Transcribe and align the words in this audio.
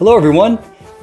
Hello, 0.00 0.16
everyone. 0.16 0.58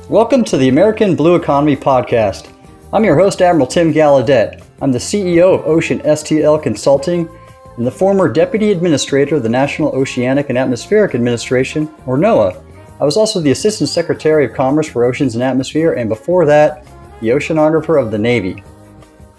Welcome 0.09 0.43
to 0.45 0.57
the 0.57 0.69
American 0.69 1.15
Blue 1.15 1.35
Economy 1.35 1.75
Podcast. 1.75 2.51
I'm 2.91 3.03
your 3.03 3.15
host, 3.15 3.43
Admiral 3.43 3.67
Tim 3.67 3.93
Gallaudet. 3.93 4.63
I'm 4.81 4.91
the 4.91 4.97
CEO 4.97 5.53
of 5.53 5.67
Ocean 5.67 5.99
STL 5.99 6.63
Consulting 6.63 7.29
and 7.77 7.85
the 7.85 7.91
former 7.91 8.27
Deputy 8.27 8.71
Administrator 8.71 9.35
of 9.35 9.43
the 9.43 9.49
National 9.49 9.89
Oceanic 9.89 10.49
and 10.49 10.57
Atmospheric 10.57 11.13
Administration, 11.13 11.87
or 12.07 12.17
NOAA. 12.17 12.59
I 12.99 13.05
was 13.05 13.17
also 13.17 13.39
the 13.39 13.51
Assistant 13.51 13.87
Secretary 13.87 14.45
of 14.45 14.55
Commerce 14.55 14.87
for 14.87 15.05
Oceans 15.05 15.35
and 15.35 15.43
Atmosphere, 15.43 15.93
and 15.93 16.09
before 16.09 16.47
that, 16.47 16.83
the 17.21 17.27
Oceanographer 17.27 18.01
of 18.01 18.09
the 18.09 18.17
Navy. 18.17 18.63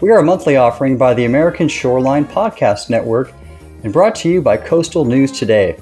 We 0.00 0.12
are 0.12 0.20
a 0.20 0.24
monthly 0.24 0.56
offering 0.56 0.96
by 0.96 1.14
the 1.14 1.24
American 1.24 1.66
Shoreline 1.66 2.26
Podcast 2.26 2.90
Network 2.90 3.32
and 3.82 3.92
brought 3.92 4.14
to 4.14 4.28
you 4.28 4.40
by 4.40 4.56
Coastal 4.56 5.04
News 5.04 5.32
Today. 5.32 5.80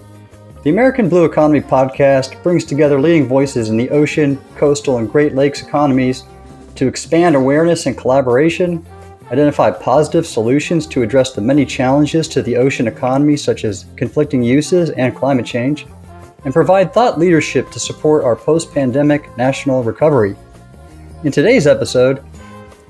The 0.67 0.73
American 0.73 1.09
Blue 1.09 1.25
Economy 1.25 1.61
podcast 1.61 2.43
brings 2.43 2.65
together 2.65 3.01
leading 3.01 3.29
voices 3.29 3.69
in 3.69 3.77
the 3.77 3.89
ocean, 3.91 4.37
coastal, 4.57 4.99
and 4.99 5.09
Great 5.09 5.33
Lakes 5.37 5.63
economies 5.63 6.25
to 6.75 6.89
expand 6.89 7.37
awareness 7.37 7.87
and 7.87 7.97
collaboration, 7.97 8.85
identify 9.31 9.71
positive 9.71 10.27
solutions 10.27 10.85
to 10.89 11.03
address 11.03 11.33
the 11.33 11.41
many 11.41 11.65
challenges 11.65 12.27
to 12.27 12.43
the 12.43 12.57
ocean 12.57 12.89
economy, 12.89 13.37
such 13.37 13.65
as 13.65 13.87
conflicting 13.95 14.43
uses 14.43 14.91
and 14.91 15.15
climate 15.15 15.47
change, 15.47 15.87
and 16.45 16.53
provide 16.53 16.93
thought 16.93 17.17
leadership 17.17 17.71
to 17.71 17.79
support 17.79 18.25
our 18.25 18.35
post 18.35 18.75
pandemic 18.75 19.37
national 19.39 19.85
recovery. 19.85 20.35
In 21.23 21.31
today's 21.31 21.69
episode, 21.69 22.25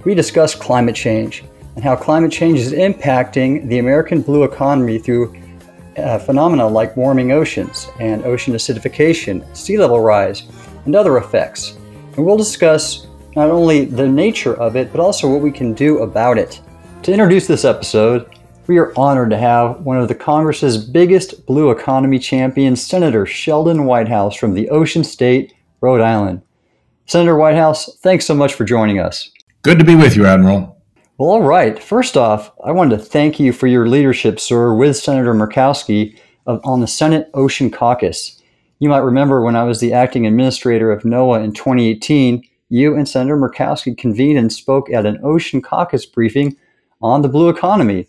we 0.06 0.14
discuss 0.14 0.54
climate 0.54 0.96
change 0.96 1.44
and 1.74 1.84
how 1.84 1.94
climate 1.94 2.32
change 2.32 2.58
is 2.58 2.72
impacting 2.72 3.68
the 3.68 3.80
American 3.80 4.22
blue 4.22 4.44
economy 4.44 4.98
through 4.98 5.36
uh, 5.96 6.18
phenomena 6.18 6.66
like 6.66 6.96
warming 6.96 7.32
oceans 7.32 7.88
and 8.00 8.24
ocean 8.24 8.54
acidification, 8.54 9.44
sea 9.56 9.78
level 9.78 10.00
rise, 10.00 10.44
and 10.84 10.94
other 10.94 11.18
effects. 11.18 11.76
And 12.16 12.24
we'll 12.24 12.36
discuss 12.36 13.06
not 13.34 13.50
only 13.50 13.84
the 13.84 14.08
nature 14.08 14.54
of 14.54 14.76
it, 14.76 14.90
but 14.92 15.00
also 15.00 15.30
what 15.30 15.42
we 15.42 15.50
can 15.50 15.74
do 15.74 15.98
about 15.98 16.38
it. 16.38 16.60
To 17.02 17.12
introduce 17.12 17.46
this 17.46 17.64
episode, 17.64 18.28
we 18.66 18.78
are 18.78 18.92
honored 18.98 19.30
to 19.30 19.36
have 19.36 19.80
one 19.82 19.98
of 19.98 20.08
the 20.08 20.14
Congress's 20.14 20.76
biggest 20.76 21.46
blue 21.46 21.70
economy 21.70 22.18
champions, 22.18 22.84
Senator 22.84 23.26
Sheldon 23.26 23.84
Whitehouse 23.84 24.34
from 24.34 24.54
the 24.54 24.68
Ocean 24.70 25.04
State, 25.04 25.54
Rhode 25.80 26.00
Island. 26.00 26.42
Senator 27.06 27.36
Whitehouse, 27.36 27.96
thanks 27.98 28.26
so 28.26 28.34
much 28.34 28.54
for 28.54 28.64
joining 28.64 28.98
us. 28.98 29.30
Good 29.62 29.78
to 29.78 29.84
be 29.84 29.94
with 29.94 30.16
you, 30.16 30.26
Admiral. 30.26 30.75
Well, 31.18 31.30
all 31.30 31.42
right. 31.42 31.82
First 31.82 32.18
off, 32.18 32.52
I 32.62 32.72
wanted 32.72 32.98
to 32.98 33.02
thank 33.02 33.40
you 33.40 33.50
for 33.54 33.66
your 33.66 33.88
leadership, 33.88 34.38
sir, 34.38 34.74
with 34.74 34.98
Senator 34.98 35.32
Murkowski 35.32 36.18
of, 36.46 36.60
on 36.62 36.82
the 36.82 36.86
Senate 36.86 37.30
Ocean 37.32 37.70
Caucus. 37.70 38.42
You 38.80 38.90
might 38.90 38.98
remember 38.98 39.40
when 39.40 39.56
I 39.56 39.64
was 39.64 39.80
the 39.80 39.94
acting 39.94 40.26
administrator 40.26 40.92
of 40.92 41.04
NOAA 41.04 41.42
in 41.42 41.54
2018, 41.54 42.42
you 42.68 42.94
and 42.94 43.08
Senator 43.08 43.38
Murkowski 43.38 43.96
convened 43.96 44.38
and 44.38 44.52
spoke 44.52 44.92
at 44.92 45.06
an 45.06 45.18
Ocean 45.24 45.62
Caucus 45.62 46.04
briefing 46.04 46.54
on 47.00 47.22
the 47.22 47.30
blue 47.30 47.48
economy. 47.48 48.06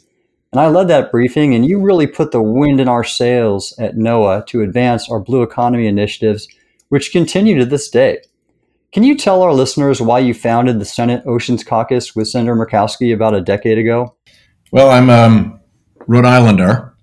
And 0.51 0.59
I 0.59 0.67
led 0.67 0.89
that 0.89 1.09
briefing, 1.09 1.55
and 1.55 1.65
you 1.65 1.79
really 1.79 2.07
put 2.07 2.31
the 2.31 2.41
wind 2.41 2.81
in 2.81 2.89
our 2.89 3.05
sails 3.05 3.73
at 3.79 3.95
NOAA 3.95 4.45
to 4.47 4.63
advance 4.63 5.09
our 5.09 5.21
blue 5.21 5.43
economy 5.43 5.87
initiatives, 5.87 6.45
which 6.89 7.13
continue 7.13 7.57
to 7.57 7.65
this 7.65 7.89
day. 7.89 8.17
Can 8.93 9.03
you 9.03 9.17
tell 9.17 9.41
our 9.41 9.53
listeners 9.53 10.01
why 10.01 10.19
you 10.19 10.33
founded 10.33 10.79
the 10.79 10.85
Senate 10.85 11.23
Oceans 11.25 11.63
Caucus 11.63 12.15
with 12.15 12.29
Senator 12.29 12.55
Murkowski 12.55 13.13
about 13.13 13.35
a 13.35 13.41
decade 13.41 13.77
ago? 13.77 14.15
Well, 14.71 14.89
I'm 14.89 15.09
a 15.09 15.23
um, 15.23 15.59
Rhode 16.07 16.25
Islander, 16.25 16.95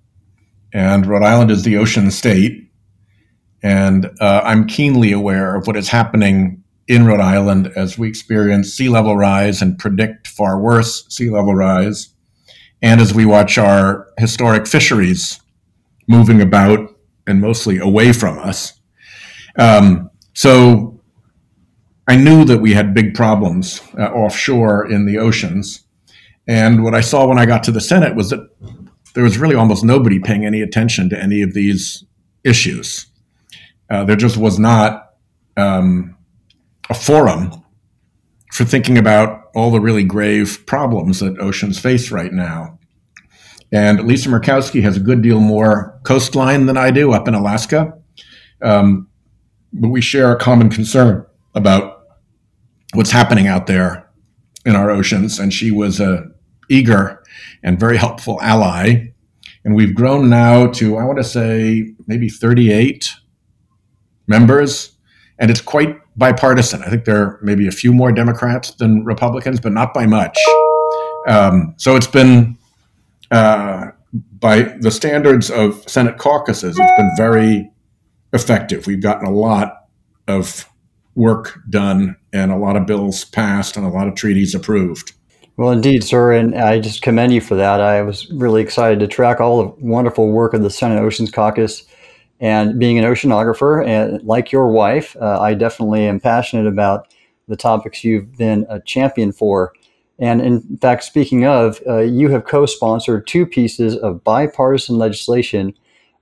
and 0.73 1.05
Rhode 1.05 1.23
Island 1.23 1.51
is 1.51 1.63
the 1.63 1.77
ocean 1.77 2.09
state. 2.09 2.71
And 3.61 4.07
uh, 4.19 4.41
I'm 4.43 4.67
keenly 4.67 5.11
aware 5.11 5.55
of 5.55 5.67
what 5.67 5.77
is 5.77 5.89
happening 5.89 6.63
in 6.87 7.05
Rhode 7.05 7.19
Island 7.19 7.71
as 7.75 7.97
we 7.97 8.07
experience 8.07 8.73
sea 8.73 8.89
level 8.89 9.15
rise 9.15 9.61
and 9.61 9.77
predict 9.77 10.27
far 10.27 10.59
worse 10.59 11.05
sea 11.09 11.29
level 11.29 11.55
rise, 11.55 12.09
and 12.81 12.99
as 12.99 13.13
we 13.13 13.25
watch 13.25 13.57
our 13.57 14.07
historic 14.17 14.67
fisheries 14.67 15.39
moving 16.07 16.41
about 16.41 16.95
and 17.25 17.41
mostly 17.41 17.77
away 17.77 18.13
from 18.13 18.37
us. 18.39 18.79
Um, 19.57 20.11
so 20.33 20.94
I 22.07 22.15
knew 22.15 22.45
that 22.45 22.59
we 22.59 22.73
had 22.73 22.93
big 22.93 23.15
problems 23.15 23.81
uh, 23.97 24.03
offshore 24.03 24.89
in 24.89 25.05
the 25.05 25.17
oceans. 25.17 25.83
And 26.47 26.83
what 26.83 26.93
I 26.93 27.01
saw 27.01 27.25
when 27.25 27.39
I 27.39 27.45
got 27.45 27.63
to 27.63 27.71
the 27.71 27.81
Senate 27.81 28.15
was 28.15 28.29
that 28.29 28.47
there 29.15 29.23
was 29.23 29.37
really 29.37 29.55
almost 29.55 29.83
nobody 29.83 30.19
paying 30.19 30.45
any 30.45 30.61
attention 30.61 31.09
to 31.09 31.19
any 31.19 31.41
of 31.41 31.53
these 31.53 32.03
issues. 32.43 33.07
Uh, 33.89 34.03
there 34.03 34.15
just 34.15 34.37
was 34.37 34.59
not 34.59 35.13
um, 35.57 36.15
a 36.89 36.93
forum 36.93 37.63
for 38.51 38.65
thinking 38.65 38.97
about 38.97 39.43
all 39.55 39.71
the 39.71 39.79
really 39.79 40.03
grave 40.03 40.63
problems 40.67 41.19
that 41.19 41.39
oceans 41.39 41.79
face 41.79 42.11
right 42.11 42.31
now. 42.31 42.77
And 43.71 44.05
Lisa 44.05 44.29
Murkowski 44.29 44.81
has 44.83 44.95
a 44.95 44.99
good 44.99 45.21
deal 45.21 45.39
more 45.39 45.99
coastline 46.03 46.65
than 46.65 46.77
I 46.77 46.91
do 46.91 47.13
up 47.13 47.27
in 47.27 47.33
Alaska. 47.33 47.97
Um, 48.61 49.09
but 49.73 49.89
we 49.89 50.01
share 50.01 50.31
a 50.31 50.39
common 50.39 50.69
concern 50.69 51.25
about 51.55 51.94
what's 52.95 53.11
happening 53.11 53.47
out 53.47 53.67
there 53.67 54.09
in 54.65 54.75
our 54.75 54.89
oceans. 54.89 55.39
And 55.39 55.53
she 55.53 55.71
was 55.71 55.99
a 55.99 56.25
eager 56.69 57.21
and 57.63 57.79
very 57.79 57.97
helpful 57.97 58.41
ally. 58.41 59.11
And 59.63 59.75
we've 59.75 59.95
grown 59.95 60.29
now 60.29 60.67
to, 60.67 60.97
I 60.97 61.05
want 61.05 61.17
to 61.17 61.23
say, 61.23 61.93
maybe 62.07 62.29
38 62.29 63.09
members. 64.27 64.95
And 65.39 65.51
it's 65.51 65.61
quite 65.61 65.97
bipartisan. 66.15 66.83
I 66.83 66.89
think 66.89 67.05
there 67.05 67.21
are 67.21 67.39
maybe 67.41 67.67
a 67.67 67.71
few 67.71 67.91
more 67.91 68.11
Democrats 68.11 68.71
than 68.75 69.03
Republicans, 69.03 69.59
but 69.59 69.71
not 69.71 69.93
by 69.93 70.05
much. 70.05 70.37
Um, 71.27 71.73
so 71.77 71.95
it's 71.95 72.07
been, 72.07 72.57
uh, 73.31 73.87
by 74.39 74.61
the 74.79 74.91
standards 74.91 75.49
of 75.49 75.83
Senate 75.89 76.17
caucuses, 76.17 76.77
it's 76.79 76.91
been 76.97 77.11
very 77.17 77.69
effective. 78.33 78.87
We've 78.87 79.01
gotten 79.01 79.27
a 79.27 79.31
lot 79.31 79.87
of 80.27 80.69
work 81.15 81.59
done 81.69 82.15
and 82.35 82.51
a 82.51 82.57
lot 82.57 82.75
of 82.75 82.85
bills 82.85 83.23
passed 83.23 83.77
and 83.77 83.85
a 83.85 83.89
lot 83.89 84.07
of 84.07 84.15
treaties 84.15 84.53
approved. 84.53 85.13
Well, 85.57 85.71
indeed, 85.71 86.03
sir, 86.03 86.33
and 86.33 86.53
I 86.53 86.79
just 86.79 87.01
commend 87.01 87.33
you 87.33 87.39
for 87.39 87.55
that. 87.55 87.79
I 87.79 88.01
was 88.01 88.29
really 88.29 88.61
excited 88.61 88.99
to 88.99 89.07
track 89.07 89.39
all 89.39 89.63
the 89.63 89.73
wonderful 89.79 90.29
work 90.29 90.53
of 90.53 90.61
the 90.61 90.69
Senate 90.69 91.01
Oceans 91.01 91.31
Caucus. 91.31 91.83
And 92.41 92.77
being 92.77 92.99
an 92.99 93.05
oceanographer, 93.05 93.87
and 93.87 94.21
like 94.23 94.51
your 94.51 94.67
wife, 94.67 95.15
uh, 95.21 95.39
I 95.39 95.53
definitely 95.53 96.05
am 96.05 96.19
passionate 96.19 96.67
about 96.67 97.07
the 97.47 97.55
topics 97.55 98.03
you've 98.03 98.35
been 98.37 98.65
a 98.69 98.81
champion 98.81 99.31
for. 99.31 99.71
And 100.19 100.41
in 100.41 100.77
fact, 100.81 101.05
speaking 101.05 101.45
of, 101.45 101.81
uh, 101.87 101.99
you 101.99 102.29
have 102.31 102.43
co 102.43 102.65
sponsored 102.65 103.25
two 103.25 103.45
pieces 103.45 103.95
of 103.95 104.25
bipartisan 104.25 104.97
legislation 104.97 105.73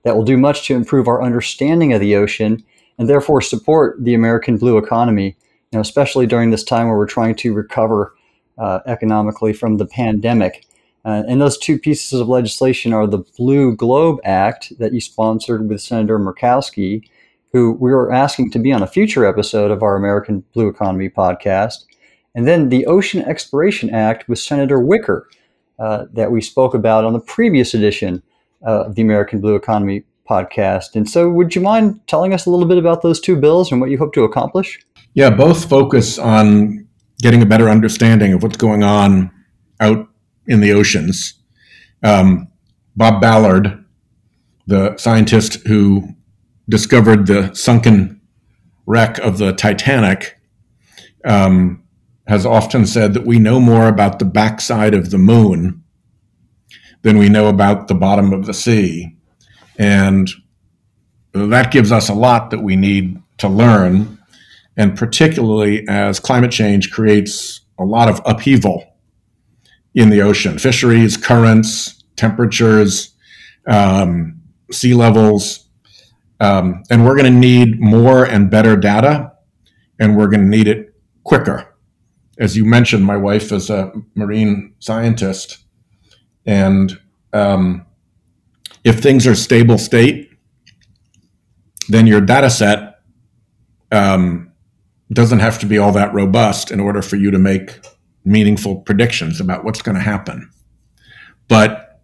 that 0.04 0.16
will 0.16 0.22
do 0.22 0.36
much 0.36 0.68
to 0.68 0.76
improve 0.76 1.08
our 1.08 1.22
understanding 1.22 1.92
of 1.92 2.00
the 2.00 2.14
ocean 2.14 2.62
and 2.98 3.08
therefore 3.08 3.40
support 3.40 3.96
the 4.04 4.14
American 4.14 4.56
blue 4.56 4.78
economy, 4.78 5.36
know, 5.74 5.80
especially 5.80 6.26
during 6.26 6.50
this 6.50 6.64
time 6.64 6.88
where 6.88 6.96
we're 6.96 7.06
trying 7.06 7.34
to 7.36 7.52
recover 7.52 8.14
uh, 8.58 8.80
economically 8.86 9.52
from 9.52 9.76
the 9.76 9.86
pandemic. 9.86 10.66
Uh, 11.04 11.22
and 11.28 11.40
those 11.40 11.58
two 11.58 11.78
pieces 11.78 12.18
of 12.18 12.28
legislation 12.28 12.92
are 12.92 13.06
the 13.06 13.24
Blue 13.36 13.76
Globe 13.76 14.20
Act 14.24 14.72
that 14.78 14.92
you 14.92 15.00
sponsored 15.00 15.68
with 15.68 15.80
Senator 15.80 16.18
Murkowski, 16.18 17.06
who 17.52 17.72
we 17.72 17.90
were 17.90 18.12
asking 18.12 18.50
to 18.52 18.58
be 18.58 18.72
on 18.72 18.82
a 18.82 18.86
future 18.86 19.26
episode 19.26 19.70
of 19.70 19.82
our 19.82 19.96
American 19.96 20.44
Blue 20.54 20.68
Economy 20.68 21.08
podcast, 21.10 21.84
and 22.34 22.48
then 22.48 22.68
the 22.68 22.86
Ocean 22.86 23.22
Exploration 23.22 23.90
Act 23.90 24.28
with 24.28 24.38
Senator 24.38 24.80
Wicker 24.80 25.28
uh, 25.78 26.06
that 26.12 26.32
we 26.32 26.40
spoke 26.40 26.74
about 26.74 27.04
on 27.04 27.12
the 27.12 27.20
previous 27.20 27.74
edition 27.74 28.22
uh, 28.66 28.84
of 28.86 28.94
the 28.94 29.02
American 29.02 29.40
Blue 29.40 29.54
Economy 29.54 30.04
podcast. 30.28 30.94
And 30.94 31.08
so, 31.08 31.30
would 31.30 31.54
you 31.54 31.60
mind 31.60 32.00
telling 32.06 32.32
us 32.34 32.46
a 32.46 32.50
little 32.50 32.66
bit 32.66 32.78
about 32.78 33.02
those 33.02 33.20
two 33.20 33.36
bills 33.36 33.70
and 33.70 33.80
what 33.80 33.90
you 33.90 33.98
hope 33.98 34.12
to 34.14 34.24
accomplish? 34.24 34.78
Yeah, 35.14 35.30
both 35.30 35.68
focus 35.68 36.18
on 36.18 36.86
getting 37.20 37.42
a 37.42 37.46
better 37.46 37.68
understanding 37.68 38.32
of 38.32 38.42
what's 38.42 38.56
going 38.56 38.82
on 38.82 39.30
out 39.80 40.08
in 40.46 40.60
the 40.60 40.72
oceans. 40.72 41.34
Um, 42.02 42.48
Bob 42.96 43.20
Ballard, 43.20 43.84
the 44.66 44.96
scientist 44.96 45.66
who 45.66 46.08
discovered 46.68 47.26
the 47.26 47.54
sunken 47.54 48.20
wreck 48.86 49.18
of 49.18 49.38
the 49.38 49.52
Titanic, 49.52 50.38
um, 51.24 51.82
has 52.26 52.46
often 52.46 52.86
said 52.86 53.14
that 53.14 53.26
we 53.26 53.38
know 53.38 53.60
more 53.60 53.88
about 53.88 54.18
the 54.18 54.24
backside 54.24 54.94
of 54.94 55.10
the 55.10 55.18
moon 55.18 55.82
than 57.02 57.18
we 57.18 57.28
know 57.28 57.48
about 57.48 57.88
the 57.88 57.94
bottom 57.94 58.32
of 58.32 58.46
the 58.46 58.54
sea. 58.54 59.13
And 59.78 60.28
that 61.32 61.72
gives 61.72 61.92
us 61.92 62.08
a 62.08 62.14
lot 62.14 62.50
that 62.50 62.60
we 62.60 62.76
need 62.76 63.20
to 63.38 63.48
learn, 63.48 64.18
and 64.76 64.96
particularly 64.96 65.86
as 65.88 66.20
climate 66.20 66.52
change 66.52 66.90
creates 66.92 67.60
a 67.78 67.84
lot 67.84 68.08
of 68.08 68.20
upheaval 68.24 68.84
in 69.94 70.10
the 70.10 70.22
ocean 70.22 70.58
fisheries, 70.58 71.16
currents, 71.16 72.04
temperatures, 72.16 73.14
um, 73.66 74.40
sea 74.70 74.94
levels. 74.94 75.68
Um, 76.40 76.82
and 76.90 77.04
we're 77.04 77.16
going 77.16 77.32
to 77.32 77.38
need 77.38 77.80
more 77.80 78.24
and 78.24 78.50
better 78.50 78.76
data 78.76 79.32
and 79.98 80.16
we're 80.16 80.26
going 80.28 80.40
to 80.40 80.56
need 80.56 80.68
it 80.68 80.94
quicker. 81.22 81.74
As 82.38 82.56
you 82.56 82.64
mentioned, 82.64 83.04
my 83.04 83.16
wife 83.16 83.52
is 83.52 83.70
a 83.70 83.92
marine 84.14 84.74
scientist, 84.80 85.58
and 86.44 86.98
um, 87.32 87.86
if 88.84 89.00
things 89.00 89.26
are 89.26 89.34
stable 89.34 89.78
state, 89.78 90.30
then 91.88 92.06
your 92.06 92.20
data 92.20 92.50
set 92.50 93.00
um, 93.90 94.52
doesn't 95.12 95.40
have 95.40 95.58
to 95.60 95.66
be 95.66 95.78
all 95.78 95.92
that 95.92 96.12
robust 96.12 96.70
in 96.70 96.80
order 96.80 97.02
for 97.02 97.16
you 97.16 97.30
to 97.30 97.38
make 97.38 97.80
meaningful 98.24 98.76
predictions 98.76 99.40
about 99.40 99.64
what's 99.64 99.82
going 99.82 99.96
to 99.96 100.00
happen. 100.00 100.50
But 101.48 102.00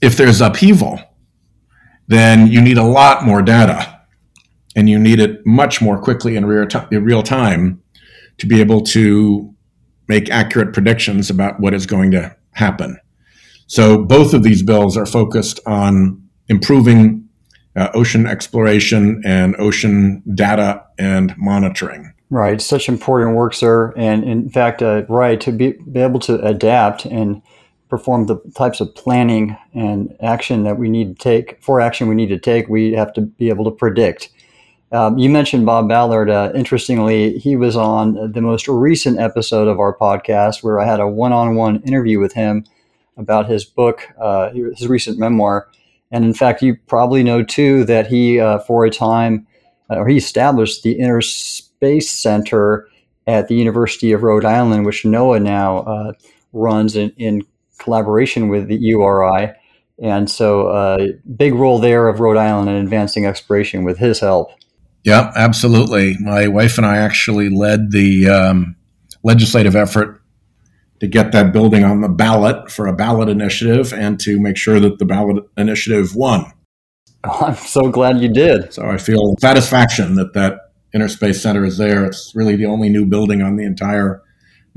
if 0.00 0.16
there's 0.16 0.40
upheaval, 0.40 1.00
then 2.08 2.46
you 2.46 2.60
need 2.60 2.78
a 2.78 2.84
lot 2.84 3.24
more 3.24 3.42
data 3.42 4.00
and 4.74 4.88
you 4.88 4.98
need 4.98 5.20
it 5.20 5.44
much 5.46 5.82
more 5.82 6.00
quickly 6.00 6.36
in 6.36 6.46
real 6.46 7.22
time 7.22 7.82
to 8.38 8.46
be 8.46 8.60
able 8.60 8.80
to 8.80 9.54
make 10.08 10.30
accurate 10.30 10.72
predictions 10.72 11.30
about 11.30 11.60
what 11.60 11.74
is 11.74 11.86
going 11.86 12.10
to 12.10 12.34
happen. 12.52 12.98
So 13.70 13.98
both 13.98 14.34
of 14.34 14.42
these 14.42 14.64
bills 14.64 14.96
are 14.96 15.06
focused 15.06 15.60
on 15.64 16.20
improving 16.48 17.28
uh, 17.76 17.90
ocean 17.94 18.26
exploration 18.26 19.22
and 19.24 19.54
ocean 19.60 20.24
data 20.34 20.84
and 20.98 21.32
monitoring. 21.38 22.12
Right, 22.30 22.60
such 22.60 22.88
important 22.88 23.36
work, 23.36 23.54
sir. 23.54 23.94
And 23.96 24.24
in 24.24 24.50
fact, 24.50 24.82
uh, 24.82 25.04
right, 25.08 25.40
to 25.42 25.52
be, 25.52 25.74
be 25.92 26.00
able 26.00 26.18
to 26.20 26.44
adapt 26.44 27.04
and 27.04 27.42
perform 27.88 28.26
the 28.26 28.38
types 28.56 28.80
of 28.80 28.92
planning 28.96 29.56
and 29.72 30.16
action 30.20 30.64
that 30.64 30.76
we 30.76 30.88
need 30.88 31.16
to 31.16 31.22
take 31.22 31.62
for 31.62 31.80
action 31.80 32.08
we 32.08 32.16
need 32.16 32.30
to 32.30 32.40
take, 32.40 32.68
we 32.68 32.94
have 32.94 33.12
to 33.12 33.20
be 33.20 33.50
able 33.50 33.64
to 33.66 33.70
predict. 33.70 34.30
Um, 34.90 35.16
you 35.16 35.30
mentioned 35.30 35.64
Bob 35.64 35.88
Ballard. 35.88 36.28
Uh, 36.28 36.50
interestingly, 36.56 37.38
he 37.38 37.54
was 37.54 37.76
on 37.76 38.32
the 38.32 38.40
most 38.40 38.66
recent 38.66 39.20
episode 39.20 39.68
of 39.68 39.78
our 39.78 39.96
podcast 39.96 40.64
where 40.64 40.80
I 40.80 40.86
had 40.86 40.98
a 40.98 41.06
one 41.06 41.32
on 41.32 41.54
one 41.54 41.80
interview 41.82 42.18
with 42.18 42.32
him 42.32 42.64
about 43.16 43.48
his 43.48 43.64
book, 43.64 44.06
uh, 44.20 44.50
his 44.50 44.88
recent 44.88 45.18
memoir. 45.18 45.68
And 46.10 46.24
in 46.24 46.34
fact, 46.34 46.62
you 46.62 46.76
probably 46.86 47.22
know 47.22 47.42
too 47.42 47.84
that 47.84 48.06
he, 48.06 48.40
uh, 48.40 48.58
for 48.60 48.84
a 48.84 48.90
time, 48.90 49.46
uh, 49.90 49.96
or 49.96 50.08
he 50.08 50.16
established 50.16 50.82
the 50.82 50.92
Inner 50.92 51.20
Space 51.20 52.10
Center 52.10 52.88
at 53.26 53.48
the 53.48 53.54
University 53.54 54.12
of 54.12 54.22
Rhode 54.22 54.44
Island, 54.44 54.86
which 54.86 55.04
NOAA 55.04 55.42
now 55.42 55.78
uh, 55.78 56.12
runs 56.52 56.96
in, 56.96 57.10
in, 57.16 57.42
collaboration 57.78 58.48
with 58.48 58.68
the 58.68 58.76
URI. 58.76 59.54
And 60.02 60.30
so, 60.30 60.66
uh, 60.66 61.06
big 61.34 61.54
role 61.54 61.78
there 61.78 62.08
of 62.08 62.20
Rhode 62.20 62.36
Island 62.36 62.68
in 62.68 62.76
advancing 62.76 63.24
exploration 63.24 63.84
with 63.84 63.96
his 63.96 64.20
help. 64.20 64.50
Yeah, 65.02 65.32
absolutely. 65.34 66.18
My 66.20 66.46
wife 66.46 66.76
and 66.76 66.86
I 66.86 66.98
actually 66.98 67.48
led 67.48 67.90
the 67.90 68.28
um, 68.28 68.76
legislative 69.22 69.74
effort 69.74 70.19
to 71.00 71.06
get 71.06 71.32
that 71.32 71.52
building 71.52 71.82
on 71.82 72.02
the 72.02 72.08
ballot 72.08 72.70
for 72.70 72.86
a 72.86 72.92
ballot 72.92 73.28
initiative 73.28 73.92
and 73.92 74.20
to 74.20 74.38
make 74.38 74.56
sure 74.56 74.78
that 74.80 74.98
the 74.98 75.04
ballot 75.04 75.44
initiative 75.56 76.14
won. 76.14 76.44
Oh, 77.24 77.38
I'm 77.46 77.56
so 77.56 77.90
glad 77.90 78.20
you 78.20 78.28
did. 78.28 78.72
So 78.72 78.86
I 78.86 78.98
feel 78.98 79.36
satisfaction 79.40 80.14
that 80.16 80.34
that 80.34 80.72
Inner 80.94 81.08
Space 81.08 81.42
Center 81.42 81.64
is 81.64 81.78
there. 81.78 82.04
It's 82.04 82.32
really 82.34 82.56
the 82.56 82.66
only 82.66 82.88
new 82.88 83.06
building 83.06 83.42
on 83.42 83.56
the 83.56 83.64
entire 83.64 84.22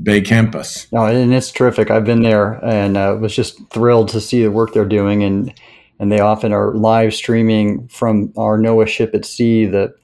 Bay 0.02 0.20
campus. 0.20 0.88
Oh, 0.92 1.06
and 1.06 1.32
it's 1.32 1.52
terrific. 1.52 1.90
I've 1.90 2.04
been 2.04 2.22
there 2.22 2.54
and 2.64 2.96
uh, 2.96 3.16
was 3.20 3.34
just 3.34 3.60
thrilled 3.70 4.08
to 4.08 4.20
see 4.20 4.42
the 4.42 4.50
work 4.50 4.72
they're 4.72 4.84
doing. 4.84 5.22
And 5.22 5.54
and 6.00 6.10
they 6.10 6.18
often 6.18 6.52
are 6.52 6.74
live 6.74 7.14
streaming 7.14 7.86
from 7.88 8.32
our 8.36 8.58
NOAA 8.58 8.88
ship 8.88 9.14
at 9.14 9.24
sea 9.24 9.66
the 9.66 9.94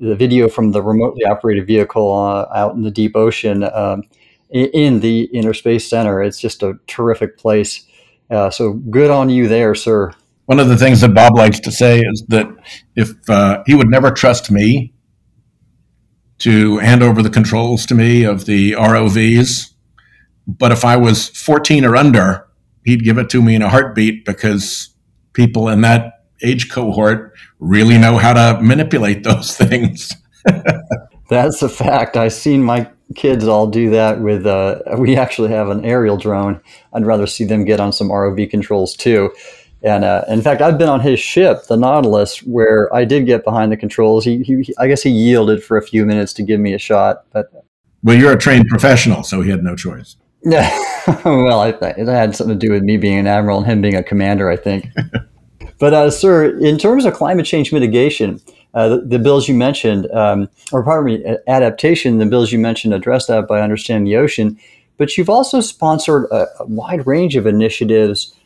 the 0.00 0.16
video 0.16 0.48
from 0.48 0.72
the 0.72 0.82
remotely 0.82 1.24
operated 1.24 1.66
vehicle 1.66 2.12
uh, 2.12 2.46
out 2.54 2.74
in 2.74 2.82
the 2.82 2.90
deep 2.90 3.16
ocean 3.16 3.64
um, 3.64 4.02
in 4.50 5.00
the 5.00 5.22
Inner 5.24 5.54
Space 5.54 5.88
Center. 5.88 6.22
It's 6.22 6.40
just 6.40 6.62
a 6.62 6.74
terrific 6.86 7.38
place. 7.38 7.84
Uh, 8.30 8.50
so 8.50 8.74
good 8.74 9.10
on 9.10 9.30
you 9.30 9.48
there, 9.48 9.74
sir. 9.74 10.12
One 10.46 10.60
of 10.60 10.68
the 10.68 10.76
things 10.76 11.02
that 11.02 11.14
Bob 11.14 11.36
likes 11.36 11.60
to 11.60 11.72
say 11.72 12.00
is 12.00 12.24
that 12.28 12.48
if 12.96 13.10
uh, 13.28 13.62
he 13.66 13.74
would 13.74 13.88
never 13.88 14.10
trust 14.10 14.50
me 14.50 14.94
to 16.38 16.78
hand 16.78 17.02
over 17.02 17.22
the 17.22 17.30
controls 17.30 17.84
to 17.86 17.94
me 17.94 18.24
of 18.24 18.46
the 18.46 18.72
ROVs. 18.72 19.72
But 20.46 20.72
if 20.72 20.84
I 20.84 20.96
was 20.96 21.28
14 21.28 21.84
or 21.84 21.96
under, 21.96 22.46
he'd 22.84 23.04
give 23.04 23.18
it 23.18 23.28
to 23.30 23.42
me 23.42 23.54
in 23.54 23.62
a 23.62 23.68
heartbeat 23.68 24.24
because 24.24 24.94
people 25.32 25.68
in 25.68 25.82
that 25.82 26.24
age 26.42 26.70
cohort 26.70 27.34
really 27.58 27.98
know 27.98 28.16
how 28.16 28.32
to 28.32 28.62
manipulate 28.62 29.24
those 29.24 29.56
things. 29.56 30.14
That's 31.28 31.62
a 31.62 31.68
fact. 31.68 32.16
I've 32.16 32.32
seen 32.32 32.62
my 32.62 32.88
kids 33.14 33.46
all 33.46 33.66
do 33.66 33.90
that 33.90 34.20
with, 34.20 34.46
uh, 34.46 34.80
we 34.98 35.16
actually 35.16 35.50
have 35.50 35.68
an 35.68 35.84
aerial 35.84 36.16
drone. 36.16 36.60
I'd 36.92 37.06
rather 37.06 37.26
see 37.26 37.44
them 37.44 37.64
get 37.64 37.80
on 37.80 37.92
some 37.92 38.08
ROV 38.08 38.50
controls 38.50 38.94
too. 38.94 39.32
And 39.82 40.04
uh, 40.04 40.24
in 40.28 40.42
fact, 40.42 40.60
I've 40.60 40.76
been 40.76 40.88
on 40.88 41.00
his 41.00 41.20
ship, 41.20 41.64
the 41.68 41.76
Nautilus, 41.76 42.42
where 42.42 42.92
I 42.92 43.04
did 43.04 43.26
get 43.26 43.44
behind 43.44 43.70
the 43.70 43.76
controls. 43.76 44.24
He, 44.24 44.42
he, 44.42 44.74
I 44.78 44.88
guess 44.88 45.02
he 45.02 45.10
yielded 45.10 45.62
for 45.62 45.76
a 45.76 45.82
few 45.82 46.04
minutes 46.04 46.32
to 46.34 46.42
give 46.42 46.58
me 46.58 46.74
a 46.74 46.78
shot. 46.78 47.24
But 47.32 47.52
well, 48.02 48.16
you're 48.16 48.32
a 48.32 48.38
trained 48.38 48.66
professional, 48.68 49.22
so 49.22 49.40
he 49.40 49.50
had 49.50 49.62
no 49.62 49.76
choice. 49.76 50.16
Yeah, 50.44 50.68
well, 51.24 51.60
I, 51.60 51.68
it 51.70 52.06
had 52.06 52.34
something 52.34 52.58
to 52.58 52.66
do 52.66 52.72
with 52.72 52.82
me 52.82 52.96
being 52.96 53.18
an 53.18 53.26
admiral 53.26 53.58
and 53.58 53.66
him 53.66 53.80
being 53.80 53.96
a 53.96 54.02
commander, 54.02 54.50
I 54.50 54.56
think. 54.56 54.86
but 55.78 55.94
uh, 55.94 56.10
sir, 56.10 56.58
in 56.58 56.78
terms 56.78 57.04
of 57.04 57.14
climate 57.14 57.46
change 57.46 57.72
mitigation, 57.72 58.40
uh, 58.78 58.88
the, 58.88 59.00
the, 59.00 59.18
bills 59.18 59.48
you 59.48 59.54
mentioned, 59.54 60.08
um, 60.12 60.48
or 60.70 60.84
pardon 60.84 61.06
me, 61.06 61.36
adaptation, 61.48 62.18
the 62.18 62.26
bills 62.26 62.52
you 62.52 62.60
mentioned 62.60 62.94
address 62.94 63.26
that 63.26 63.48
by 63.48 63.60
understanding 63.60 64.04
the 64.04 64.16
ocean. 64.16 64.56
But 64.98 65.18
you've 65.18 65.28
also 65.28 65.60
sponsored 65.60 66.26
a, 66.30 66.46
a 66.60 66.66
wide 66.66 67.04
range 67.04 67.34
of 67.34 67.44
initiatives 67.44 68.36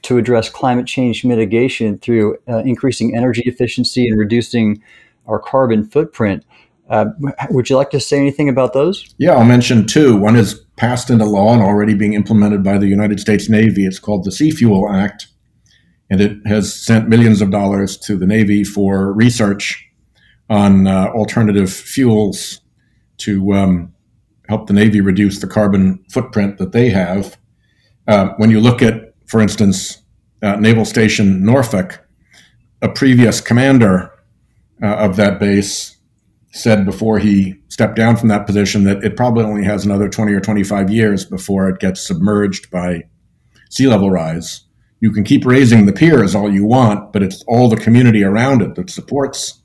to 0.00 0.16
address 0.16 0.48
climate 0.48 0.86
change 0.86 1.26
mitigation 1.26 1.98
through 1.98 2.38
uh, 2.48 2.58
increasing 2.58 3.14
energy 3.14 3.42
efficiency 3.44 4.08
and 4.08 4.18
reducing 4.18 4.82
our 5.26 5.38
carbon 5.38 5.84
footprint. 5.84 6.42
Uh, 6.88 7.06
would 7.50 7.68
you 7.68 7.76
like 7.76 7.90
to 7.90 8.00
say 8.00 8.16
anything 8.16 8.48
about 8.48 8.72
those? 8.72 9.14
Yeah, 9.18 9.32
I'll 9.32 9.44
mention 9.44 9.86
two. 9.86 10.16
One 10.16 10.36
is 10.36 10.54
passed 10.76 11.10
into 11.10 11.26
law 11.26 11.52
and 11.52 11.60
already 11.60 11.92
being 11.92 12.14
implemented 12.14 12.64
by 12.64 12.78
the 12.78 12.86
United 12.86 13.20
States 13.20 13.50
Navy. 13.50 13.84
It's 13.84 13.98
called 13.98 14.24
the 14.24 14.32
Sea 14.32 14.52
Fuel 14.52 14.90
Act, 14.90 15.26
and 16.10 16.20
it 16.20 16.38
has 16.46 16.72
sent 16.72 17.08
millions 17.08 17.40
of 17.40 17.50
dollars 17.50 17.96
to 17.98 18.16
the 18.16 18.26
Navy 18.26 18.64
for 18.64 19.12
research 19.12 19.88
on 20.48 20.86
uh, 20.86 21.06
alternative 21.08 21.72
fuels 21.72 22.60
to 23.18 23.52
um, 23.54 23.92
help 24.48 24.66
the 24.66 24.72
Navy 24.72 25.00
reduce 25.00 25.40
the 25.40 25.46
carbon 25.46 26.04
footprint 26.10 26.58
that 26.58 26.72
they 26.72 26.90
have. 26.90 27.36
Uh, 28.06 28.28
when 28.36 28.50
you 28.50 28.60
look 28.60 28.82
at 28.82 29.06
for 29.26 29.40
instance, 29.40 30.02
uh, 30.42 30.56
Naval 30.56 30.84
Station 30.84 31.44
Norfolk, 31.44 32.00
a 32.80 32.88
previous 32.88 33.40
commander 33.40 34.12
uh, 34.82 34.96
of 34.96 35.16
that 35.16 35.40
base 35.40 35.96
said 36.52 36.86
before 36.86 37.18
he 37.18 37.54
stepped 37.68 37.96
down 37.96 38.16
from 38.16 38.28
that 38.28 38.46
position 38.46 38.84
that 38.84 39.02
it 39.04 39.16
probably 39.16 39.44
only 39.44 39.64
has 39.64 39.84
another 39.84 40.08
20 40.08 40.32
or 40.32 40.40
25 40.40 40.90
years 40.90 41.24
before 41.24 41.68
it 41.68 41.80
gets 41.80 42.06
submerged 42.06 42.70
by 42.70 43.02
sea 43.68 43.86
level 43.86 44.10
rise. 44.10 44.62
You 45.06 45.12
can 45.12 45.22
keep 45.22 45.46
raising 45.46 45.86
the 45.86 45.92
piers 45.92 46.34
all 46.34 46.52
you 46.52 46.64
want, 46.64 47.12
but 47.12 47.22
it's 47.22 47.44
all 47.46 47.68
the 47.68 47.76
community 47.76 48.24
around 48.24 48.60
it 48.60 48.74
that 48.74 48.90
supports 48.90 49.62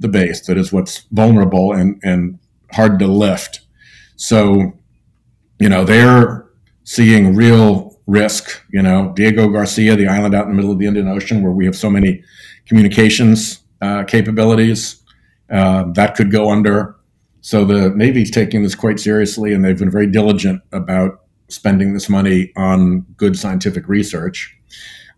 the 0.00 0.08
base 0.08 0.44
that 0.48 0.58
is 0.58 0.72
what's 0.72 1.02
vulnerable 1.12 1.72
and, 1.72 2.00
and 2.02 2.40
hard 2.72 2.98
to 2.98 3.06
lift. 3.06 3.60
So, 4.16 4.72
you 5.60 5.68
know, 5.68 5.84
they're 5.84 6.44
seeing 6.82 7.36
real 7.36 8.00
risk. 8.08 8.64
You 8.72 8.82
know, 8.82 9.12
Diego 9.14 9.48
Garcia, 9.48 9.94
the 9.94 10.08
island 10.08 10.34
out 10.34 10.46
in 10.46 10.50
the 10.50 10.56
middle 10.56 10.72
of 10.72 10.80
the 10.80 10.88
Indian 10.88 11.06
Ocean, 11.06 11.44
where 11.44 11.52
we 11.52 11.66
have 11.66 11.76
so 11.76 11.88
many 11.88 12.24
communications 12.66 13.60
uh, 13.80 14.02
capabilities, 14.02 15.00
uh, 15.52 15.84
that 15.92 16.16
could 16.16 16.32
go 16.32 16.50
under. 16.50 16.96
So 17.42 17.64
the 17.64 17.90
Navy's 17.90 18.32
taking 18.32 18.64
this 18.64 18.74
quite 18.74 18.98
seriously, 18.98 19.54
and 19.54 19.64
they've 19.64 19.78
been 19.78 19.88
very 19.88 20.08
diligent 20.08 20.62
about 20.72 21.20
spending 21.46 21.94
this 21.94 22.08
money 22.08 22.50
on 22.56 23.02
good 23.16 23.38
scientific 23.38 23.86
research. 23.86 24.56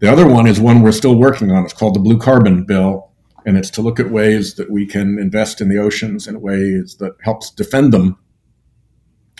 The 0.01 0.11
other 0.11 0.27
one 0.27 0.47
is 0.47 0.59
one 0.59 0.83
we're 0.83 0.93
still 0.93 1.17
working 1.17 1.51
on. 1.51 1.65
It's 1.65 1.73
called 1.73 1.95
the 1.95 2.01
Blue 2.01 2.19
Carbon 2.19 2.65
Bill, 2.65 3.11
and 3.47 3.57
it's 3.57 3.71
to 3.71 3.83
look 3.83 4.01
at 4.01 4.11
ways 4.11 4.55
that 4.55 4.71
we 4.71 4.87
can 4.87 5.19
invest 5.19 5.61
in 5.61 5.69
the 5.69 5.79
oceans 5.79 6.27
in 6.27 6.41
ways 6.41 6.97
that 6.97 7.13
helps 7.23 7.51
defend 7.51 7.93
them 7.93 8.19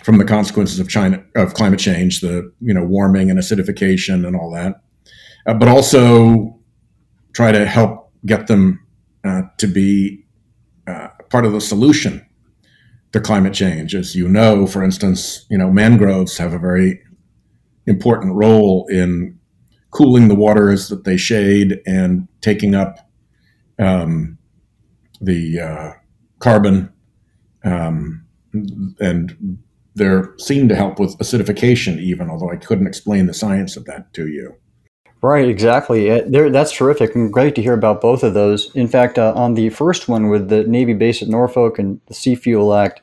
from 0.03 0.17
the 0.17 0.25
consequences 0.25 0.79
of 0.79 0.89
China 0.89 1.23
of 1.35 1.53
climate 1.53 1.79
change, 1.79 2.21
the 2.21 2.51
you 2.61 2.73
know 2.73 2.83
warming 2.83 3.29
and 3.29 3.39
acidification 3.39 4.25
and 4.27 4.35
all 4.35 4.51
that, 4.51 4.81
uh, 5.47 5.53
but 5.53 5.67
also 5.67 6.59
try 7.33 7.51
to 7.51 7.65
help 7.65 8.11
get 8.25 8.47
them 8.47 8.85
uh, 9.23 9.41
to 9.57 9.67
be 9.67 10.25
uh, 10.87 11.07
part 11.29 11.45
of 11.45 11.53
the 11.53 11.61
solution 11.61 12.25
to 13.11 13.19
climate 13.19 13.53
change. 13.53 13.95
As 13.95 14.15
you 14.15 14.27
know, 14.27 14.67
for 14.67 14.83
instance, 14.83 15.45
you 15.49 15.57
know 15.57 15.71
mangroves 15.71 16.37
have 16.37 16.53
a 16.53 16.59
very 16.59 17.01
important 17.85 18.35
role 18.35 18.87
in 18.87 19.39
cooling 19.93 20.27
the 20.27 20.35
waters 20.35 20.89
that 20.89 21.03
they 21.03 21.17
shade 21.17 21.81
and 21.85 22.27
taking 22.41 22.75
up 22.75 23.09
um, 23.79 24.37
the 25.21 25.59
uh, 25.59 25.91
carbon 26.39 26.91
um, 27.63 28.25
and 28.99 29.57
they're 29.95 30.33
seen 30.37 30.67
to 30.69 30.75
help 30.75 30.99
with 30.99 31.17
acidification, 31.19 31.99
even 31.99 32.29
although 32.29 32.51
I 32.51 32.57
couldn't 32.57 32.87
explain 32.87 33.27
the 33.27 33.33
science 33.33 33.77
of 33.77 33.85
that 33.85 34.13
to 34.13 34.27
you. 34.27 34.55
Right, 35.21 35.47
exactly. 35.47 36.19
There, 36.21 36.49
that's 36.49 36.73
terrific 36.73 37.15
and 37.15 37.31
great 37.31 37.55
to 37.55 37.61
hear 37.61 37.73
about 37.73 38.01
both 38.01 38.23
of 38.23 38.33
those. 38.33 38.75
In 38.75 38.89
fact, 38.89 39.17
uh, 39.17 39.31
on 39.35 39.53
the 39.53 39.69
first 39.69 40.09
one 40.09 40.29
with 40.29 40.49
the 40.49 40.63
Navy 40.63 40.93
base 40.93 41.21
at 41.21 41.29
Norfolk 41.29 41.79
and 41.79 42.01
the 42.07 42.13
Sea 42.13 42.35
Fuel 42.35 42.73
Act, 42.73 43.01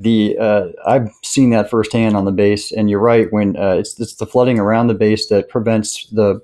the 0.00 0.36
uh, 0.38 0.68
I've 0.86 1.10
seen 1.22 1.50
that 1.50 1.70
firsthand 1.70 2.16
on 2.16 2.24
the 2.24 2.32
base, 2.32 2.72
and 2.72 2.88
you're 2.88 3.00
right. 3.00 3.30
When 3.32 3.56
uh, 3.56 3.74
it's 3.74 3.98
it's 4.00 4.14
the 4.14 4.26
flooding 4.26 4.58
around 4.58 4.86
the 4.86 4.94
base 4.94 5.28
that 5.28 5.48
prevents 5.48 6.06
the 6.06 6.40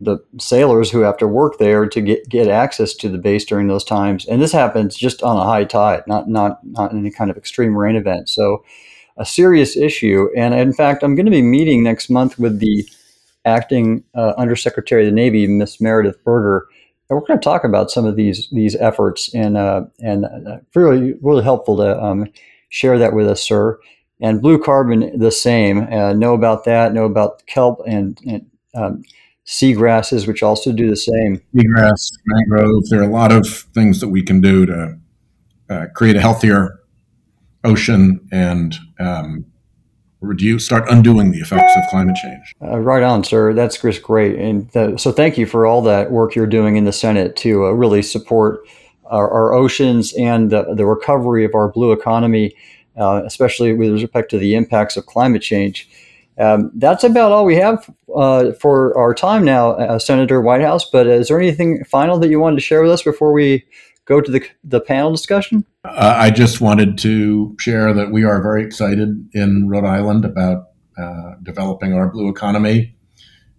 the 0.00 0.18
sailors 0.38 0.90
who 0.90 1.00
have 1.00 1.18
to 1.18 1.26
work 1.26 1.58
there 1.58 1.86
to 1.86 2.00
get, 2.00 2.26
get 2.28 2.48
access 2.48 2.94
to 2.94 3.08
the 3.08 3.18
base 3.18 3.44
during 3.44 3.68
those 3.68 3.84
times. 3.84 4.24
And 4.26 4.40
this 4.40 4.52
happens 4.52 4.96
just 4.96 5.22
on 5.22 5.36
a 5.36 5.44
high 5.44 5.64
tide, 5.64 6.04
not 6.06 6.28
not 6.28 6.60
not 6.64 6.94
any 6.94 7.10
kind 7.10 7.30
of 7.30 7.36
extreme 7.36 7.76
rain 7.76 7.96
event. 7.96 8.28
So 8.28 8.64
a 9.16 9.26
serious 9.26 9.76
issue. 9.76 10.28
And 10.36 10.54
in 10.54 10.72
fact, 10.72 11.02
I'm 11.02 11.14
going 11.14 11.26
to 11.26 11.32
be 11.32 11.42
meeting 11.42 11.82
next 11.82 12.08
month 12.08 12.38
with 12.38 12.60
the 12.60 12.88
acting 13.44 14.04
uh, 14.14 14.34
Undersecretary 14.38 15.06
of 15.06 15.10
the 15.10 15.14
Navy, 15.14 15.46
Miss 15.46 15.80
Meredith 15.80 16.22
Berger, 16.24 16.66
and 17.08 17.18
we're 17.18 17.26
going 17.26 17.40
to 17.40 17.44
talk 17.44 17.64
about 17.64 17.90
some 17.90 18.06
of 18.06 18.16
these 18.16 18.48
these 18.52 18.76
efforts 18.76 19.34
and 19.34 19.56
uh, 19.56 19.82
and 19.98 20.24
uh, 20.24 20.58
really 20.74 21.14
really 21.20 21.42
helpful 21.42 21.76
to 21.76 22.02
um, 22.02 22.28
share 22.70 22.98
that 22.98 23.12
with 23.12 23.28
us, 23.28 23.42
sir. 23.42 23.78
And 24.22 24.40
blue 24.40 24.58
carbon, 24.58 25.18
the 25.18 25.30
same. 25.30 25.92
Uh, 25.92 26.14
know 26.14 26.34
about 26.34 26.64
that. 26.64 26.94
Know 26.94 27.04
about 27.04 27.46
kelp 27.46 27.80
and, 27.86 28.18
and 28.26 28.46
um, 28.74 29.02
seagrasses, 29.46 30.26
which 30.26 30.42
also 30.42 30.72
do 30.72 30.88
the 30.88 30.96
same. 30.96 31.42
Seagrass, 31.54 32.12
mangrove. 32.26 32.88
There 32.88 33.00
are 33.00 33.08
a 33.08 33.12
lot 33.12 33.32
of 33.32 33.46
things 33.46 34.00
that 34.00 34.08
we 34.08 34.22
can 34.22 34.40
do 34.40 34.66
to 34.66 34.98
uh, 35.68 35.86
create 35.94 36.16
a 36.16 36.20
healthier 36.20 36.80
ocean 37.64 38.20
and 38.30 38.76
um, 38.98 39.44
reduce, 40.20 40.66
start 40.66 40.84
undoing 40.88 41.32
the 41.32 41.38
effects 41.38 41.72
of 41.76 41.82
climate 41.90 42.16
change. 42.16 42.54
Uh, 42.62 42.78
right 42.78 43.02
on, 43.02 43.24
sir. 43.24 43.54
That's 43.54 43.80
just 43.80 44.02
great. 44.02 44.38
And 44.38 44.74
uh, 44.76 44.96
so, 44.96 45.12
thank 45.12 45.38
you 45.38 45.46
for 45.46 45.66
all 45.66 45.82
that 45.82 46.10
work 46.10 46.34
you're 46.34 46.46
doing 46.46 46.76
in 46.76 46.84
the 46.84 46.92
Senate 46.92 47.36
to 47.36 47.66
uh, 47.66 47.70
really 47.70 48.02
support 48.02 48.60
our, 49.10 49.30
our, 49.30 49.52
oceans 49.52 50.14
and 50.14 50.50
the, 50.50 50.74
the 50.74 50.86
recovery 50.86 51.44
of 51.44 51.54
our 51.54 51.68
blue 51.68 51.92
economy, 51.92 52.54
uh, 52.96 53.22
especially 53.24 53.72
with 53.72 53.92
respect 53.92 54.30
to 54.30 54.38
the 54.38 54.54
impacts 54.54 54.96
of 54.96 55.06
climate 55.06 55.42
change. 55.42 55.88
Um, 56.38 56.70
that's 56.74 57.04
about 57.04 57.32
all 57.32 57.44
we 57.44 57.56
have 57.56 57.88
uh, 58.16 58.52
for 58.52 58.96
our 58.96 59.12
time 59.12 59.44
now, 59.44 59.72
uh, 59.72 59.98
Senator 59.98 60.40
Whitehouse. 60.40 60.88
But 60.88 61.06
is 61.06 61.28
there 61.28 61.38
anything 61.38 61.84
final 61.84 62.18
that 62.18 62.30
you 62.30 62.40
wanted 62.40 62.56
to 62.56 62.62
share 62.62 62.82
with 62.82 62.90
us 62.90 63.02
before 63.02 63.32
we 63.32 63.64
go 64.06 64.20
to 64.20 64.30
the, 64.30 64.46
the 64.64 64.80
panel 64.80 65.10
discussion? 65.10 65.66
Uh, 65.84 66.14
I 66.16 66.30
just 66.30 66.60
wanted 66.60 66.96
to 66.98 67.54
share 67.58 67.92
that 67.92 68.10
we 68.10 68.24
are 68.24 68.40
very 68.40 68.64
excited 68.64 69.28
in 69.34 69.68
Rhode 69.68 69.84
Island 69.84 70.24
about 70.24 70.68
uh, 70.96 71.34
developing 71.42 71.92
our 71.92 72.08
blue 72.08 72.28
economy. 72.28 72.96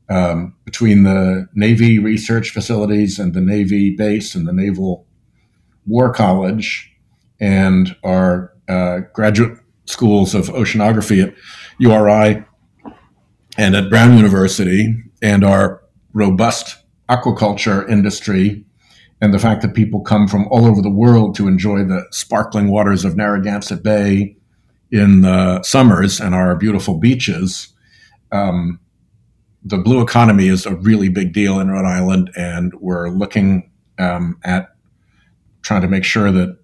Um, 0.09 0.57
between 0.65 1.03
the 1.03 1.47
Navy 1.53 1.97
research 1.97 2.49
facilities 2.49 3.17
and 3.17 3.33
the 3.33 3.39
Navy 3.39 3.95
base 3.95 4.35
and 4.35 4.45
the 4.45 4.51
Naval 4.51 5.07
War 5.85 6.13
College 6.13 6.91
and 7.39 7.95
our 8.03 8.53
uh, 8.69 8.99
graduate 9.13 9.57
schools 9.85 10.35
of 10.35 10.47
oceanography 10.47 11.23
at 11.23 11.33
URI 11.79 12.43
and 13.57 13.75
at 13.75 13.89
Brown 13.89 14.15
University, 14.15 14.95
and 15.21 15.43
our 15.43 15.83
robust 16.13 16.77
aquaculture 17.09 17.87
industry 17.89 18.63
and 19.21 19.33
the 19.33 19.39
fact 19.39 19.61
that 19.61 19.75
people 19.75 20.01
come 20.01 20.27
from 20.27 20.47
all 20.47 20.65
over 20.65 20.81
the 20.81 20.89
world 20.89 21.35
to 21.35 21.47
enjoy 21.47 21.83
the 21.83 22.05
sparkling 22.11 22.69
waters 22.69 23.05
of 23.05 23.15
Narragansett 23.15 23.83
Bay 23.83 24.35
in 24.91 25.21
the 25.21 25.61
summers 25.61 26.19
and 26.19 26.33
our 26.33 26.55
beautiful 26.55 26.97
beaches. 26.97 27.73
Um, 28.31 28.79
the 29.63 29.77
blue 29.77 30.01
economy 30.01 30.47
is 30.47 30.65
a 30.65 30.75
really 30.75 31.07
big 31.07 31.33
deal 31.33 31.59
in 31.59 31.69
Rhode 31.69 31.85
Island, 31.85 32.31
and 32.35 32.73
we're 32.79 33.09
looking 33.09 33.69
um, 33.99 34.39
at 34.43 34.70
trying 35.61 35.81
to 35.81 35.87
make 35.87 36.03
sure 36.03 36.31
that 36.31 36.57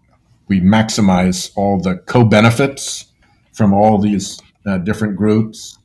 we 0.47 0.61
maximize 0.61 1.51
all 1.55 1.79
the 1.79 1.97
co-benefits 1.97 3.05
from 3.53 3.73
all 3.73 3.97
these 3.97 4.39
uh, 4.65 4.77
different 4.79 5.15
groups. 5.15 5.77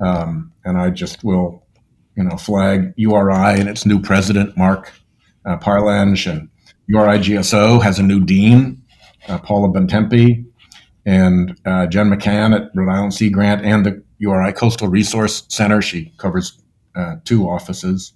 Um, 0.00 0.52
and 0.64 0.78
I 0.78 0.90
just 0.90 1.22
will, 1.22 1.66
you 2.16 2.24
know, 2.24 2.36
flag 2.36 2.92
URI 2.96 3.60
and 3.60 3.68
its 3.68 3.84
new 3.86 4.00
president, 4.00 4.56
Marc 4.56 4.92
uh, 5.44 5.58
Parlange, 5.58 6.30
and 6.30 6.48
URIGSO 6.90 7.82
has 7.82 7.98
a 7.98 8.02
new 8.02 8.24
dean, 8.24 8.82
uh, 9.28 9.38
Paula 9.38 9.68
Bontempi, 9.68 10.44
and 11.06 11.58
uh, 11.64 11.86
Jen 11.86 12.10
McCann 12.10 12.54
at 12.54 12.70
Rhode 12.74 12.90
Island 12.90 13.14
Sea 13.14 13.30
Grant 13.30 13.64
and 13.64 13.86
the 13.86 14.02
URI 14.18 14.52
Coastal 14.52 14.88
Resource 14.88 15.44
Center. 15.48 15.80
She 15.80 16.12
covers 16.18 16.60
uh, 16.94 17.16
two 17.24 17.48
offices. 17.48 18.12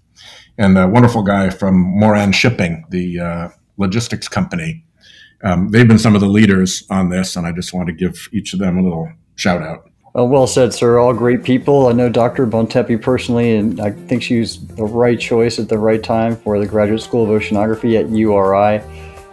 And 0.57 0.79
a 0.79 0.87
wonderful 0.87 1.23
guy 1.23 1.51
from 1.51 1.77
Moran 1.77 2.33
Shipping, 2.33 2.85
the 2.91 3.19
uh, 3.19 3.49
logistics 3.77 4.29
company. 4.29 4.85
Um, 5.43 5.69
they've 5.69 5.87
been 5.87 5.99
some 5.99 6.15
of 6.15 6.21
the 6.21 6.29
leaders 6.29 6.85
on 6.91 7.11
this, 7.11 7.37
and 7.37 7.47
I 7.47 7.53
just 7.53 7.75
want 7.75 7.89
to 7.89 7.93
give 7.93 8.29
each 8.33 8.53
of 8.55 8.59
them 8.59 8.79
a 8.79 8.83
little 8.83 9.11
shout 9.37 9.63
out. 9.63 9.91
Well, 10.15 10.29
well 10.29 10.47
said, 10.47 10.73
sir. 10.73 10.99
All 10.99 11.13
great 11.13 11.43
people. 11.43 11.89
I 11.89 11.93
know 11.93 12.09
Dr. 12.09 12.47
Bontempi 12.47 13.01
personally, 13.03 13.57
and 13.57 13.81
I 13.81 13.91
think 13.91 14.23
she 14.23 14.39
was 14.39 14.65
the 14.69 14.85
right 14.85 15.19
choice 15.19 15.59
at 15.59 15.69
the 15.69 15.79
right 15.79 16.03
time 16.03 16.37
for 16.37 16.59
the 16.59 16.67
Graduate 16.67 17.03
School 17.03 17.25
of 17.25 17.43
Oceanography 17.43 17.99
at 17.99 18.09
URI. 18.11 18.81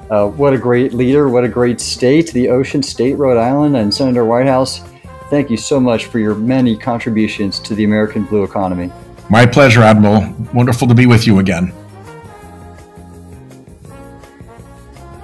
Uh, 0.10 0.28
what 0.28 0.54
a 0.54 0.58
great 0.58 0.92
leader. 0.92 1.30
What 1.30 1.46
a 1.46 1.48
great 1.48 1.80
state, 1.80 2.34
the 2.34 2.50
Ocean 2.50 2.84
State, 2.84 3.14
Rhode 3.14 3.38
Island, 3.38 3.78
and 3.78 3.94
Senator 3.94 4.26
Whitehouse. 4.26 4.82
Thank 5.30 5.50
you 5.50 5.56
so 5.56 5.80
much 5.80 6.08
for 6.08 6.20
your 6.20 6.36
many 6.36 6.76
contributions 6.76 7.60
to 7.60 7.76
the 7.76 7.86
American 7.86 8.26
blue 8.26 8.44
economy. 8.44 8.92
My 9.30 9.46
pleasure, 9.46 9.82
Admiral. 9.82 10.36
Wonderful 10.54 10.90
to 10.90 10.94
be 10.94 11.06
with 11.06 11.26
you 11.26 11.40
again. 11.40 11.72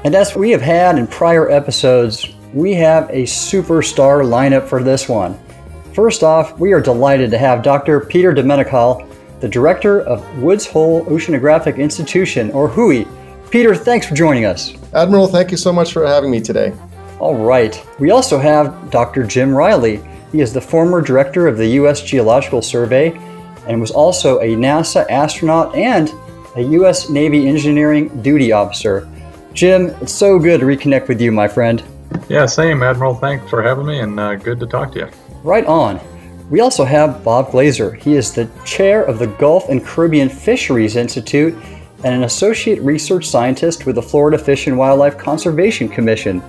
And 0.08 0.16
as 0.16 0.38
we 0.38 0.52
have 0.52 0.62
had 0.62 0.98
in 0.98 1.06
prior 1.06 1.52
episodes, 1.52 2.34
we 2.54 2.74
have 2.76 3.10
a 3.10 3.24
superstar 3.24 4.24
lineup 4.24 4.66
for 4.66 4.82
this 4.82 5.10
one. 5.10 5.38
First 5.94 6.24
off, 6.24 6.58
we 6.58 6.72
are 6.72 6.80
delighted 6.80 7.30
to 7.32 7.38
have 7.38 7.62
Dr. 7.62 8.00
Peter 8.00 8.32
de 8.32 8.42
Menocal, 8.42 9.06
the 9.42 9.50
director 9.50 10.04
of 10.04 10.26
Woods 10.42 10.66
Hole 10.66 11.04
Oceanographic 11.08 11.76
Institution, 11.76 12.52
or 12.52 12.70
WHOI. 12.70 13.06
Peter, 13.52 13.76
thanks 13.76 14.06
for 14.06 14.16
joining 14.16 14.46
us. 14.46 14.76
Admiral, 14.94 15.28
thank 15.28 15.52
you 15.52 15.58
so 15.58 15.74
much 15.74 15.92
for 15.92 16.08
having 16.08 16.32
me 16.32 16.40
today. 16.40 16.74
All 17.20 17.36
right. 17.36 17.86
We 18.00 18.12
also 18.12 18.40
have 18.40 18.90
Dr. 18.90 19.26
Jim 19.26 19.54
Reilly. 19.54 20.02
He 20.32 20.40
is 20.40 20.54
the 20.54 20.62
former 20.62 21.02
director 21.02 21.50
of 21.50 21.58
the 21.58 21.68
U.S. 21.82 22.02
Geological 22.02 22.62
Survey 22.62 23.12
and 23.68 23.82
was 23.82 23.92
also 23.92 24.40
a 24.40 24.56
NASA 24.56 25.06
astronaut 25.10 25.76
and 25.76 26.14
a 26.56 26.62
U.S. 26.62 27.10
Navy 27.10 27.50
engineering 27.50 28.22
duty 28.22 28.54
officer. 28.54 29.06
Jim, 29.58 29.88
it's 30.02 30.14
so 30.14 30.38
good 30.38 30.60
to 30.60 30.68
reconnect 30.68 31.08
with 31.08 31.20
you, 31.20 31.32
my 31.32 31.48
friend. 31.48 31.84
Yeah, 32.30 32.46
same, 32.46 32.84
Admiral. 32.84 33.16
Thanks 33.16 33.50
for 33.50 33.64
having 33.64 33.88
me, 33.88 34.02
and 34.02 34.20
uh, 34.20 34.36
good 34.36 34.60
to 34.60 34.68
talk 34.68 34.92
to 34.92 35.00
you. 35.00 35.10
Right 35.42 35.66
on. 35.66 36.00
We 36.52 36.60
also 36.60 36.86
have 36.86 37.24
Bob 37.24 37.48
Glazer. 37.48 38.00
He 38.00 38.14
is 38.14 38.32
the 38.32 38.48
chair 38.66 39.04
of 39.04 39.18
the 39.18 39.26
Gulf 39.26 39.70
and 39.70 39.84
Caribbean 39.84 40.30
Fisheries 40.30 40.96
Institute 40.96 41.56
and 42.04 42.14
an 42.14 42.24
associate 42.26 42.80
research 42.84 43.28
scientist 43.28 43.88
with 43.88 43.96
the 43.96 44.02
Florida 44.02 44.38
Fish 44.38 44.68
and 44.68 44.78
Wildlife 44.78 45.18
Conservation 45.18 45.90
Commission. 45.90 46.44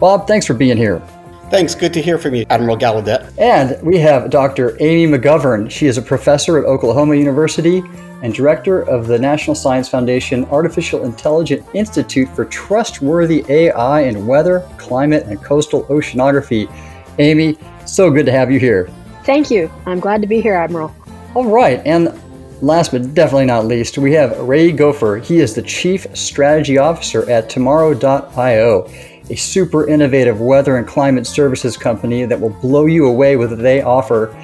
Bob, 0.00 0.26
thanks 0.26 0.46
for 0.46 0.54
being 0.54 0.78
here. 0.78 1.02
Thanks. 1.50 1.74
Good 1.74 1.92
to 1.92 2.00
hear 2.00 2.16
from 2.16 2.34
you, 2.34 2.46
Admiral 2.48 2.78
Gallaudet. 2.78 3.30
And 3.36 3.78
we 3.82 3.98
have 3.98 4.30
Dr. 4.30 4.74
Amy 4.80 5.06
McGovern. 5.06 5.70
She 5.70 5.86
is 5.86 5.98
a 5.98 6.02
professor 6.02 6.56
at 6.56 6.64
Oklahoma 6.64 7.14
University 7.14 7.82
and 8.22 8.34
director 8.34 8.82
of 8.82 9.06
the 9.06 9.18
National 9.18 9.54
Science 9.54 9.88
Foundation 9.88 10.44
Artificial 10.46 11.04
Intelligence 11.04 11.66
Institute 11.74 12.28
for 12.34 12.44
Trustworthy 12.46 13.44
AI 13.48 14.00
in 14.02 14.26
Weather, 14.26 14.68
Climate, 14.76 15.24
and 15.26 15.42
Coastal 15.42 15.84
Oceanography. 15.84 16.70
Amy, 17.18 17.56
so 17.86 18.10
good 18.10 18.26
to 18.26 18.32
have 18.32 18.50
you 18.50 18.58
here. 18.58 18.90
Thank 19.24 19.50
you. 19.50 19.70
I'm 19.86 20.00
glad 20.00 20.20
to 20.22 20.26
be 20.26 20.40
here, 20.40 20.54
Admiral. 20.54 20.94
All 21.34 21.44
right. 21.44 21.80
And 21.84 22.18
last 22.62 22.92
but 22.92 23.14
definitely 23.14 23.46
not 23.46 23.66
least, 23.66 23.98
we 23.98 24.12
have 24.14 24.38
Ray 24.40 24.72
Goffer. 24.72 25.22
He 25.22 25.38
is 25.38 25.54
the 25.54 25.62
Chief 25.62 26.06
Strategy 26.16 26.78
Officer 26.78 27.28
at 27.30 27.48
Tomorrow.io, 27.48 28.90
a 29.30 29.36
super 29.36 29.86
innovative 29.86 30.40
weather 30.40 30.76
and 30.76 30.86
climate 30.86 31.26
services 31.26 31.76
company 31.76 32.24
that 32.24 32.40
will 32.40 32.50
blow 32.60 32.86
you 32.86 33.06
away 33.06 33.36
with 33.36 33.50
what 33.50 33.60
they 33.60 33.82
offer. 33.82 34.34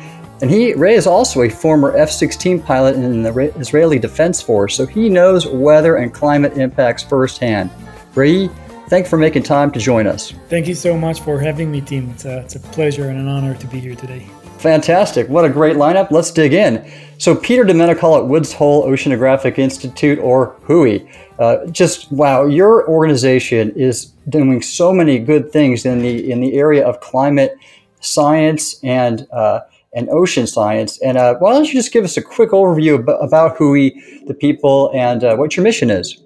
And 0.44 0.50
he, 0.50 0.74
Ray, 0.74 0.92
is 0.94 1.06
also 1.06 1.40
a 1.40 1.48
former 1.48 1.96
F 1.96 2.10
16 2.10 2.60
pilot 2.60 2.96
in 2.96 3.22
the 3.22 3.32
Israeli 3.58 3.98
Defense 3.98 4.42
Force, 4.42 4.76
so 4.76 4.84
he 4.84 5.08
knows 5.08 5.46
weather 5.46 5.96
and 5.96 6.12
climate 6.12 6.58
impacts 6.58 7.02
firsthand. 7.02 7.70
Ray, 8.14 8.50
Thanks 8.88 9.08
for 9.08 9.16
making 9.16 9.44
time 9.44 9.72
to 9.72 9.78
join 9.78 10.06
us. 10.06 10.34
Thank 10.50 10.68
you 10.68 10.74
so 10.74 10.98
much 10.98 11.22
for 11.22 11.40
having 11.40 11.70
me, 11.70 11.80
team. 11.80 12.10
It's 12.10 12.26
a, 12.26 12.40
it's 12.40 12.56
a 12.56 12.60
pleasure 12.60 13.08
and 13.08 13.18
an 13.18 13.26
honor 13.26 13.54
to 13.54 13.66
be 13.68 13.80
here 13.80 13.94
today. 13.94 14.26
fantastic. 14.58 15.26
What 15.30 15.46
a 15.46 15.48
great 15.48 15.76
lineup. 15.76 16.10
Let's 16.10 16.30
dig 16.30 16.52
in. 16.52 16.86
So, 17.16 17.34
Peter 17.34 17.64
de 17.64 17.72
Menocal 17.72 18.18
at 18.18 18.26
Woods 18.26 18.52
Hole 18.52 18.86
Oceanographic 18.86 19.58
Institute, 19.58 20.18
or 20.18 20.56
WHOI. 20.68 21.08
Uh, 21.38 21.64
just 21.68 22.12
wow, 22.12 22.44
your 22.44 22.86
organization 22.86 23.70
is 23.76 24.12
doing 24.28 24.60
so 24.60 24.92
many 24.92 25.18
good 25.18 25.50
things 25.50 25.86
in 25.86 26.00
the 26.00 26.30
in 26.30 26.42
the 26.42 26.52
area 26.52 26.86
of 26.86 27.00
climate 27.00 27.56
science 28.00 28.78
and 28.84 29.26
uh, 29.32 29.60
and 29.94 30.08
ocean 30.10 30.46
science. 30.46 31.00
And 31.00 31.16
uh, 31.16 31.36
why 31.36 31.52
don't 31.52 31.66
you 31.66 31.74
just 31.74 31.92
give 31.92 32.04
us 32.04 32.16
a 32.16 32.22
quick 32.22 32.50
overview 32.50 32.96
about, 32.96 33.24
about 33.24 33.56
WHOI, 33.58 34.26
the 34.26 34.34
people, 34.34 34.90
and 34.94 35.22
uh, 35.22 35.36
what 35.36 35.56
your 35.56 35.64
mission 35.64 35.90
is? 35.90 36.20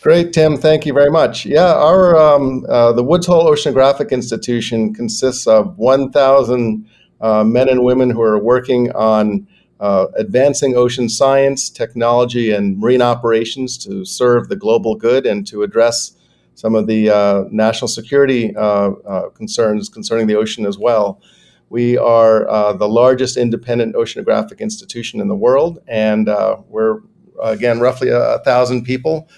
Great, 0.00 0.32
Tim. 0.32 0.56
Thank 0.56 0.86
you 0.86 0.92
very 0.92 1.10
much. 1.10 1.46
Yeah, 1.46 1.74
our 1.74 2.16
um, 2.16 2.64
uh, 2.68 2.92
the 2.92 3.02
Woods 3.02 3.26
Hole 3.26 3.50
Oceanographic 3.50 4.10
Institution 4.10 4.94
consists 4.94 5.46
of 5.46 5.76
1,000 5.78 6.88
uh, 7.20 7.44
men 7.44 7.68
and 7.68 7.82
women 7.82 8.10
who 8.10 8.20
are 8.20 8.38
working 8.38 8.92
on 8.92 9.48
uh, 9.80 10.06
advancing 10.16 10.76
ocean 10.76 11.08
science, 11.08 11.70
technology, 11.70 12.52
and 12.52 12.78
marine 12.78 13.02
operations 13.02 13.76
to 13.78 14.04
serve 14.04 14.48
the 14.48 14.56
global 14.56 14.94
good 14.94 15.26
and 15.26 15.46
to 15.48 15.62
address 15.62 16.12
some 16.54 16.74
of 16.74 16.86
the 16.86 17.10
uh, 17.10 17.44
national 17.50 17.88
security 17.88 18.52
concerns 19.34 19.88
concerning 19.88 20.26
the 20.26 20.36
ocean 20.36 20.66
as 20.66 20.78
well. 20.78 21.20
We 21.68 21.98
are 21.98 22.74
the 22.74 22.88
largest 22.88 23.36
independent 23.36 23.94
oceanographic 23.96 24.60
institution 24.60 25.20
in 25.20 25.28
the 25.28 25.34
world, 25.34 25.80
and 25.88 26.28
we're 26.68 27.00
again 27.42 27.80
roughly 27.80 28.08
a, 28.08 28.36
a 28.36 28.38
thousand 28.40 28.84
people. 28.84 29.28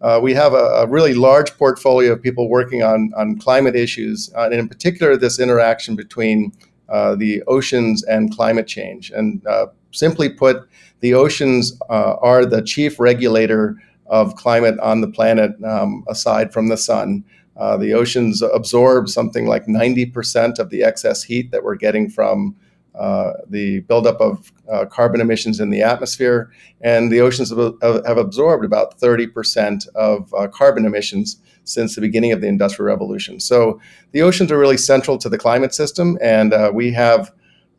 Uh, 0.00 0.20
we 0.22 0.34
have 0.34 0.52
a, 0.52 0.82
a, 0.82 0.86
really 0.86 1.14
large 1.14 1.56
portfolio 1.56 2.12
of 2.12 2.20
people 2.20 2.50
working 2.50 2.82
on, 2.82 3.10
on 3.16 3.38
climate 3.38 3.74
issues, 3.74 4.30
uh, 4.36 4.44
and 4.44 4.54
in 4.54 4.68
particular, 4.68 5.16
this 5.16 5.40
interaction 5.40 5.96
between 5.96 6.52
uh, 6.90 7.14
the 7.14 7.42
oceans 7.44 8.04
and 8.04 8.34
climate 8.34 8.66
change. 8.66 9.10
And 9.10 9.44
uh, 9.46 9.68
simply 9.92 10.28
put, 10.28 10.68
the 11.00 11.14
oceans 11.14 11.80
uh, 11.88 12.16
are 12.20 12.44
the 12.44 12.60
chief 12.60 13.00
regulator 13.00 13.76
of 14.06 14.36
climate 14.36 14.78
on 14.80 15.00
the 15.00 15.08
planet, 15.08 15.52
um, 15.64 16.04
aside 16.06 16.52
from 16.52 16.68
the 16.68 16.76
sun. 16.76 17.24
Uh, 17.56 17.76
the 17.76 17.92
oceans 17.92 18.42
absorb 18.42 19.08
something 19.08 19.46
like 19.46 19.66
90% 19.66 20.58
of 20.58 20.70
the 20.70 20.82
excess 20.82 21.22
heat 21.22 21.50
that 21.52 21.62
we're 21.62 21.76
getting 21.76 22.10
from 22.10 22.56
uh, 22.94 23.32
the 23.48 23.80
buildup 23.80 24.20
of 24.20 24.52
uh, 24.70 24.84
carbon 24.86 25.20
emissions 25.20 25.58
in 25.58 25.70
the 25.70 25.82
atmosphere, 25.82 26.52
and 26.80 27.10
the 27.10 27.20
oceans 27.20 27.50
have, 27.50 28.06
have 28.06 28.18
absorbed 28.18 28.64
about 28.64 28.98
30% 29.00 29.88
of 29.96 30.32
uh, 30.34 30.46
carbon 30.48 30.84
emissions 30.84 31.36
since 31.64 31.94
the 31.94 32.00
beginning 32.00 32.30
of 32.30 32.40
the 32.40 32.46
Industrial 32.46 32.86
Revolution. 32.86 33.40
So 33.40 33.80
the 34.12 34.22
oceans 34.22 34.52
are 34.52 34.58
really 34.58 34.76
central 34.76 35.18
to 35.18 35.28
the 35.28 35.38
climate 35.38 35.74
system, 35.74 36.18
and 36.22 36.52
uh, 36.52 36.70
we 36.72 36.92
have 36.92 37.32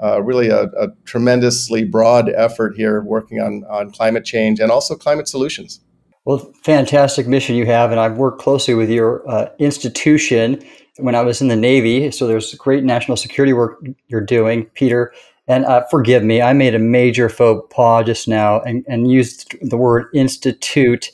uh, 0.04 0.22
really 0.22 0.50
a, 0.50 0.64
a, 0.64 0.90
tremendously 1.06 1.86
broad 1.86 2.30
effort 2.30 2.76
here 2.76 3.02
working 3.02 3.40
on, 3.40 3.64
on 3.70 3.92
climate 3.92 4.26
change 4.26 4.60
and 4.60 4.70
also 4.70 4.96
climate 4.96 5.28
solutions. 5.30 5.80
Well, 6.26 6.52
fantastic 6.64 7.28
mission 7.28 7.56
you 7.56 7.68
have, 7.68 7.92
and 7.92 8.00
I've 8.00 8.18
worked 8.18 8.42
closely 8.42 8.74
with 8.74 8.90
your 8.90 9.28
uh, 9.30 9.50
institution 9.60 10.64
when 10.98 11.14
I 11.14 11.22
was 11.22 11.40
in 11.40 11.50
the 11.50 11.56
Navy. 11.56 12.10
So 12.12 12.26
there's 12.26 12.54
great 12.56 12.84
national 12.84 13.18
security 13.18 13.54
work 13.54 13.84
you're 14.08 14.22
doing, 14.22 14.66
Peter. 14.74 15.14
And 15.48 15.66
uh, 15.66 15.84
forgive 15.92 16.24
me, 16.24 16.42
I 16.42 16.54
made 16.54 16.74
a 16.74 16.80
major 16.80 17.30
faux 17.30 17.68
pas 17.72 18.04
just 18.06 18.28
now 18.28 18.60
and, 18.62 18.84
and 18.88 19.12
used 19.12 19.56
the 19.62 19.78
word 19.78 20.08
institute. 20.16 21.12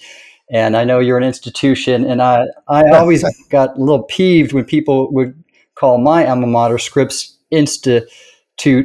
And 0.50 0.78
I 0.78 0.86
know 0.86 1.00
you're 1.00 1.18
an 1.18 1.24
institution, 1.24 2.06
and 2.06 2.22
I, 2.22 2.46
I 2.68 2.84
always 2.92 3.24
got 3.50 3.78
a 3.78 3.80
little 3.80 4.04
peeved 4.04 4.52
when 4.52 4.66
people 4.66 5.12
would 5.14 5.42
call 5.76 5.98
my 5.98 6.28
alma 6.28 6.48
mater 6.48 6.78
Scripps 6.78 7.38
Institute 7.52 8.06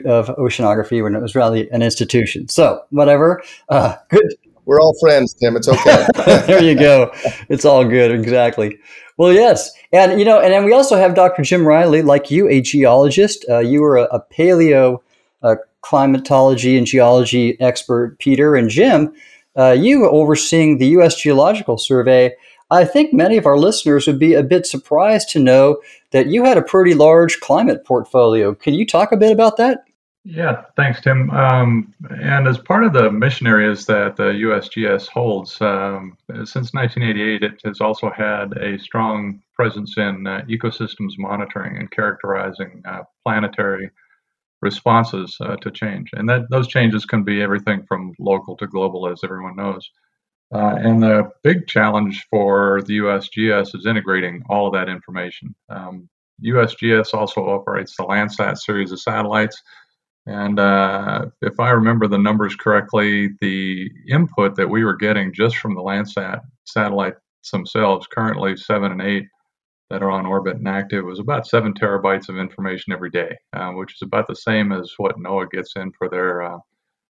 of 0.06 0.28
Oceanography 0.28 1.02
when 1.02 1.14
it 1.16 1.22
was 1.22 1.34
really 1.34 1.68
an 1.70 1.82
institution. 1.82 2.48
So, 2.48 2.82
whatever. 2.90 3.42
Uh, 3.68 3.96
good. 4.10 4.34
We're 4.66 4.80
all 4.80 4.94
friends, 5.00 5.32
Tim. 5.32 5.56
It's 5.56 5.68
okay. 5.68 6.06
there 6.46 6.62
you 6.62 6.74
go. 6.74 7.12
It's 7.48 7.64
all 7.64 7.84
good. 7.84 8.10
Exactly. 8.10 8.78
Well, 9.16 9.32
yes, 9.32 9.72
and 9.92 10.18
you 10.18 10.26
know, 10.26 10.40
and 10.40 10.52
then 10.52 10.64
we 10.64 10.72
also 10.72 10.96
have 10.96 11.14
Dr. 11.14 11.42
Jim 11.42 11.66
Reilly, 11.66 12.02
like 12.02 12.30
you, 12.30 12.48
a 12.48 12.60
geologist. 12.60 13.46
Uh, 13.48 13.60
you 13.60 13.82
are 13.84 13.96
a, 13.96 14.04
a 14.04 14.20
paleo 14.20 14.98
uh, 15.42 15.54
climatology 15.80 16.76
and 16.76 16.86
geology 16.86 17.58
expert, 17.60 18.18
Peter, 18.18 18.56
and 18.56 18.68
Jim. 18.68 19.14
Uh, 19.56 19.70
you 19.70 20.06
overseeing 20.06 20.76
the 20.78 20.88
U.S. 20.88 21.14
Geological 21.16 21.78
Survey. 21.78 22.34
I 22.70 22.84
think 22.84 23.12
many 23.14 23.36
of 23.36 23.46
our 23.46 23.56
listeners 23.56 24.06
would 24.08 24.18
be 24.18 24.34
a 24.34 24.42
bit 24.42 24.66
surprised 24.66 25.30
to 25.30 25.38
know 25.38 25.80
that 26.10 26.26
you 26.26 26.44
had 26.44 26.58
a 26.58 26.62
pretty 26.62 26.94
large 26.94 27.38
climate 27.40 27.84
portfolio. 27.84 28.54
Can 28.54 28.74
you 28.74 28.84
talk 28.84 29.12
a 29.12 29.16
bit 29.16 29.30
about 29.30 29.56
that? 29.56 29.85
Yeah, 30.28 30.62
thanks, 30.74 31.00
Tim. 31.00 31.30
Um, 31.30 31.94
and 32.20 32.48
as 32.48 32.58
part 32.58 32.82
of 32.82 32.92
the 32.92 33.12
mission 33.12 33.46
areas 33.46 33.86
that 33.86 34.16
the 34.16 34.32
USGS 34.32 35.06
holds, 35.06 35.60
um, 35.60 36.18
since 36.28 36.74
1988, 36.74 37.44
it 37.44 37.60
has 37.64 37.80
also 37.80 38.10
had 38.10 38.52
a 38.56 38.76
strong 38.76 39.40
presence 39.54 39.96
in 39.96 40.26
uh, 40.26 40.40
ecosystems 40.48 41.12
monitoring 41.16 41.76
and 41.76 41.88
characterizing 41.92 42.82
uh, 42.88 43.02
planetary 43.24 43.88
responses 44.62 45.36
uh, 45.42 45.54
to 45.58 45.70
change. 45.70 46.10
And 46.14 46.28
that 46.28 46.50
those 46.50 46.66
changes 46.66 47.04
can 47.04 47.22
be 47.22 47.40
everything 47.40 47.84
from 47.86 48.12
local 48.18 48.56
to 48.56 48.66
global, 48.66 49.08
as 49.08 49.20
everyone 49.22 49.54
knows. 49.54 49.88
Uh, 50.52 50.74
and 50.80 51.00
the 51.00 51.30
big 51.44 51.68
challenge 51.68 52.26
for 52.30 52.82
the 52.82 52.98
USGS 52.98 53.76
is 53.76 53.86
integrating 53.86 54.42
all 54.50 54.66
of 54.66 54.72
that 54.72 54.88
information. 54.88 55.54
Um, 55.68 56.08
USGS 56.44 57.14
also 57.14 57.48
operates 57.48 57.96
the 57.96 58.02
Landsat 58.02 58.58
series 58.58 58.90
of 58.90 58.98
satellites 59.00 59.62
and 60.26 60.58
uh, 60.58 61.26
if 61.40 61.60
I 61.60 61.70
remember 61.70 62.08
the 62.08 62.18
numbers 62.18 62.56
correctly, 62.56 63.30
the 63.40 63.88
input 64.08 64.56
that 64.56 64.68
we 64.68 64.84
were 64.84 64.96
getting 64.96 65.32
just 65.32 65.56
from 65.56 65.74
the 65.74 65.80
Landsat 65.80 66.40
satellites 66.64 67.20
themselves, 67.52 68.08
currently 68.08 68.56
seven 68.56 68.90
and 68.90 69.02
eight 69.02 69.26
that 69.88 70.02
are 70.02 70.10
on 70.10 70.26
orbit 70.26 70.56
and 70.56 70.66
active, 70.66 71.04
was 71.04 71.20
about 71.20 71.46
seven 71.46 71.72
terabytes 71.72 72.28
of 72.28 72.38
information 72.38 72.92
every 72.92 73.10
day, 73.10 73.36
uh, 73.52 73.70
which 73.70 73.94
is 73.94 74.02
about 74.02 74.26
the 74.26 74.34
same 74.34 74.72
as 74.72 74.92
what 74.96 75.16
NOAA 75.16 75.48
gets 75.52 75.76
in 75.76 75.92
for 75.92 76.08
their 76.08 76.42
uh, 76.42 76.58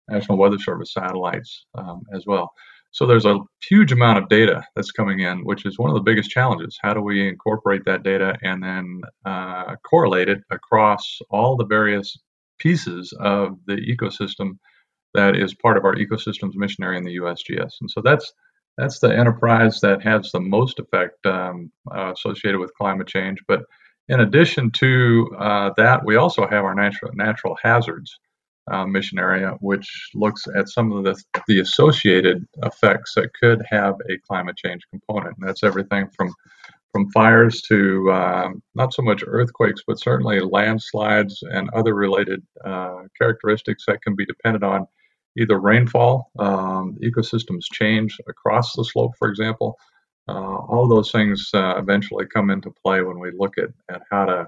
National 0.09 0.39
Weather 0.39 0.57
Service 0.57 0.91
satellites 0.93 1.65
um, 1.75 2.01
as 2.13 2.25
well. 2.25 2.51
So 2.89 3.05
there's 3.05 3.25
a 3.25 3.39
huge 3.67 3.91
amount 3.91 4.19
of 4.19 4.29
data 4.29 4.63
that's 4.75 4.91
coming 4.91 5.19
in, 5.19 5.45
which 5.45 5.65
is 5.65 5.79
one 5.79 5.89
of 5.89 5.95
the 5.95 6.01
biggest 6.01 6.29
challenges. 6.31 6.77
How 6.81 6.93
do 6.93 7.01
we 7.01 7.27
incorporate 7.27 7.85
that 7.85 8.03
data 8.03 8.37
and 8.43 8.61
then 8.61 9.01
uh, 9.25 9.75
correlate 9.83 10.29
it 10.29 10.41
across 10.51 11.19
all 11.29 11.55
the 11.55 11.65
various 11.65 12.17
pieces 12.63 13.13
of 13.19 13.57
the 13.67 13.75
ecosystem 13.75 14.57
that 15.13 15.35
is 15.35 15.53
part 15.53 15.77
of 15.77 15.85
our 15.85 15.95
ecosystems 15.95 16.55
missionary 16.55 16.97
in 16.97 17.03
the 17.03 17.17
USGS. 17.17 17.73
And 17.81 17.91
so 17.91 18.01
that's 18.01 18.31
that's 18.77 18.99
the 18.99 19.15
enterprise 19.15 19.79
that 19.81 20.01
has 20.01 20.31
the 20.31 20.39
most 20.39 20.79
effect 20.79 21.23
um, 21.27 21.71
uh, 21.95 22.11
associated 22.11 22.59
with 22.59 22.73
climate 22.73 23.07
change. 23.07 23.39
But 23.47 23.61
in 24.09 24.19
addition 24.19 24.71
to 24.71 25.29
uh, 25.37 25.69
that, 25.77 26.03
we 26.03 26.15
also 26.15 26.47
have 26.47 26.63
our 26.63 26.73
natural 26.73 27.11
natural 27.13 27.55
hazards 27.61 28.17
uh, 28.71 28.85
mission 28.85 29.19
area, 29.19 29.57
which 29.59 30.09
looks 30.15 30.45
at 30.55 30.69
some 30.69 30.91
of 30.91 31.03
the 31.03 31.21
the 31.47 31.59
associated 31.59 32.45
effects 32.63 33.13
that 33.15 33.29
could 33.39 33.61
have 33.69 33.95
a 34.09 34.17
climate 34.27 34.57
change 34.57 34.81
component. 34.89 35.37
And 35.37 35.47
that's 35.47 35.63
everything 35.63 36.07
from 36.15 36.33
from 36.93 37.09
fires 37.09 37.61
to 37.63 38.09
um, 38.13 38.61
not 38.75 38.93
so 38.93 39.01
much 39.01 39.23
earthquakes, 39.25 39.81
but 39.85 39.99
certainly 39.99 40.39
landslides 40.39 41.43
and 41.51 41.69
other 41.73 41.95
related 41.95 42.41
uh, 42.63 43.01
characteristics 43.17 43.83
that 43.87 44.01
can 44.03 44.15
be 44.15 44.25
dependent 44.25 44.63
on 44.63 44.85
either 45.37 45.59
rainfall, 45.59 46.29
um, 46.37 46.95
ecosystems 47.03 47.63
change 47.71 48.15
across 48.27 48.73
the 48.75 48.85
slope, 48.85 49.13
for 49.17 49.27
example. 49.27 49.75
Uh, 50.29 50.57
all 50.69 50.87
those 50.87 51.11
things 51.11 51.49
uh, 51.55 51.73
eventually 51.77 52.27
come 52.27 52.51
into 52.51 52.71
play 52.85 53.01
when 53.01 53.19
we 53.19 53.31
look 53.31 53.57
at, 53.57 53.69
at 53.89 54.03
how 54.11 54.25
to, 54.25 54.47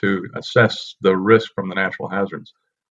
to 0.00 0.26
assess 0.34 0.96
the 1.02 1.14
risk 1.14 1.52
from 1.54 1.68
the 1.68 1.74
natural 1.74 2.08
hazards. 2.08 2.54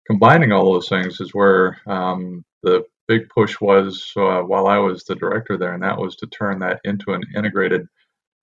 Combining 0.07 0.52
all 0.52 0.72
those 0.72 0.88
things 0.88 1.20
is 1.20 1.35
where 1.35 1.76
um, 1.88 2.44
the 2.62 2.85
big 3.09 3.28
push 3.28 3.61
was 3.61 4.12
uh, 4.16 4.40
while 4.40 4.68
I 4.68 4.78
was 4.78 5.02
the 5.02 5.16
director 5.16 5.59
there, 5.59 5.74
and 5.74 5.83
that 5.83 5.98
was 5.98 6.14
to 6.16 6.26
turn 6.28 6.61
that 6.61 6.80
into 6.85 7.12
an 7.12 7.22
integrated 7.35 7.88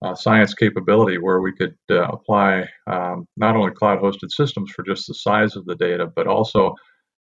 uh, 0.02 0.14
science 0.14 0.54
capability 0.54 1.18
where 1.18 1.40
we 1.40 1.52
could 1.52 1.76
uh, 1.90 2.02
apply 2.08 2.68
um, 2.86 3.26
not 3.36 3.56
only 3.56 3.70
cloud 3.72 4.00
hosted 4.00 4.30
systems 4.30 4.70
for 4.70 4.82
just 4.82 5.06
the 5.06 5.14
size 5.14 5.56
of 5.56 5.64
the 5.64 5.76
data, 5.76 6.10
but 6.14 6.26
also 6.26 6.74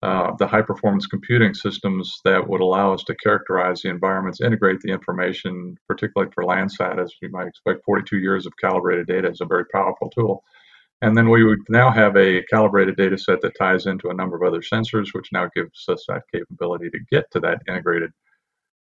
uh, 0.02 0.30
the 0.38 0.46
high 0.46 0.62
performance 0.62 1.06
computing 1.06 1.52
systems 1.52 2.20
that 2.24 2.46
would 2.48 2.60
allow 2.60 2.94
us 2.94 3.02
to 3.02 3.16
characterize 3.16 3.82
the 3.82 3.88
environments, 3.88 4.40
integrate 4.40 4.80
the 4.80 4.92
information, 4.92 5.76
particularly 5.88 6.30
for 6.32 6.44
Landsat, 6.44 7.02
as 7.02 7.12
you 7.20 7.28
might 7.30 7.48
expect. 7.48 7.84
42 7.84 8.18
years 8.18 8.46
of 8.46 8.52
calibrated 8.60 9.08
data 9.08 9.28
is 9.28 9.40
a 9.40 9.46
very 9.46 9.64
powerful 9.72 10.08
tool. 10.10 10.44
And 11.02 11.16
then 11.16 11.30
we 11.30 11.44
would 11.44 11.60
now 11.68 11.90
have 11.90 12.16
a 12.16 12.42
calibrated 12.44 12.96
data 12.96 13.18
set 13.18 13.40
that 13.42 13.56
ties 13.58 13.86
into 13.86 14.10
a 14.10 14.14
number 14.14 14.36
of 14.36 14.42
other 14.42 14.62
sensors, 14.62 15.08
which 15.14 15.32
now 15.32 15.48
gives 15.54 15.84
us 15.88 16.04
that 16.08 16.22
capability 16.32 16.90
to 16.90 16.98
get 17.10 17.24
to 17.32 17.40
that 17.40 17.62
integrated 17.68 18.12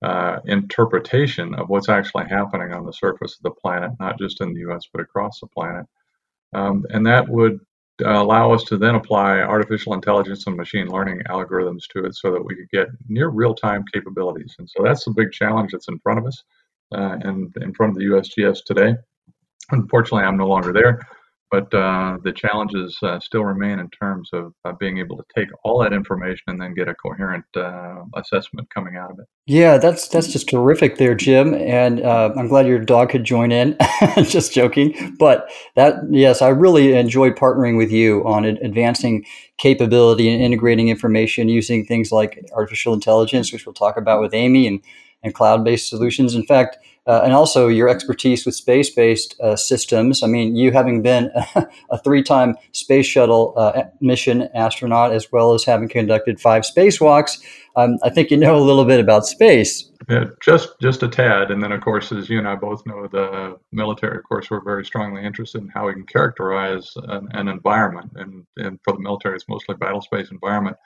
uh, 0.02 0.40
interpretation 0.46 1.54
of 1.56 1.70
what's 1.70 1.90
actually 1.90 2.26
happening 2.26 2.74
on 2.74 2.86
the 2.86 2.92
surface 2.92 3.36
of 3.36 3.44
the 3.44 3.52
planet, 3.62 3.92
not 4.00 4.20
just 4.20 4.42
in 4.42 4.54
the 4.54 4.72
US, 4.72 4.84
but 4.92 5.02
across 5.02 5.40
the 5.40 5.48
planet. 5.48 5.86
Um, 6.54 6.86
and 6.90 7.06
that 7.06 7.28
would 7.28 7.60
allow 8.04 8.52
us 8.52 8.64
to 8.66 8.78
then 8.78 8.96
apply 8.96 9.40
artificial 9.40 9.94
intelligence 9.94 10.48
and 10.48 10.58
machine 10.58 10.88
learning 10.88 11.22
algorithms 11.30 11.88
to 11.92 12.06
it 12.06 12.16
so 12.16 12.32
that 12.32 12.44
we 12.44 12.56
could 12.56 12.70
get 12.72 12.88
near 13.08 13.30
real-time 13.30 13.84
capabilities. 13.94 14.56
And 14.60 14.70
so 14.70 14.84
that's 14.84 15.06
the 15.06 15.12
big 15.12 15.32
challenge 15.32 15.72
that's 15.72 15.88
in 15.88 16.00
front 16.00 16.20
of 16.20 16.26
us 16.26 16.44
uh, 16.94 17.18
and 17.22 17.56
in 17.62 17.74
front 17.74 17.92
of 17.92 17.98
the 17.98 18.06
USGS 18.06 18.64
today. 18.66 18.96
Unfortunately, 19.72 20.26
I'm 20.26 20.38
no 20.38 20.48
longer 20.48 20.74
there, 20.74 21.00
but 21.52 21.74
uh, 21.74 22.18
the 22.24 22.32
challenges 22.32 22.98
uh, 23.04 23.20
still 23.20 23.44
remain 23.44 23.80
in 23.80 23.90
terms 23.90 24.30
of 24.34 24.54
uh, 24.66 24.72
being 24.80 24.98
able 24.98 25.18
to 25.18 25.24
take 25.36 25.48
all 25.64 25.80
that 25.82 25.94
information 25.94 26.44
and 26.48 26.62
then 26.62 26.74
get 26.74 26.88
a 26.88 26.96
coherent 26.96 27.46
uh, 27.56 28.04
assessment 28.16 28.70
coming 28.74 28.96
out 28.96 29.12
of 29.12 29.20
it. 29.20 29.26
Yeah, 29.46 29.78
that's 29.78 30.08
that's 30.08 30.32
just 30.32 30.50
terrific 30.50 30.98
there, 30.98 31.14
Jim, 31.14 31.54
and 31.54 32.02
uh, 32.02 32.34
I'm 32.36 32.48
glad 32.48 32.68
your 32.68 32.80
dog 32.80 33.10
could 33.10 33.24
join 33.24 33.52
in. 33.52 33.78
just 34.24 34.54
joking, 34.54 35.16
but 35.20 35.50
that 35.76 35.96
yes, 36.10 36.42
I 36.42 36.50
really 36.50 36.94
enjoyed 36.94 37.36
partnering 37.36 37.78
with 37.78 37.92
you 37.92 38.26
on 38.28 38.46
advancing 38.46 39.26
capability 39.58 40.30
and 40.34 40.42
integrating 40.42 40.90
information 40.90 41.48
using 41.48 41.86
things 41.86 42.12
like 42.12 42.44
artificial 42.54 42.94
intelligence, 42.94 43.54
which 43.54 43.66
we'll 43.66 43.74
talk 43.74 43.98
about 43.98 44.20
with 44.22 44.34
Amy, 44.34 44.68
and 44.68 44.82
and 45.24 45.34
cloud-based 45.34 45.90
solutions. 45.90 46.36
In 46.36 46.46
fact, 46.46 46.78
uh, 47.08 47.22
and 47.24 47.34
also 47.34 47.68
your 47.68 47.88
expertise 47.88 48.46
with 48.46 48.56
space-based 48.56 49.40
uh, 49.40 49.56
systems. 49.56 50.24
I 50.24 50.28
mean, 50.28 50.56
you 50.56 50.72
having 50.72 51.02
been 51.02 51.32
a 51.90 51.98
three-time 52.04 52.56
space 52.72 53.06
shuttle 53.06 53.54
uh, 53.56 53.84
mission 54.02 54.50
astronaut, 54.56 55.12
as 55.12 55.32
well 55.32 55.54
as 55.54 55.64
having 55.64 55.88
conducted 55.88 56.40
five 56.40 56.64
spacewalks, 56.64 57.40
um, 57.76 57.98
I 58.04 58.10
think 58.10 58.32
you 58.32 58.38
know 58.38 58.56
a 58.56 58.64
little 58.64 58.86
bit 58.86 59.00
about 59.00 59.26
space. 59.26 59.92
Yeah, 60.10 60.26
just 60.42 60.70
just 60.82 61.04
a 61.04 61.08
tad, 61.08 61.52
and 61.52 61.62
then 61.62 61.72
of 61.72 61.82
course, 61.82 62.12
as 62.12 62.30
you 62.30 62.40
and 62.40 62.48
I 62.48 62.56
both 62.56 62.86
know, 62.86 63.08
the 63.08 63.58
military, 63.72 64.18
of 64.18 64.24
course, 64.24 64.50
we're 64.50 64.64
very 64.64 64.86
strongly 64.86 65.24
interested 65.26 65.62
in 65.62 65.68
how 65.70 65.88
we 65.88 65.94
can 65.94 66.06
characterize 66.06 66.92
an, 66.96 67.28
an 67.32 67.48
environment, 67.48 68.12
and 68.16 68.46
and 68.58 68.80
for 68.84 68.94
the 68.94 69.00
military, 69.00 69.36
it's 69.36 69.50
mostly 69.50 69.76
battle 69.76 70.02
space 70.02 70.32
environment 70.32 70.78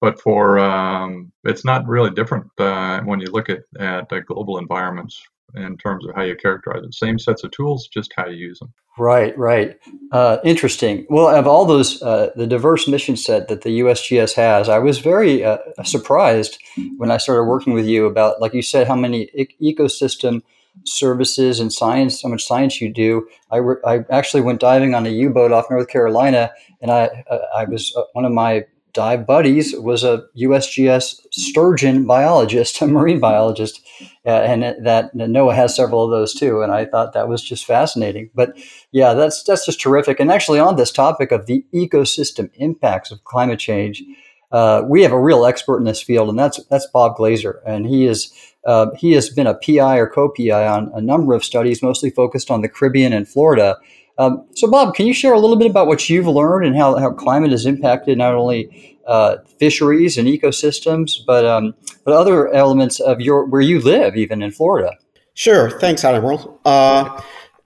but 0.00 0.20
for 0.20 0.58
um, 0.58 1.32
it's 1.44 1.64
not 1.64 1.86
really 1.88 2.10
different 2.10 2.46
uh, 2.58 3.00
when 3.02 3.20
you 3.20 3.28
look 3.28 3.48
at 3.48 3.60
at 3.78 4.12
uh, 4.12 4.20
global 4.26 4.58
environments 4.58 5.22
in 5.54 5.76
terms 5.78 6.06
of 6.06 6.14
how 6.14 6.22
you 6.22 6.36
characterize 6.36 6.82
it. 6.84 6.94
Same 6.94 7.18
sets 7.18 7.44
of 7.44 7.50
tools, 7.50 7.88
just 7.88 8.12
how 8.16 8.26
you 8.26 8.36
use 8.36 8.58
them. 8.58 8.72
Right, 8.98 9.36
right. 9.36 9.76
Uh, 10.12 10.38
interesting. 10.44 11.06
Well, 11.10 11.28
of 11.28 11.46
all 11.46 11.64
those, 11.64 12.00
uh, 12.02 12.30
the 12.36 12.46
diverse 12.46 12.86
mission 12.86 13.16
set 13.16 13.48
that 13.48 13.62
the 13.62 13.80
USGS 13.80 14.34
has, 14.34 14.68
I 14.68 14.78
was 14.78 14.98
very 14.98 15.44
uh, 15.44 15.58
surprised 15.84 16.58
when 16.96 17.10
I 17.10 17.16
started 17.16 17.44
working 17.44 17.72
with 17.72 17.86
you 17.86 18.06
about, 18.06 18.40
like 18.40 18.54
you 18.54 18.62
said, 18.62 18.86
how 18.86 18.96
many 18.96 19.30
e- 19.34 19.74
ecosystem 19.74 20.42
services 20.84 21.60
and 21.60 21.72
science, 21.72 22.22
how 22.22 22.28
much 22.28 22.44
science 22.44 22.80
you 22.80 22.92
do. 22.92 23.28
I, 23.50 23.58
re- 23.58 23.82
I 23.84 24.04
actually 24.10 24.42
went 24.42 24.60
diving 24.60 24.94
on 24.94 25.06
a 25.06 25.10
U 25.10 25.30
boat 25.30 25.52
off 25.52 25.70
North 25.70 25.88
Carolina, 25.88 26.52
and 26.80 26.90
I, 26.90 27.24
uh, 27.30 27.38
I 27.54 27.64
was 27.64 27.94
uh, 27.96 28.02
one 28.12 28.24
of 28.24 28.32
my 28.32 28.64
dive 28.94 29.26
buddies 29.26 29.74
was 29.76 30.04
a 30.04 30.24
USGS 30.38 31.20
sturgeon 31.30 32.06
biologist, 32.06 32.80
a 32.80 32.86
marine 32.86 33.20
biologist, 33.20 33.82
uh, 34.24 34.30
and 34.30 34.62
that 34.62 35.14
NOAA 35.14 35.54
has 35.54 35.76
several 35.76 36.04
of 36.04 36.10
those 36.10 36.32
too. 36.32 36.62
And 36.62 36.72
I 36.72 36.86
thought 36.86 37.12
that 37.12 37.28
was 37.28 37.42
just 37.42 37.66
fascinating. 37.66 38.30
But 38.34 38.56
yeah, 38.92 39.12
that's 39.12 39.42
that's 39.42 39.66
just 39.66 39.80
terrific. 39.80 40.20
And 40.20 40.30
actually, 40.30 40.60
on 40.60 40.76
this 40.76 40.90
topic 40.90 41.32
of 41.32 41.46
the 41.46 41.64
ecosystem 41.74 42.50
impacts 42.54 43.10
of 43.10 43.24
climate 43.24 43.58
change, 43.58 44.02
uh, 44.50 44.82
we 44.88 45.02
have 45.02 45.12
a 45.12 45.20
real 45.20 45.44
expert 45.44 45.78
in 45.78 45.84
this 45.84 46.00
field, 46.00 46.30
and 46.30 46.38
that's 46.38 46.64
that's 46.66 46.86
Bob 46.86 47.16
Glazer, 47.16 47.58
and 47.66 47.86
he 47.86 48.06
is. 48.06 48.32
Uh, 48.66 48.86
he 48.96 49.12
has 49.12 49.28
been 49.28 49.46
a 49.46 49.52
PI 49.52 49.98
or 49.98 50.08
co-PI 50.08 50.66
on 50.66 50.90
a 50.94 51.00
number 51.02 51.34
of 51.34 51.44
studies, 51.44 51.82
mostly 51.82 52.08
focused 52.08 52.50
on 52.50 52.62
the 52.62 52.68
Caribbean 52.68 53.12
and 53.12 53.28
Florida, 53.28 53.76
um, 54.18 54.46
so, 54.54 54.70
Bob, 54.70 54.94
can 54.94 55.06
you 55.06 55.14
share 55.14 55.32
a 55.32 55.40
little 55.40 55.56
bit 55.56 55.68
about 55.68 55.86
what 55.86 56.08
you've 56.08 56.26
learned 56.26 56.66
and 56.66 56.76
how, 56.76 56.96
how 56.96 57.10
climate 57.10 57.50
has 57.50 57.66
impacted 57.66 58.18
not 58.18 58.34
only 58.34 58.98
uh, 59.06 59.38
fisheries 59.58 60.16
and 60.16 60.28
ecosystems, 60.28 61.18
but 61.26 61.44
um, 61.44 61.74
but 62.04 62.14
other 62.14 62.52
elements 62.52 63.00
of 63.00 63.20
your 63.20 63.46
where 63.46 63.60
you 63.60 63.80
live, 63.80 64.16
even 64.16 64.42
in 64.42 64.52
Florida? 64.52 64.92
Sure. 65.34 65.70
Thanks, 65.80 66.04
Admiral. 66.04 66.60
Uh, 66.64 67.20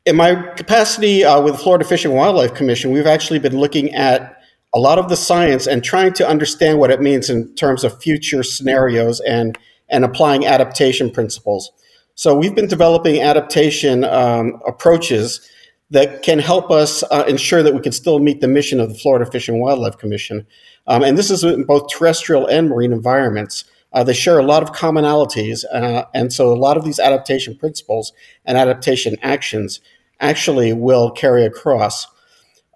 in 0.07 0.17
my 0.17 0.35
capacity 0.57 1.23
uh, 1.23 1.41
with 1.41 1.55
the 1.55 1.59
Florida 1.59 1.85
Fish 1.85 2.05
and 2.07 2.15
Wildlife 2.15 2.55
Commission, 2.55 2.91
we've 2.91 3.07
actually 3.07 3.39
been 3.39 3.59
looking 3.59 3.95
at 3.95 4.43
a 4.75 4.79
lot 4.79 4.99
of 4.99 5.11
the 5.11 5.17
science 5.17 5.67
and 5.67 5.85
trying 5.85 6.15
to 6.15 6.27
understand 6.27 6.79
what 6.79 6.91
it 6.91 7.01
means 7.01 7.29
in 7.29 7.55
terms 7.57 7.85
of 7.85 8.01
future 8.03 8.43
scenarios 8.43 9.21
and 9.21 9.59
and 9.91 10.05
applying 10.05 10.47
adaptation 10.47 11.11
principles. 11.11 11.71
So 12.15 12.35
we've 12.35 12.55
been 12.55 12.67
developing 12.67 13.23
adaptation 13.23 14.05
um, 14.05 14.61
approaches 14.67 15.47
that 15.91 16.23
can 16.23 16.39
help 16.39 16.71
us 16.71 17.03
uh, 17.11 17.25
ensure 17.27 17.63
that 17.63 17.75
we 17.75 17.81
can 17.81 17.93
still 17.93 18.19
meet 18.19 18.41
the 18.41 18.49
mission 18.49 18.79
of 18.81 18.89
the 18.89 18.95
Florida 18.95 19.31
Fish 19.31 19.49
and 19.49 19.61
Wildlife 19.61 19.97
Commission. 19.97 20.47
Um, 20.87 21.03
and 21.03 21.17
this 21.17 21.31
is 21.31 21.45
in 21.45 21.65
both 21.65 21.91
terrestrial 21.91 22.47
and 22.47 22.69
marine 22.69 22.93
environments. 22.93 23.65
Uh, 23.93 24.05
they 24.05 24.13
share 24.13 24.39
a 24.39 24.43
lot 24.43 24.63
of 24.63 24.73
commonalities. 24.73 25.65
Uh, 25.73 26.05
and 26.15 26.33
so 26.33 26.53
a 26.53 26.57
lot 26.57 26.77
of 26.77 26.85
these 26.85 26.99
adaptation 26.99 27.57
principles 27.57 28.13
and 28.45 28.59
adaptation 28.59 29.17
actions 29.23 29.81
actually 30.21 30.73
will 30.73 31.11
carry 31.11 31.45
across. 31.45 32.07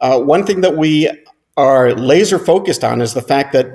Uh, 0.01 0.19
one 0.19 0.47
thing 0.47 0.63
that 0.63 0.77
we 0.77 1.11
are 1.57 1.93
laser 1.93 2.39
focused 2.39 2.83
on 2.83 3.01
is 3.03 3.13
the 3.13 3.23
fact 3.23 3.53
that 3.53 3.67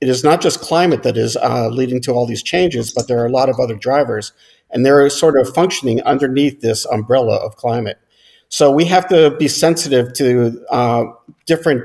it 0.00 0.08
is 0.08 0.24
not 0.24 0.40
just 0.40 0.60
climate 0.60 1.02
that 1.02 1.16
is 1.16 1.36
uh, 1.36 1.68
leading 1.68 2.00
to 2.02 2.12
all 2.12 2.26
these 2.26 2.42
changes, 2.42 2.92
but 2.92 3.08
there 3.08 3.18
are 3.20 3.26
a 3.26 3.30
lot 3.30 3.48
of 3.48 3.60
other 3.60 3.74
drivers. 3.74 4.32
And 4.70 4.84
they're 4.84 5.08
sort 5.10 5.38
of 5.38 5.54
functioning 5.54 6.02
underneath 6.02 6.60
this 6.60 6.86
umbrella 6.86 7.36
of 7.36 7.56
climate. 7.56 7.98
So 8.48 8.70
we 8.70 8.84
have 8.86 9.08
to 9.08 9.36
be 9.36 9.48
sensitive 9.48 10.12
to 10.14 10.64
uh, 10.70 11.04
different 11.46 11.82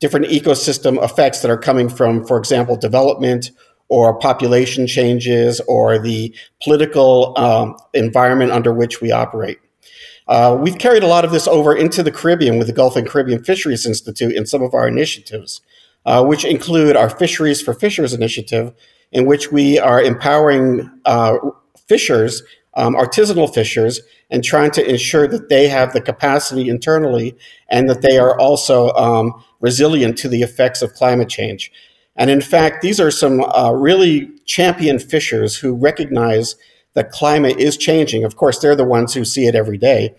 different 0.00 0.26
ecosystem 0.26 1.02
effects 1.02 1.42
that 1.42 1.50
are 1.50 1.56
coming 1.56 1.88
from, 1.88 2.24
for 2.26 2.36
example, 2.36 2.76
development 2.76 3.52
or 3.88 4.18
population 4.18 4.84
changes 4.86 5.60
or 5.68 5.96
the 5.96 6.34
political 6.64 7.38
um, 7.38 7.76
environment 7.94 8.50
under 8.50 8.72
which 8.72 9.00
we 9.00 9.12
operate. 9.12 9.60
Uh, 10.26 10.56
we've 10.60 10.78
carried 10.78 11.02
a 11.02 11.06
lot 11.06 11.24
of 11.24 11.30
this 11.30 11.46
over 11.46 11.74
into 11.74 12.02
the 12.02 12.10
Caribbean 12.10 12.58
with 12.58 12.66
the 12.66 12.72
Gulf 12.72 12.96
and 12.96 13.06
Caribbean 13.06 13.44
Fisheries 13.44 13.86
Institute 13.86 14.34
in 14.34 14.44
some 14.44 14.62
of 14.62 14.74
our 14.74 14.88
initiatives, 14.88 15.60
uh, 16.04 16.24
which 16.24 16.44
include 16.44 16.96
our 16.96 17.10
Fisheries 17.10 17.60
for 17.60 17.74
Fishers 17.74 18.12
initiative, 18.12 18.72
in 19.12 19.26
which 19.26 19.52
we 19.52 19.78
are 19.78 20.02
empowering 20.02 20.90
uh, 21.04 21.36
fishers 21.86 22.42
um, 22.74 22.94
artisanal 22.94 23.52
fishers 23.52 24.00
and 24.30 24.42
trying 24.42 24.70
to 24.72 24.88
ensure 24.88 25.28
that 25.28 25.48
they 25.48 25.68
have 25.68 25.92
the 25.92 26.00
capacity 26.00 26.68
internally 26.68 27.36
and 27.68 27.88
that 27.88 28.02
they 28.02 28.18
are 28.18 28.38
also 28.38 28.90
um, 28.90 29.44
resilient 29.60 30.16
to 30.18 30.28
the 30.28 30.42
effects 30.42 30.82
of 30.82 30.94
climate 30.94 31.28
change. 31.28 31.70
And 32.16 32.30
in 32.30 32.40
fact, 32.40 32.82
these 32.82 33.00
are 33.00 33.10
some 33.10 33.40
uh, 33.40 33.72
really 33.72 34.30
champion 34.44 34.98
fishers 34.98 35.56
who 35.56 35.74
recognize 35.74 36.56
that 36.94 37.10
climate 37.10 37.58
is 37.58 37.76
changing. 37.76 38.24
Of 38.24 38.36
course, 38.36 38.58
they're 38.58 38.76
the 38.76 38.84
ones 38.84 39.14
who 39.14 39.24
see 39.24 39.46
it 39.46 39.54
every 39.54 39.78
day. 39.78 40.14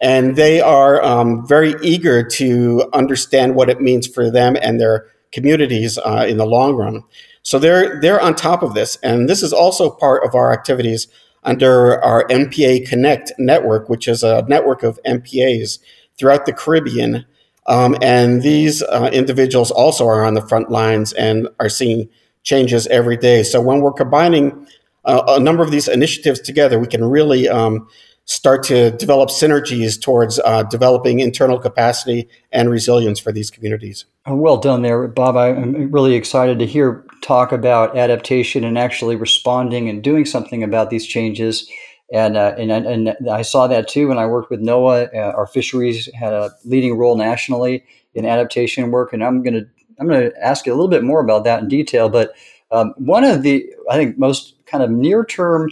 And 0.00 0.36
they 0.36 0.60
are 0.60 1.02
um, 1.02 1.46
very 1.46 1.74
eager 1.82 2.26
to 2.26 2.88
understand 2.92 3.54
what 3.54 3.70
it 3.70 3.80
means 3.80 4.06
for 4.06 4.30
them 4.30 4.56
and 4.60 4.80
their 4.80 5.06
communities 5.32 5.98
uh, 5.98 6.26
in 6.28 6.36
the 6.36 6.46
long 6.46 6.74
run. 6.74 7.04
So 7.42 7.58
they're, 7.58 8.00
they're 8.00 8.20
on 8.20 8.34
top 8.34 8.62
of 8.62 8.74
this. 8.74 8.96
And 9.02 9.28
this 9.28 9.42
is 9.42 9.52
also 9.52 9.90
part 9.90 10.24
of 10.24 10.34
our 10.34 10.52
activities 10.52 11.08
under 11.42 12.02
our 12.04 12.26
MPA 12.28 12.88
Connect 12.88 13.32
network, 13.38 13.88
which 13.88 14.08
is 14.08 14.22
a 14.22 14.44
network 14.48 14.82
of 14.82 14.98
MPAs 15.06 15.78
throughout 16.18 16.46
the 16.46 16.52
Caribbean. 16.52 17.24
Um, 17.66 17.96
and 18.02 18.42
these 18.42 18.82
uh, 18.82 19.10
individuals 19.12 19.70
also 19.70 20.06
are 20.06 20.24
on 20.24 20.34
the 20.34 20.46
front 20.46 20.70
lines 20.70 21.12
and 21.12 21.48
are 21.60 21.68
seeing 21.68 22.08
changes 22.42 22.86
every 22.88 23.16
day. 23.16 23.42
So 23.42 23.60
when 23.60 23.80
we're 23.80 23.92
combining 23.92 24.66
uh, 25.04 25.22
a 25.28 25.40
number 25.40 25.62
of 25.62 25.70
these 25.70 25.88
initiatives 25.88 26.40
together, 26.40 26.78
we 26.78 26.86
can 26.86 27.04
really 27.04 27.48
um, 27.48 27.88
start 28.24 28.62
to 28.64 28.90
develop 28.92 29.30
synergies 29.30 30.00
towards 30.00 30.38
uh, 30.40 30.62
developing 30.64 31.20
internal 31.20 31.58
capacity 31.58 32.28
and 32.50 32.70
resilience 32.70 33.18
for 33.18 33.32
these 33.32 33.50
communities. 33.50 34.04
Well 34.26 34.58
done 34.58 34.82
there, 34.82 35.06
Bob. 35.08 35.36
I'm 35.36 35.90
really 35.90 36.14
excited 36.14 36.58
to 36.60 36.66
hear 36.66 37.04
talk 37.22 37.52
about 37.52 37.96
adaptation 37.96 38.64
and 38.64 38.76
actually 38.76 39.16
responding 39.16 39.88
and 39.88 40.02
doing 40.02 40.24
something 40.24 40.62
about 40.62 40.90
these 40.90 41.06
changes. 41.06 41.68
And, 42.12 42.36
uh, 42.36 42.54
and, 42.58 42.70
and 42.70 43.16
I 43.30 43.42
saw 43.42 43.66
that 43.68 43.88
too 43.88 44.08
when 44.08 44.18
I 44.18 44.26
worked 44.26 44.50
with 44.50 44.60
NOAA. 44.60 45.14
Uh, 45.14 45.32
our 45.34 45.46
fisheries 45.46 46.10
had 46.14 46.32
a 46.32 46.50
leading 46.64 46.98
role 46.98 47.16
nationally 47.16 47.84
in 48.14 48.26
adaptation 48.26 48.90
work, 48.90 49.12
and 49.12 49.24
I'm 49.24 49.42
going 49.42 49.54
to 49.54 49.66
I'm 49.98 50.08
going 50.08 50.30
to 50.30 50.44
ask 50.44 50.66
you 50.66 50.72
a 50.72 50.74
little 50.74 50.88
bit 50.88 51.04
more 51.04 51.20
about 51.20 51.44
that 51.44 51.62
in 51.62 51.68
detail. 51.68 52.08
But 52.08 52.34
um, 52.70 52.92
one 52.96 53.24
of 53.24 53.42
the 53.42 53.66
I 53.90 53.96
think 53.96 54.18
most 54.18 54.54
kind 54.66 54.82
of 54.82 54.90
near 54.90 55.24
term 55.24 55.70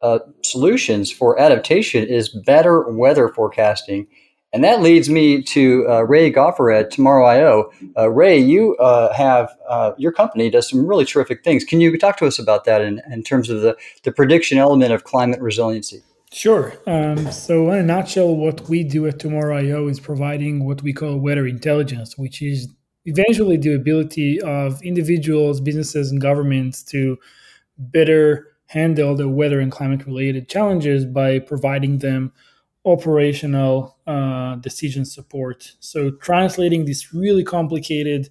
uh, 0.00 0.20
solutions 0.42 1.10
for 1.10 1.38
adaptation 1.38 2.06
is 2.06 2.28
better 2.28 2.88
weather 2.88 3.28
forecasting. 3.28 4.06
And 4.52 4.62
that 4.64 4.82
leads 4.82 5.08
me 5.08 5.42
to 5.42 5.86
uh, 5.88 6.02
Ray 6.02 6.30
Goffer 6.30 6.70
at 6.70 6.90
Tomorrow 6.90 7.24
IO. 7.24 7.70
Uh, 7.96 8.10
Ray, 8.10 8.38
you 8.38 8.76
uh, 8.76 9.12
have 9.14 9.50
uh, 9.66 9.92
your 9.96 10.12
company 10.12 10.50
does 10.50 10.68
some 10.68 10.86
really 10.86 11.06
terrific 11.06 11.42
things. 11.42 11.64
Can 11.64 11.80
you 11.80 11.96
talk 11.96 12.18
to 12.18 12.26
us 12.26 12.38
about 12.38 12.64
that 12.64 12.82
in, 12.82 13.00
in 13.10 13.22
terms 13.22 13.48
of 13.48 13.62
the, 13.62 13.76
the 14.02 14.12
prediction 14.12 14.58
element 14.58 14.92
of 14.92 15.04
climate 15.04 15.40
resiliency? 15.40 16.02
Sure. 16.30 16.74
Um, 16.86 17.30
so, 17.30 17.70
in 17.70 17.78
a 17.78 17.82
nutshell, 17.82 18.34
what 18.36 18.68
we 18.68 18.84
do 18.84 19.06
at 19.06 19.18
Tomorrow.io 19.18 19.88
is 19.88 20.00
providing 20.00 20.66
what 20.66 20.82
we 20.82 20.92
call 20.92 21.18
weather 21.18 21.46
intelligence, 21.46 22.18
which 22.18 22.42
is 22.42 22.68
eventually 23.06 23.56
the 23.56 23.74
ability 23.74 24.40
of 24.40 24.82
individuals, 24.82 25.60
businesses, 25.60 26.10
and 26.10 26.20
governments 26.20 26.82
to 26.84 27.18
better 27.78 28.48
handle 28.66 29.14
the 29.14 29.28
weather 29.28 29.60
and 29.60 29.72
climate 29.72 30.06
related 30.06 30.48
challenges 30.48 31.04
by 31.04 31.38
providing 31.38 31.98
them 31.98 32.32
operational 32.84 33.96
uh, 34.06 34.56
decision 34.56 35.04
support. 35.04 35.72
So 35.80 36.10
translating 36.10 36.84
this 36.84 37.14
really 37.14 37.44
complicated, 37.44 38.28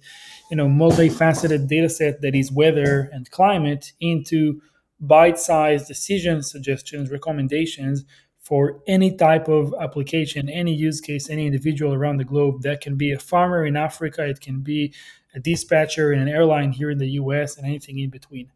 you 0.50 0.56
know, 0.56 0.66
multifaceted 0.66 1.68
data 1.68 1.88
set 1.88 2.20
that 2.20 2.34
is 2.34 2.52
weather 2.52 3.08
and 3.12 3.30
climate 3.30 3.92
into 4.00 4.60
bite-sized 5.00 5.88
decision 5.88 6.42
suggestions, 6.42 7.10
recommendations 7.10 8.04
for 8.40 8.80
any 8.86 9.16
type 9.16 9.48
of 9.48 9.74
application, 9.80 10.48
any 10.48 10.74
use 10.74 11.00
case, 11.00 11.30
any 11.30 11.46
individual 11.46 11.94
around 11.94 12.18
the 12.18 12.24
globe. 12.24 12.62
That 12.62 12.80
can 12.80 12.96
be 12.96 13.12
a 13.12 13.18
farmer 13.18 13.64
in 13.64 13.76
Africa, 13.76 14.26
it 14.26 14.40
can 14.40 14.60
be 14.60 14.92
a 15.34 15.40
dispatcher 15.40 16.12
in 16.12 16.20
an 16.20 16.28
airline 16.28 16.72
here 16.72 16.90
in 16.90 16.98
the 16.98 17.12
US, 17.12 17.56
and 17.56 17.66
anything 17.66 17.98
in 17.98 18.10
between. 18.10 18.50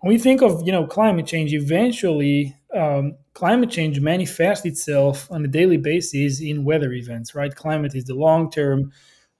When 0.00 0.12
we 0.12 0.18
think 0.18 0.42
of 0.42 0.66
you 0.66 0.72
know 0.72 0.86
climate 0.86 1.26
change, 1.26 1.54
eventually 1.54 2.56
um, 2.74 3.16
climate 3.34 3.70
change 3.70 4.00
manifests 4.00 4.64
itself 4.66 5.30
on 5.30 5.44
a 5.44 5.48
daily 5.48 5.76
basis 5.76 6.40
in 6.40 6.64
weather 6.64 6.92
events. 6.92 7.34
Right, 7.34 7.54
climate 7.54 7.94
is 7.94 8.04
the 8.04 8.14
long-term 8.14 8.92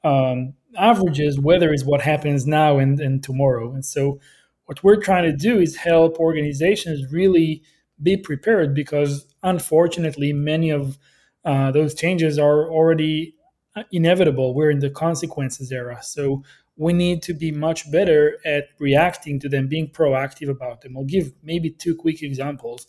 um, 0.04 0.54
averages. 0.76 1.38
Weather 1.38 1.72
is 1.72 1.84
what 1.84 2.02
happens 2.02 2.46
now 2.46 2.78
and, 2.78 3.00
and 3.00 3.22
tomorrow. 3.22 3.72
And 3.72 3.84
so, 3.84 4.20
what 4.66 4.82
we're 4.84 5.00
trying 5.00 5.24
to 5.24 5.36
do 5.36 5.60
is 5.60 5.76
help 5.76 6.18
organizations 6.18 7.12
really 7.12 7.62
be 8.02 8.16
prepared 8.16 8.74
because 8.74 9.26
unfortunately, 9.42 10.32
many 10.32 10.70
of 10.70 10.98
uh, 11.44 11.70
those 11.72 11.94
changes 11.94 12.38
are 12.38 12.70
already 12.70 13.34
uh, 13.74 13.82
inevitable. 13.90 14.54
We're 14.54 14.70
in 14.70 14.78
the 14.78 14.90
consequences 14.90 15.72
era. 15.72 15.98
So 16.02 16.42
we 16.76 16.92
need 16.92 17.22
to 17.22 17.34
be 17.34 17.50
much 17.50 17.90
better 17.90 18.38
at 18.44 18.68
reacting 18.78 19.40
to 19.40 19.48
them, 19.48 19.68
being 19.68 19.88
proactive 19.88 20.48
about 20.48 20.80
them. 20.80 20.96
I'll 20.96 21.04
give 21.04 21.32
maybe 21.42 21.70
two 21.70 21.94
quick 21.94 22.22
examples. 22.22 22.86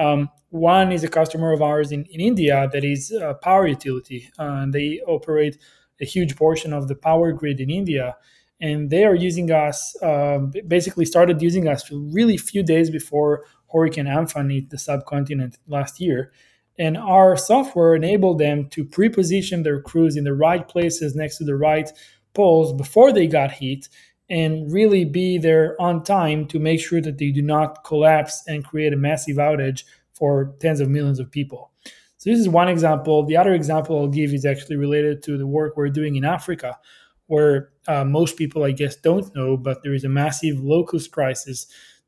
Um, 0.00 0.30
one 0.48 0.92
is 0.92 1.04
a 1.04 1.08
customer 1.08 1.52
of 1.52 1.60
ours 1.60 1.92
in, 1.92 2.04
in 2.06 2.20
India 2.20 2.68
that 2.72 2.84
is 2.84 3.12
a 3.12 3.34
power 3.34 3.66
utility, 3.66 4.30
uh, 4.38 4.64
they 4.70 5.00
operate 5.06 5.58
a 6.00 6.06
huge 6.06 6.36
portion 6.36 6.72
of 6.72 6.88
the 6.88 6.94
power 6.94 7.32
grid 7.32 7.60
in 7.60 7.70
India. 7.70 8.16
And 8.62 8.90
they 8.90 9.04
are 9.04 9.14
using 9.14 9.50
us, 9.50 9.94
uh, 10.02 10.38
basically 10.66 11.04
started 11.04 11.42
using 11.42 11.68
us 11.68 11.90
really 11.90 12.36
few 12.38 12.62
days 12.62 12.90
before 12.90 13.44
Hurricane 13.72 14.06
Amphan 14.06 14.52
hit 14.52 14.70
the 14.70 14.78
subcontinent 14.78 15.58
last 15.68 16.00
year. 16.00 16.32
And 16.78 16.96
our 16.96 17.36
software 17.36 17.94
enabled 17.94 18.38
them 18.38 18.68
to 18.70 18.84
pre-position 18.84 19.62
their 19.62 19.82
crews 19.82 20.16
in 20.16 20.24
the 20.24 20.34
right 20.34 20.66
places 20.66 21.14
next 21.14 21.36
to 21.38 21.44
the 21.44 21.56
right 21.56 21.90
poles 22.32 22.72
before 22.72 23.12
they 23.12 23.26
got 23.26 23.52
hit 23.52 23.88
and 24.30 24.72
really 24.72 25.04
be 25.04 25.36
there 25.36 25.80
on 25.82 26.02
time 26.02 26.46
to 26.46 26.58
make 26.58 26.80
sure 26.80 27.00
that 27.02 27.18
they 27.18 27.32
do 27.32 27.42
not 27.42 27.84
collapse 27.84 28.42
and 28.46 28.64
create 28.64 28.92
a 28.92 28.96
massive 28.96 29.36
outage 29.36 29.84
for 30.14 30.54
tens 30.60 30.80
of 30.80 30.88
millions 30.88 31.18
of 31.18 31.30
people. 31.30 31.70
So, 32.18 32.30
this 32.30 32.38
is 32.38 32.48
one 32.48 32.68
example. 32.68 33.24
The 33.24 33.36
other 33.36 33.54
example 33.54 33.98
I'll 33.98 34.06
give 34.08 34.32
is 34.32 34.44
actually 34.44 34.76
related 34.76 35.22
to 35.24 35.36
the 35.36 35.46
work 35.46 35.76
we're 35.76 35.88
doing 35.88 36.16
in 36.16 36.24
Africa, 36.24 36.78
where 37.26 37.70
uh, 37.88 38.04
most 38.04 38.36
people, 38.36 38.62
I 38.62 38.72
guess, 38.72 38.96
don't 38.96 39.34
know, 39.34 39.56
but 39.56 39.82
there 39.82 39.94
is 39.94 40.04
a 40.04 40.08
massive 40.08 40.60
locust 40.60 41.10
crisis 41.10 41.66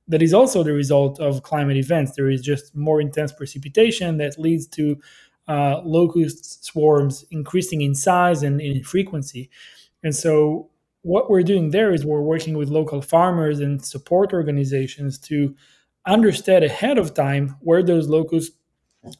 that 0.09 0.21
is 0.21 0.35
also 0.35 0.63
the 0.63 0.73
result 0.73 1.19
of 1.21 1.43
climate 1.43 1.77
events. 1.77 2.13
There 2.15 2.29
is 2.29 2.43
just 2.43 2.75
more 2.77 3.01
intense 3.01 3.33
precipitation 3.33 4.19
that 4.19 4.39
leads 4.39 4.67
to 4.69 5.01
uh, 5.49 5.81
locust 5.85 6.65
swarms 6.65 7.25
increasing 7.31 7.81
in 7.81 7.95
size 7.95 8.43
and 8.43 8.61
in 8.61 8.85
frequency. 8.85 9.49
And 10.03 10.15
so, 10.15 10.69
what 11.03 11.29
we're 11.29 11.43
doing 11.43 11.71
there 11.71 11.93
is 11.93 12.07
we're 12.07 12.23
working 12.23 12.57
with 12.57 12.69
local 12.69 13.03
farmers 13.03 13.61
and 13.61 13.85
support 13.85 14.33
organizations 14.33 15.19
to 15.19 15.55
understand 16.07 16.65
ahead 16.65 16.99
of 16.99 17.15
time 17.15 17.57
where 17.61 17.83
those 17.83 18.09
locusts 18.09 18.57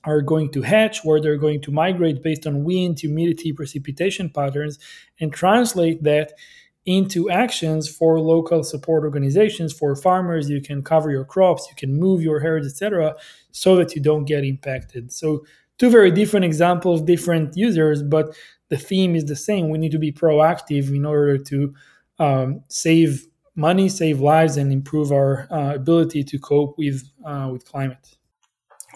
are 0.05 0.23
going 0.23 0.51
to 0.53 0.63
hatch, 0.63 1.05
where 1.05 1.21
they're 1.21 1.37
going 1.37 1.61
to 1.61 1.73
migrate 1.73 2.23
based 2.23 2.47
on 2.47 2.65
wind, 2.65 3.01
humidity, 3.01 3.53
precipitation 3.53 4.31
patterns, 4.31 4.79
and 5.21 5.33
translate 5.33 6.03
that 6.05 6.33
into 6.85 7.31
actions 7.31 7.89
for 7.89 8.19
local 8.19 8.65
support 8.65 9.05
organizations 9.05 9.73
for 9.73 9.95
farmers. 9.95 10.51
You 10.51 10.61
can 10.61 10.83
cover 10.83 11.11
your 11.11 11.25
crops 11.25 11.67
you 11.69 11.77
can 11.77 11.99
move 11.99 12.23
your 12.23 12.41
herds 12.41 12.67
etc 12.67 13.15
so 13.53 13.77
that 13.77 13.95
you 13.95 14.03
don't 14.03 14.25
get 14.25 14.45
impacted. 14.45 15.13
So 15.13 15.45
two 15.79 15.91
very 15.91 16.11
different 16.11 16.45
examples 16.45 17.01
different 17.03 17.57
users 17.57 18.03
but 18.03 18.37
the 18.73 18.79
theme 18.79 19.15
is 19.15 19.27
the 19.27 19.37
same. 19.37 19.69
We 19.69 19.77
need 19.77 19.93
to 19.93 19.99
be 19.99 20.11
proactive 20.11 20.89
in 20.89 21.05
order 21.05 21.37
to 21.37 21.75
um, 22.19 22.65
save 22.69 23.27
money, 23.55 23.91
save 23.91 24.19
lives, 24.19 24.57
and 24.57 24.73
improve 24.73 25.13
our 25.13 25.47
uh, 25.51 25.75
ability 25.75 26.25
to 26.25 26.39
cope 26.39 26.79
with 26.79 27.03
uh, 27.23 27.51
with 27.53 27.67
climate. 27.67 28.17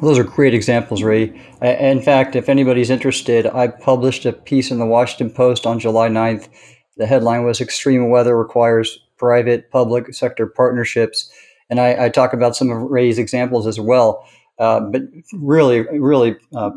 Those 0.00 0.18
are 0.18 0.24
great 0.24 0.54
examples, 0.54 1.02
Ray. 1.02 1.38
In 1.60 2.00
fact, 2.00 2.36
if 2.36 2.48
anybody's 2.48 2.88
interested, 2.88 3.44
I 3.44 3.68
published 3.68 4.24
a 4.24 4.32
piece 4.32 4.70
in 4.70 4.78
the 4.78 4.86
Washington 4.86 5.30
Post 5.34 5.66
on 5.66 5.78
July 5.78 6.08
9th. 6.08 6.48
The 6.96 7.06
headline 7.06 7.44
was 7.44 7.60
Extreme 7.60 8.08
Weather 8.08 8.36
Requires 8.36 8.98
Private 9.18 9.70
Public 9.70 10.14
Sector 10.14 10.46
Partnerships. 10.48 11.30
And 11.68 11.80
I, 11.80 12.06
I 12.06 12.08
talk 12.08 12.32
about 12.32 12.56
some 12.56 12.70
of 12.70 12.82
Ray's 12.90 13.18
examples 13.18 13.66
as 13.66 13.78
well. 13.78 14.26
Uh, 14.58 14.80
but 14.80 15.02
really, 15.34 15.80
really 15.98 16.36
uh, 16.54 16.70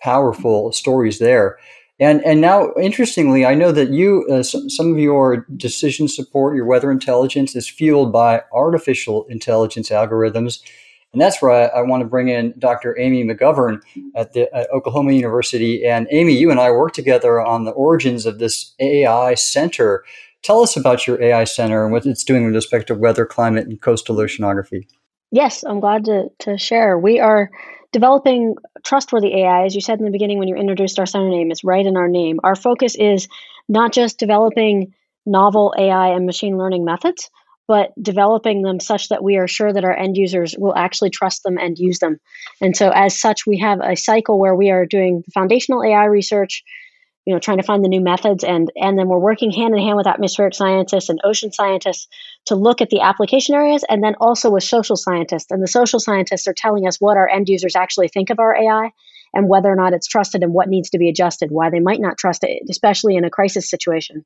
powerful 0.00 0.72
stories 0.72 1.18
there. 1.18 1.58
And 2.00 2.24
and 2.24 2.40
now, 2.40 2.72
interestingly, 2.80 3.44
I 3.44 3.54
know 3.54 3.72
that 3.72 3.90
you 3.90 4.26
uh, 4.30 4.42
some, 4.44 4.70
some 4.70 4.92
of 4.92 4.98
your 4.98 5.46
decision 5.56 6.06
support, 6.06 6.54
your 6.54 6.64
weather 6.64 6.92
intelligence, 6.92 7.56
is 7.56 7.68
fueled 7.68 8.12
by 8.12 8.42
artificial 8.52 9.26
intelligence 9.28 9.90
algorithms, 9.90 10.60
and 11.12 11.20
that's 11.20 11.42
where 11.42 11.50
I, 11.50 11.80
I 11.80 11.82
want 11.82 12.02
to 12.02 12.08
bring 12.08 12.28
in 12.28 12.54
Dr. 12.56 12.96
Amy 12.98 13.24
McGovern 13.24 13.80
at 14.14 14.32
the 14.32 14.54
at 14.54 14.70
Oklahoma 14.70 15.12
University. 15.12 15.84
And 15.84 16.06
Amy, 16.12 16.34
you 16.34 16.52
and 16.52 16.60
I 16.60 16.70
work 16.70 16.92
together 16.92 17.40
on 17.40 17.64
the 17.64 17.72
origins 17.72 18.26
of 18.26 18.38
this 18.38 18.74
AI 18.78 19.34
center. 19.34 20.04
Tell 20.42 20.62
us 20.62 20.76
about 20.76 21.04
your 21.06 21.20
AI 21.20 21.44
center 21.44 21.82
and 21.82 21.92
what 21.92 22.06
it's 22.06 22.22
doing 22.22 22.44
with 22.44 22.54
respect 22.54 22.86
to 22.88 22.94
weather, 22.94 23.26
climate, 23.26 23.66
and 23.66 23.80
coastal 23.80 24.16
oceanography. 24.16 24.86
Yes, 25.32 25.64
I'm 25.64 25.80
glad 25.80 26.04
to, 26.04 26.28
to 26.40 26.56
share. 26.56 26.96
We 26.96 27.18
are 27.18 27.50
developing 27.92 28.54
trustworthy 28.84 29.42
AI, 29.42 29.64
as 29.64 29.74
you 29.74 29.80
said 29.80 29.98
in 29.98 30.04
the 30.04 30.10
beginning 30.10 30.38
when 30.38 30.48
you 30.48 30.56
introduced 30.56 30.98
our 30.98 31.06
center 31.06 31.30
name, 31.30 31.50
is 31.50 31.64
right 31.64 31.84
in 31.84 31.96
our 31.96 32.08
name. 32.08 32.40
Our 32.44 32.56
focus 32.56 32.94
is 32.96 33.28
not 33.68 33.92
just 33.92 34.18
developing 34.18 34.94
novel 35.26 35.74
AI 35.78 36.08
and 36.08 36.26
machine 36.26 36.58
learning 36.58 36.84
methods, 36.84 37.30
but 37.66 37.92
developing 38.00 38.62
them 38.62 38.80
such 38.80 39.10
that 39.10 39.22
we 39.22 39.36
are 39.36 39.46
sure 39.46 39.72
that 39.72 39.84
our 39.84 39.96
end 39.96 40.16
users 40.16 40.54
will 40.58 40.74
actually 40.74 41.10
trust 41.10 41.42
them 41.42 41.58
and 41.58 41.78
use 41.78 41.98
them. 41.98 42.18
And 42.60 42.76
so, 42.76 42.90
as 42.90 43.18
such, 43.18 43.46
we 43.46 43.58
have 43.58 43.80
a 43.80 43.94
cycle 43.94 44.38
where 44.38 44.54
we 44.54 44.70
are 44.70 44.86
doing 44.86 45.22
foundational 45.34 45.84
AI 45.84 46.06
research, 46.06 46.64
you 47.28 47.34
know, 47.34 47.40
trying 47.40 47.58
to 47.58 47.62
find 47.62 47.84
the 47.84 47.90
new 47.90 48.00
methods, 48.00 48.42
and 48.42 48.72
and 48.74 48.98
then 48.98 49.06
we're 49.06 49.18
working 49.18 49.50
hand 49.50 49.74
in 49.74 49.82
hand 49.82 49.98
with 49.98 50.06
atmospheric 50.06 50.54
scientists 50.54 51.10
and 51.10 51.20
ocean 51.22 51.52
scientists 51.52 52.08
to 52.46 52.54
look 52.54 52.80
at 52.80 52.88
the 52.88 53.02
application 53.02 53.54
areas, 53.54 53.84
and 53.86 54.02
then 54.02 54.14
also 54.18 54.48
with 54.48 54.64
social 54.64 54.96
scientists. 54.96 55.50
And 55.50 55.62
the 55.62 55.68
social 55.68 56.00
scientists 56.00 56.48
are 56.48 56.54
telling 56.54 56.88
us 56.88 56.96
what 56.98 57.18
our 57.18 57.28
end 57.28 57.50
users 57.50 57.76
actually 57.76 58.08
think 58.08 58.30
of 58.30 58.38
our 58.38 58.56
AI 58.56 58.92
and 59.34 59.46
whether 59.46 59.70
or 59.70 59.76
not 59.76 59.92
it's 59.92 60.06
trusted 60.06 60.42
and 60.42 60.54
what 60.54 60.70
needs 60.70 60.88
to 60.88 60.98
be 60.98 61.10
adjusted, 61.10 61.50
why 61.50 61.68
they 61.68 61.80
might 61.80 62.00
not 62.00 62.16
trust 62.16 62.44
it, 62.44 62.62
especially 62.70 63.16
in 63.16 63.24
a 63.24 63.30
crisis 63.30 63.68
situation, 63.68 64.24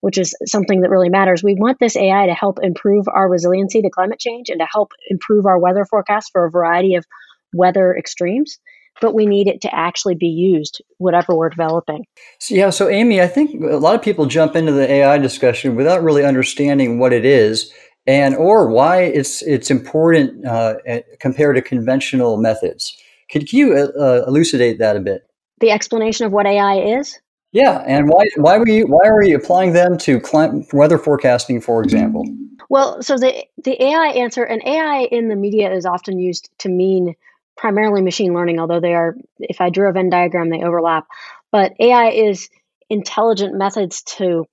which 0.00 0.18
is 0.18 0.34
something 0.44 0.80
that 0.80 0.90
really 0.90 1.08
matters. 1.08 1.44
We 1.44 1.54
want 1.54 1.78
this 1.78 1.96
AI 1.96 2.26
to 2.26 2.34
help 2.34 2.58
improve 2.60 3.06
our 3.06 3.28
resiliency 3.28 3.80
to 3.82 3.90
climate 3.90 4.18
change 4.18 4.48
and 4.48 4.58
to 4.58 4.66
help 4.68 4.90
improve 5.08 5.46
our 5.46 5.60
weather 5.60 5.84
forecast 5.84 6.30
for 6.32 6.46
a 6.46 6.50
variety 6.50 6.96
of 6.96 7.06
weather 7.54 7.94
extremes 7.96 8.58
but 9.00 9.14
we 9.14 9.26
need 9.26 9.48
it 9.48 9.60
to 9.62 9.74
actually 9.74 10.14
be 10.14 10.28
used, 10.28 10.82
whatever 10.98 11.34
we're 11.34 11.48
developing. 11.48 12.06
So, 12.38 12.54
yeah, 12.54 12.70
so 12.70 12.88
Amy, 12.88 13.20
I 13.20 13.26
think 13.26 13.62
a 13.62 13.76
lot 13.76 13.94
of 13.94 14.02
people 14.02 14.26
jump 14.26 14.56
into 14.56 14.72
the 14.72 14.90
AI 14.90 15.18
discussion 15.18 15.76
without 15.76 16.02
really 16.02 16.24
understanding 16.24 16.98
what 16.98 17.12
it 17.12 17.24
is 17.24 17.72
and 18.06 18.34
or 18.34 18.68
why 18.68 19.02
it's 19.02 19.42
it's 19.42 19.70
important 19.70 20.46
uh, 20.46 20.74
compared 21.18 21.56
to 21.56 21.62
conventional 21.62 22.36
methods. 22.36 22.96
Could 23.30 23.52
you 23.52 23.74
uh, 23.74 23.98
uh, 23.98 24.24
elucidate 24.26 24.78
that 24.78 24.96
a 24.96 25.00
bit? 25.00 25.22
The 25.60 25.70
explanation 25.70 26.26
of 26.26 26.32
what 26.32 26.46
AI 26.46 26.98
is. 26.98 27.18
Yeah, 27.52 27.82
and 27.86 28.08
why 28.08 28.24
why 28.36 28.58
were 28.58 28.68
you 28.68 28.86
why 28.86 29.06
are 29.06 29.18
we 29.18 29.34
applying 29.34 29.72
them 29.72 29.98
to 29.98 30.20
climate, 30.20 30.66
weather 30.72 30.98
forecasting, 30.98 31.60
for 31.60 31.82
example? 31.82 32.24
Well, 32.68 33.02
so 33.02 33.18
the 33.18 33.44
the 33.64 33.82
AI 33.82 34.08
answer 34.08 34.44
and 34.44 34.62
AI 34.64 35.08
in 35.10 35.28
the 35.28 35.36
media 35.36 35.72
is 35.72 35.84
often 35.84 36.18
used 36.18 36.50
to 36.58 36.68
mean 36.68 37.14
primarily 37.60 38.00
machine 38.00 38.32
learning, 38.32 38.58
although 38.58 38.80
they 38.80 38.94
are, 38.94 39.14
if 39.38 39.60
I 39.60 39.68
drew 39.68 39.88
a 39.88 39.92
Venn 39.92 40.08
diagram, 40.08 40.48
they 40.48 40.62
overlap. 40.62 41.06
But 41.52 41.74
AI 41.78 42.10
is 42.10 42.48
intelligent 42.88 43.54
methods 43.54 44.02
to 44.16 44.46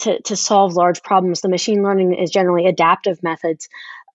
to, 0.00 0.20
to 0.22 0.36
solve 0.36 0.74
large 0.74 1.02
problems. 1.02 1.40
The 1.40 1.48
machine 1.48 1.82
learning 1.82 2.14
is 2.14 2.30
generally 2.30 2.66
adaptive 2.66 3.22
methods. 3.22 3.68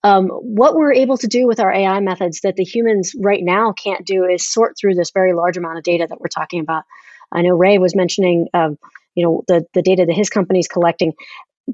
Um, 0.04 0.28
what 0.28 0.74
we're 0.74 0.92
able 0.92 1.16
to 1.18 1.26
do 1.26 1.46
with 1.46 1.58
our 1.58 1.72
AI 1.72 2.00
methods 2.00 2.42
that 2.42 2.56
the 2.56 2.64
humans 2.64 3.14
right 3.18 3.42
now 3.42 3.72
can't 3.72 4.06
do 4.06 4.24
is 4.26 4.46
sort 4.46 4.74
through 4.78 4.94
this 4.94 5.10
very 5.10 5.32
large 5.32 5.56
amount 5.56 5.78
of 5.78 5.84
data 5.84 6.06
that 6.08 6.20
we're 6.20 6.28
talking 6.28 6.60
about. 6.60 6.84
I 7.32 7.42
know 7.42 7.56
Ray 7.56 7.78
was 7.78 7.96
mentioning, 7.96 8.48
um, 8.52 8.78
you 9.14 9.24
know, 9.24 9.42
the 9.48 9.66
the 9.72 9.82
data 9.82 10.04
that 10.06 10.14
his 10.14 10.28
company 10.28 10.58
is 10.58 10.68
collecting. 10.68 11.14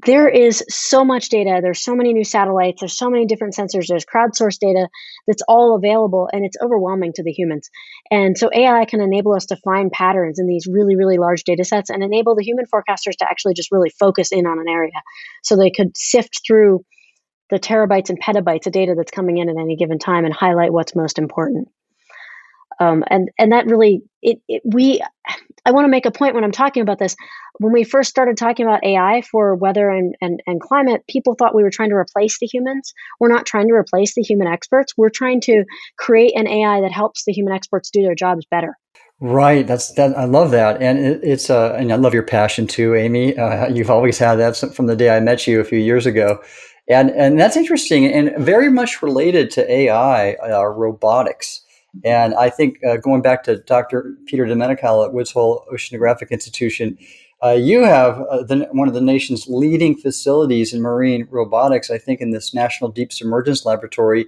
There 0.05 0.27
is 0.29 0.63
so 0.69 1.03
much 1.03 1.29
data. 1.29 1.59
There's 1.61 1.81
so 1.81 1.95
many 1.95 2.13
new 2.13 2.23
satellites. 2.23 2.81
There's 2.81 2.97
so 2.97 3.09
many 3.09 3.25
different 3.25 3.55
sensors. 3.55 3.87
There's 3.87 4.05
crowdsourced 4.05 4.59
data 4.59 4.89
that's 5.25 5.41
all 5.47 5.75
available, 5.75 6.29
and 6.31 6.45
it's 6.45 6.57
overwhelming 6.61 7.13
to 7.13 7.23
the 7.23 7.31
humans. 7.31 7.69
And 8.11 8.37
so 8.37 8.49
AI 8.53 8.85
can 8.85 9.01
enable 9.01 9.33
us 9.33 9.45
to 9.47 9.55
find 9.63 9.91
patterns 9.91 10.37
in 10.39 10.45
these 10.45 10.67
really, 10.67 10.95
really 10.95 11.17
large 11.17 11.43
data 11.45 11.63
sets 11.63 11.89
and 11.89 12.03
enable 12.03 12.35
the 12.35 12.43
human 12.43 12.65
forecasters 12.65 13.15
to 13.17 13.25
actually 13.27 13.55
just 13.55 13.71
really 13.71 13.89
focus 13.89 14.31
in 14.31 14.45
on 14.45 14.59
an 14.59 14.67
area, 14.67 14.91
so 15.41 15.55
they 15.55 15.71
could 15.71 15.97
sift 15.97 16.41
through 16.45 16.85
the 17.49 17.57
terabytes 17.57 18.09
and 18.09 18.21
petabytes 18.21 18.67
of 18.67 18.73
data 18.73 18.93
that's 18.95 19.11
coming 19.11 19.37
in 19.37 19.49
at 19.49 19.57
any 19.57 19.77
given 19.77 19.97
time 19.97 20.25
and 20.25 20.33
highlight 20.33 20.73
what's 20.73 20.95
most 20.95 21.17
important. 21.17 21.69
Um, 22.79 23.03
and 23.09 23.29
and 23.39 23.51
that 23.51 23.65
really 23.65 24.03
it, 24.21 24.39
it 24.47 24.61
we 24.65 25.01
I 25.67 25.71
want 25.71 25.83
to 25.83 25.89
make 25.89 26.05
a 26.05 26.11
point 26.11 26.33
when 26.33 26.45
I'm 26.45 26.51
talking 26.51 26.81
about 26.81 26.97
this. 26.97 27.15
When 27.59 27.73
we 27.73 27.83
first 27.83 28.09
started 28.09 28.37
talking 28.37 28.65
about 28.65 28.85
AI 28.85 29.21
for 29.29 29.53
weather 29.53 29.89
and, 29.89 30.15
and, 30.21 30.41
and 30.47 30.61
climate, 30.61 31.03
people 31.09 31.35
thought 31.35 31.53
we 31.53 31.61
were 31.61 31.71
trying 31.71 31.89
to 31.89 31.95
replace 31.95 32.39
the 32.39 32.45
humans. 32.45 32.93
We're 33.19 33.27
not 33.27 33.45
trying 33.45 33.67
to 33.67 33.73
replace 33.73 34.15
the 34.15 34.21
human 34.21 34.47
experts. 34.47 34.93
We're 34.95 35.09
trying 35.09 35.41
to 35.41 35.65
create 35.97 36.37
an 36.37 36.47
AI 36.47 36.79
that 36.81 36.93
helps 36.93 37.25
the 37.25 37.33
human 37.33 37.51
experts 37.51 37.89
do 37.89 38.01
their 38.01 38.15
jobs 38.15 38.45
better. 38.49 38.77
Right. 39.19 39.67
That's 39.67 39.91
that. 39.93 40.17
I 40.17 40.23
love 40.25 40.51
that, 40.51 40.81
and 40.81 40.99
it, 40.99 41.19
it's 41.23 41.49
uh, 41.49 41.73
and 41.73 41.91
I 41.91 41.95
love 41.95 42.13
your 42.13 42.23
passion 42.23 42.67
too, 42.67 42.93
Amy. 42.93 43.35
Uh, 43.35 43.67
you've 43.67 43.89
always 43.89 44.19
had 44.19 44.35
that 44.35 44.55
from 44.75 44.85
the 44.85 44.95
day 44.95 45.09
I 45.09 45.19
met 45.19 45.47
you 45.47 45.59
a 45.59 45.63
few 45.63 45.79
years 45.79 46.05
ago, 46.05 46.39
and 46.87 47.09
and 47.09 47.39
that's 47.39 47.57
interesting 47.57 48.05
and 48.05 48.33
very 48.37 48.69
much 48.69 49.01
related 49.01 49.49
to 49.51 49.69
AI, 49.69 50.33
uh, 50.33 50.65
robotics. 50.67 51.61
And 52.03 52.33
I 52.35 52.49
think 52.49 52.83
uh, 52.83 52.97
going 52.97 53.21
back 53.21 53.43
to 53.43 53.57
Dr. 53.57 54.15
Peter 54.25 54.45
de 54.45 54.55
Menocal 54.55 55.05
at 55.05 55.13
Woods 55.13 55.31
Hole 55.31 55.65
Oceanographic 55.71 56.29
Institution, 56.29 56.97
uh, 57.43 57.51
you 57.51 57.83
have 57.83 58.19
uh, 58.21 58.43
the, 58.43 58.67
one 58.71 58.87
of 58.87 58.93
the 58.93 59.01
nation's 59.01 59.47
leading 59.47 59.95
facilities 59.95 60.73
in 60.73 60.81
marine 60.81 61.27
robotics. 61.29 61.91
I 61.91 61.97
think 61.97 62.19
in 62.19 62.31
this 62.31 62.53
National 62.53 62.89
Deep 62.91 63.11
Submergence 63.11 63.65
Laboratory. 63.65 64.25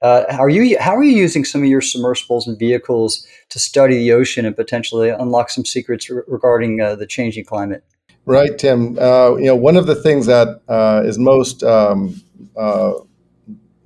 Uh, 0.00 0.24
are 0.38 0.48
you 0.48 0.78
how 0.78 0.94
are 0.94 1.02
you 1.02 1.16
using 1.16 1.44
some 1.44 1.60
of 1.60 1.68
your 1.68 1.80
submersibles 1.80 2.46
and 2.46 2.56
vehicles 2.56 3.26
to 3.48 3.58
study 3.58 3.96
the 3.96 4.12
ocean 4.12 4.46
and 4.46 4.54
potentially 4.54 5.08
unlock 5.08 5.50
some 5.50 5.64
secrets 5.64 6.08
re- 6.08 6.22
regarding 6.28 6.80
uh, 6.80 6.94
the 6.94 7.06
changing 7.06 7.44
climate? 7.44 7.82
Right, 8.24 8.56
Tim. 8.56 8.96
Uh, 8.96 9.34
you 9.36 9.46
know, 9.46 9.56
one 9.56 9.76
of 9.76 9.86
the 9.86 9.96
things 9.96 10.26
that 10.26 10.60
is 11.04 11.18
most 11.18 11.64
um, 11.64 12.22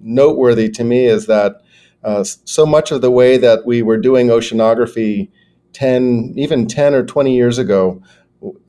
noteworthy 0.01 0.69
to 0.71 0.85
me 0.85 1.07
is 1.07 1.27
that 1.27 1.63
uh, 2.05 2.25
so 2.25 2.67
much 2.67 2.91
of 2.91 3.01
the 3.01 3.11
way 3.11 3.37
that 3.37 3.65
we 3.65 3.83
were 3.83 3.97
doing 3.97 4.29
oceanography 4.29 5.31
10, 5.73 6.35
even 6.37 6.67
10 6.67 6.95
or 6.95 7.05
20 7.05 7.35
years 7.35 7.59
ago, 7.59 8.03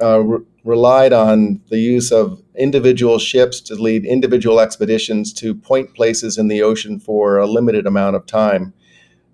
uh, 0.01 0.19
re- 0.19 0.45
relied 0.63 1.13
on 1.13 1.61
the 1.69 1.79
use 1.79 2.11
of 2.11 2.41
individual 2.55 3.19
ships 3.19 3.59
to 3.59 3.75
lead 3.75 4.05
individual 4.05 4.59
expeditions 4.59 5.33
to 5.33 5.55
point 5.55 5.93
places 5.93 6.37
in 6.37 6.47
the 6.47 6.61
ocean 6.61 6.99
for 6.99 7.37
a 7.37 7.47
limited 7.47 7.85
amount 7.85 8.15
of 8.15 8.25
time. 8.25 8.73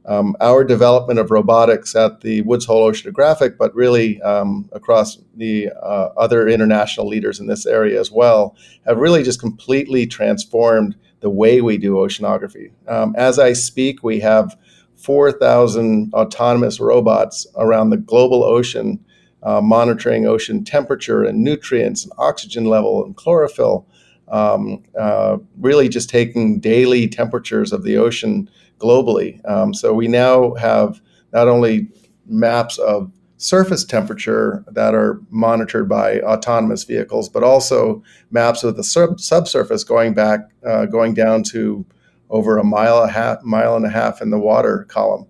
Um, 0.06 0.36
our 0.42 0.64
development 0.64 1.20
of 1.20 1.30
robotics 1.30 1.96
at 1.96 2.22
the 2.22 2.42
Woods 2.42 2.66
Hole 2.66 2.90
Oceanographic, 2.90 3.58
but 3.58 3.76
really 3.76 4.20
um, 4.22 4.68
across 4.72 5.20
the 5.36 5.70
uh, 5.84 6.10
other 6.18 6.48
international 6.48 7.08
leaders 7.08 7.40
in 7.40 7.48
this 7.48 7.66
area 7.66 8.00
as 8.00 8.10
well, 8.10 8.56
have 8.88 8.98
really 8.98 9.22
just 9.22 9.40
completely 9.40 10.08
transformed 10.08 10.96
the 11.21 11.29
way 11.29 11.62
we 11.62 11.77
do 11.77 11.95
oceanography. 11.95 12.71
Um, 12.88 13.15
as 13.17 13.39
I 13.39 13.53
speak, 13.53 14.03
we 14.03 14.19
have 14.21 14.58
4,000 14.95 16.13
autonomous 16.13 16.79
robots 16.79 17.47
around 17.55 17.89
the 17.89 17.97
global 17.97 18.43
ocean 18.43 19.03
uh, 19.43 19.62
monitoring 19.62 20.25
ocean 20.25 20.63
temperature 20.63 21.23
and 21.23 21.43
nutrients 21.43 22.03
and 22.03 22.12
oxygen 22.17 22.65
level 22.65 23.05
and 23.05 23.15
chlorophyll, 23.15 23.88
um, 24.27 24.84
uh, 24.99 25.38
really 25.58 25.88
just 25.88 26.10
taking 26.10 26.60
daily 26.60 27.08
temperatures 27.08 27.71
of 27.71 27.84
the 27.84 27.97
ocean 27.97 28.49
globally. 28.79 29.39
Um, 29.49 29.73
so 29.73 29.93
we 29.93 30.08
now 30.08 30.55
have 30.55 31.01
not 31.32 31.47
only 31.47 31.88
maps 32.25 32.77
of 32.77 33.12
surface 33.39 33.86
temperature 33.86 34.65
that 34.67 34.93
are 34.93 35.21
monitored 35.30 35.88
by 35.88 36.19
autonomous 36.19 36.84
vehicles, 36.84 37.30
but 37.30 37.41
also 37.41 38.04
maps 38.32 38.65
of 38.65 38.75
the 38.75 38.84
sub- 38.84 39.19
subsurface 39.19 39.86
going 39.86 40.13
back, 40.13 40.41
uh, 40.67 40.86
going 40.86 41.13
down 41.13 41.41
to 41.41 41.86
over 42.30 42.58
a 42.58 42.63
mile, 42.65 43.02
a 43.02 43.10
half, 43.10 43.41
mile 43.41 43.78
and 43.78 43.86
a 43.86 43.89
half 43.89 44.21
in 44.21 44.30
the 44.30 44.38
water 44.38 44.86
column. 44.89 45.25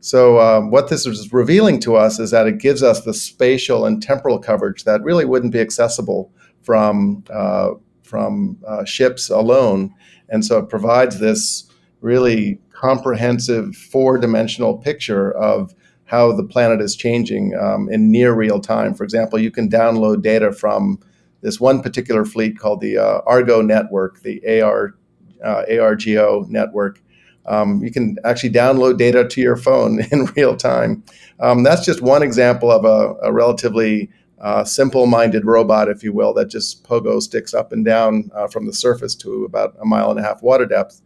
So 0.00 0.38
um, 0.38 0.70
what 0.70 0.90
this 0.90 1.06
is 1.06 1.32
revealing 1.32 1.80
to 1.80 1.96
us 1.96 2.18
is 2.18 2.30
that 2.30 2.46
it 2.46 2.58
gives 2.58 2.82
us 2.82 3.00
the 3.00 3.14
spatial 3.14 3.86
and 3.86 4.02
temporal 4.02 4.38
coverage 4.38 4.84
that 4.84 5.02
really 5.02 5.24
wouldn't 5.24 5.52
be 5.52 5.60
accessible 5.60 6.30
from 6.62 7.24
uh, 7.30 7.70
from 8.02 8.58
uh, 8.68 8.84
ships 8.84 9.30
alone, 9.30 9.92
and 10.28 10.44
so 10.44 10.58
it 10.58 10.68
provides 10.68 11.18
this 11.18 11.68
really 12.02 12.60
comprehensive 12.70 13.74
four-dimensional 13.74 14.78
picture 14.78 15.32
of 15.32 15.74
how 16.06 16.32
the 16.32 16.44
planet 16.44 16.80
is 16.80 16.96
changing 16.96 17.54
um, 17.56 17.88
in 17.90 18.10
near 18.10 18.32
real 18.32 18.60
time. 18.60 18.94
For 18.94 19.04
example, 19.04 19.38
you 19.38 19.50
can 19.50 19.68
download 19.68 20.22
data 20.22 20.52
from 20.52 20.98
this 21.42 21.60
one 21.60 21.82
particular 21.82 22.24
fleet 22.24 22.58
called 22.58 22.80
the 22.80 22.98
uh, 22.98 23.20
Argo 23.26 23.60
network, 23.60 24.22
the 24.22 24.40
AR, 24.60 24.96
uh, 25.44 25.64
ARGO 25.68 26.48
network. 26.48 27.02
Um, 27.44 27.82
you 27.82 27.92
can 27.92 28.16
actually 28.24 28.50
download 28.50 28.98
data 28.98 29.26
to 29.28 29.40
your 29.40 29.56
phone 29.56 30.00
in 30.12 30.26
real 30.36 30.56
time. 30.56 31.04
Um, 31.40 31.62
that's 31.62 31.84
just 31.84 32.00
one 32.02 32.22
example 32.22 32.70
of 32.70 32.84
a, 32.84 33.14
a 33.22 33.32
relatively 33.32 34.10
uh, 34.40 34.64
simple 34.64 35.06
minded 35.06 35.44
robot, 35.44 35.88
if 35.88 36.02
you 36.02 36.12
will, 36.12 36.34
that 36.34 36.46
just 36.46 36.84
pogo 36.84 37.20
sticks 37.20 37.54
up 37.54 37.72
and 37.72 37.84
down 37.84 38.30
uh, 38.34 38.46
from 38.46 38.66
the 38.66 38.72
surface 38.72 39.14
to 39.16 39.44
about 39.44 39.74
a 39.80 39.84
mile 39.84 40.10
and 40.10 40.20
a 40.20 40.22
half 40.22 40.42
water 40.42 40.66
depth. 40.66 41.00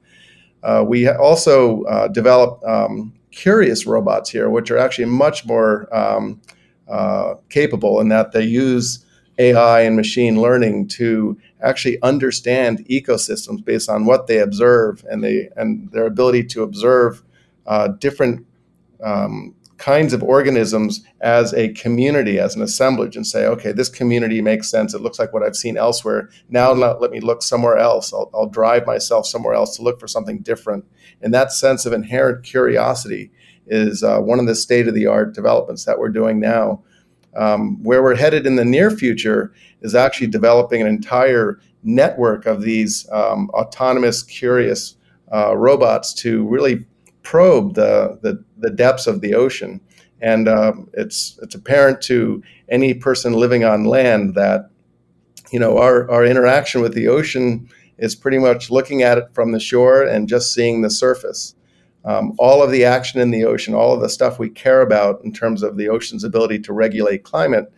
Uh, 0.62 0.84
we 0.86 1.08
also 1.08 1.84
uh, 1.84 2.08
developed 2.08 2.62
um, 2.64 3.14
curious 3.30 3.86
robots 3.86 4.30
here, 4.30 4.50
which 4.50 4.70
are 4.70 4.78
actually 4.78 5.06
much 5.06 5.46
more 5.46 5.92
um, 5.94 6.40
uh, 6.88 7.34
capable 7.48 8.00
in 8.00 8.08
that 8.08 8.32
they 8.32 8.42
use 8.44 9.04
AI 9.38 9.80
and 9.82 9.96
machine 9.96 10.40
learning 10.40 10.88
to 10.88 11.38
actually 11.62 12.00
understand 12.02 12.84
ecosystems 12.88 13.64
based 13.64 13.88
on 13.88 14.04
what 14.04 14.26
they 14.26 14.38
observe 14.38 15.04
and 15.10 15.24
they 15.24 15.48
and 15.56 15.90
their 15.92 16.06
ability 16.06 16.44
to 16.44 16.62
observe 16.62 17.22
uh, 17.66 17.88
different 17.88 18.46
um, 19.02 19.54
kinds 19.80 20.12
of 20.12 20.22
organisms 20.22 21.02
as 21.22 21.54
a 21.54 21.72
community, 21.72 22.38
as 22.38 22.54
an 22.54 22.60
assemblage, 22.60 23.16
and 23.16 23.26
say, 23.26 23.46
okay, 23.46 23.72
this 23.72 23.88
community 23.88 24.42
makes 24.42 24.70
sense. 24.70 24.92
It 24.92 25.00
looks 25.00 25.18
like 25.18 25.32
what 25.32 25.42
I've 25.42 25.56
seen 25.56 25.78
elsewhere. 25.78 26.28
Now, 26.50 26.72
let 26.72 27.10
me 27.10 27.18
look 27.18 27.42
somewhere 27.42 27.78
else. 27.78 28.12
I'll, 28.12 28.30
I'll 28.34 28.48
drive 28.48 28.86
myself 28.86 29.26
somewhere 29.26 29.54
else 29.54 29.76
to 29.76 29.82
look 29.82 29.98
for 29.98 30.06
something 30.06 30.40
different. 30.40 30.84
And 31.22 31.32
that 31.32 31.50
sense 31.50 31.86
of 31.86 31.94
inherent 31.94 32.44
curiosity 32.44 33.30
is 33.66 34.02
uh, 34.02 34.20
one 34.20 34.38
of 34.38 34.46
the 34.46 34.54
state 34.54 34.86
of 34.86 34.94
the 34.94 35.06
art 35.06 35.34
developments 35.34 35.86
that 35.86 35.98
we're 35.98 36.10
doing 36.10 36.38
now. 36.38 36.82
Um, 37.34 37.82
where 37.82 38.02
we're 38.02 38.16
headed 38.16 38.44
in 38.44 38.56
the 38.56 38.64
near 38.64 38.90
future 38.90 39.54
is 39.80 39.94
actually 39.94 40.26
developing 40.26 40.82
an 40.82 40.88
entire 40.88 41.58
network 41.82 42.44
of 42.44 42.62
these 42.62 43.08
um, 43.12 43.48
autonomous, 43.50 44.22
curious 44.24 44.96
uh, 45.32 45.56
robots 45.56 46.12
to 46.14 46.46
really 46.48 46.86
probe 47.22 47.74
the, 47.74 48.18
the, 48.22 48.42
the, 48.59 48.70
depths 48.70 49.06
of 49.06 49.20
the 49.20 49.35
ocean. 49.35 49.80
And 50.20 50.48
uh, 50.48 50.72
it's, 50.94 51.38
it's 51.42 51.54
apparent 51.54 52.00
to 52.02 52.42
any 52.68 52.94
person 52.94 53.33
living 53.33 53.64
on 53.64 53.85
land 53.85 54.35
that 54.35 54.70
you 55.50 55.59
know 55.59 55.78
our, 55.78 56.11
our 56.11 56.24
interaction 56.24 56.80
with 56.80 56.94
the 56.94 57.09
ocean 57.09 57.68
is 57.98 58.14
pretty 58.14 58.38
much 58.38 58.70
looking 58.70 59.02
at 59.02 59.18
it 59.18 59.24
from 59.33 59.52
the 59.52 59.61
shore 59.61 60.02
and 60.02 60.28
just 60.28 60.54
seeing 60.54 60.83
the 60.83 60.90
surface. 60.90 61.54
Um, 62.04 62.35
all 62.38 62.62
of 62.62 62.70
the 62.70 62.85
action 62.85 63.20
in 63.20 63.30
the 63.30 63.44
ocean, 63.44 63.74
all 63.74 63.92
of 63.92 64.00
the 64.00 64.09
stuff 64.09 64.38
we 64.38 64.48
care 64.48 64.80
about 64.80 65.22
in 65.22 65.33
terms 65.33 65.62
of 65.62 65.76
the 65.76 65.88
ocean's 65.88 66.24
ability 66.24 66.61
to 66.61 66.72
regulate 66.72 67.24
climate, 67.24 67.70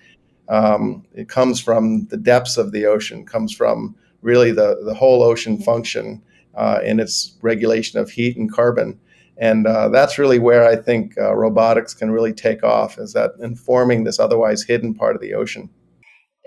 um, 0.49 1.05
it 1.13 1.29
comes 1.29 1.61
from 1.61 2.07
the 2.07 2.17
depths 2.17 2.57
of 2.57 2.71
the 2.71 2.87
ocean, 2.87 3.27
comes 3.27 3.53
from 3.53 3.97
really 4.21 4.53
the, 4.53 4.81
the 4.85 4.95
whole 4.95 5.25
ocean 5.25 5.59
function 5.61 6.23
uh, 6.55 6.79
in 6.85 7.01
its 7.01 7.37
regulation 7.43 7.99
of 7.99 8.11
heat 8.11 8.37
and 8.37 8.53
carbon. 8.53 8.99
And 9.43 9.67
uh, 9.67 9.89
that's 9.89 10.19
really 10.19 10.39
where 10.39 10.65
I 10.65 10.77
think 10.77 11.19
uh, 11.19 11.35
robotics 11.35 11.95
can 11.95 12.11
really 12.11 12.33
take 12.33 12.63
off, 12.63 12.97
is 12.99 13.13
that 13.13 13.33
informing 13.43 14.05
this 14.05 14.21
otherwise 14.21 14.63
hidden 14.63 14.95
part 14.95 15.17
of 15.17 15.21
the 15.21 15.35
ocean. 15.35 15.69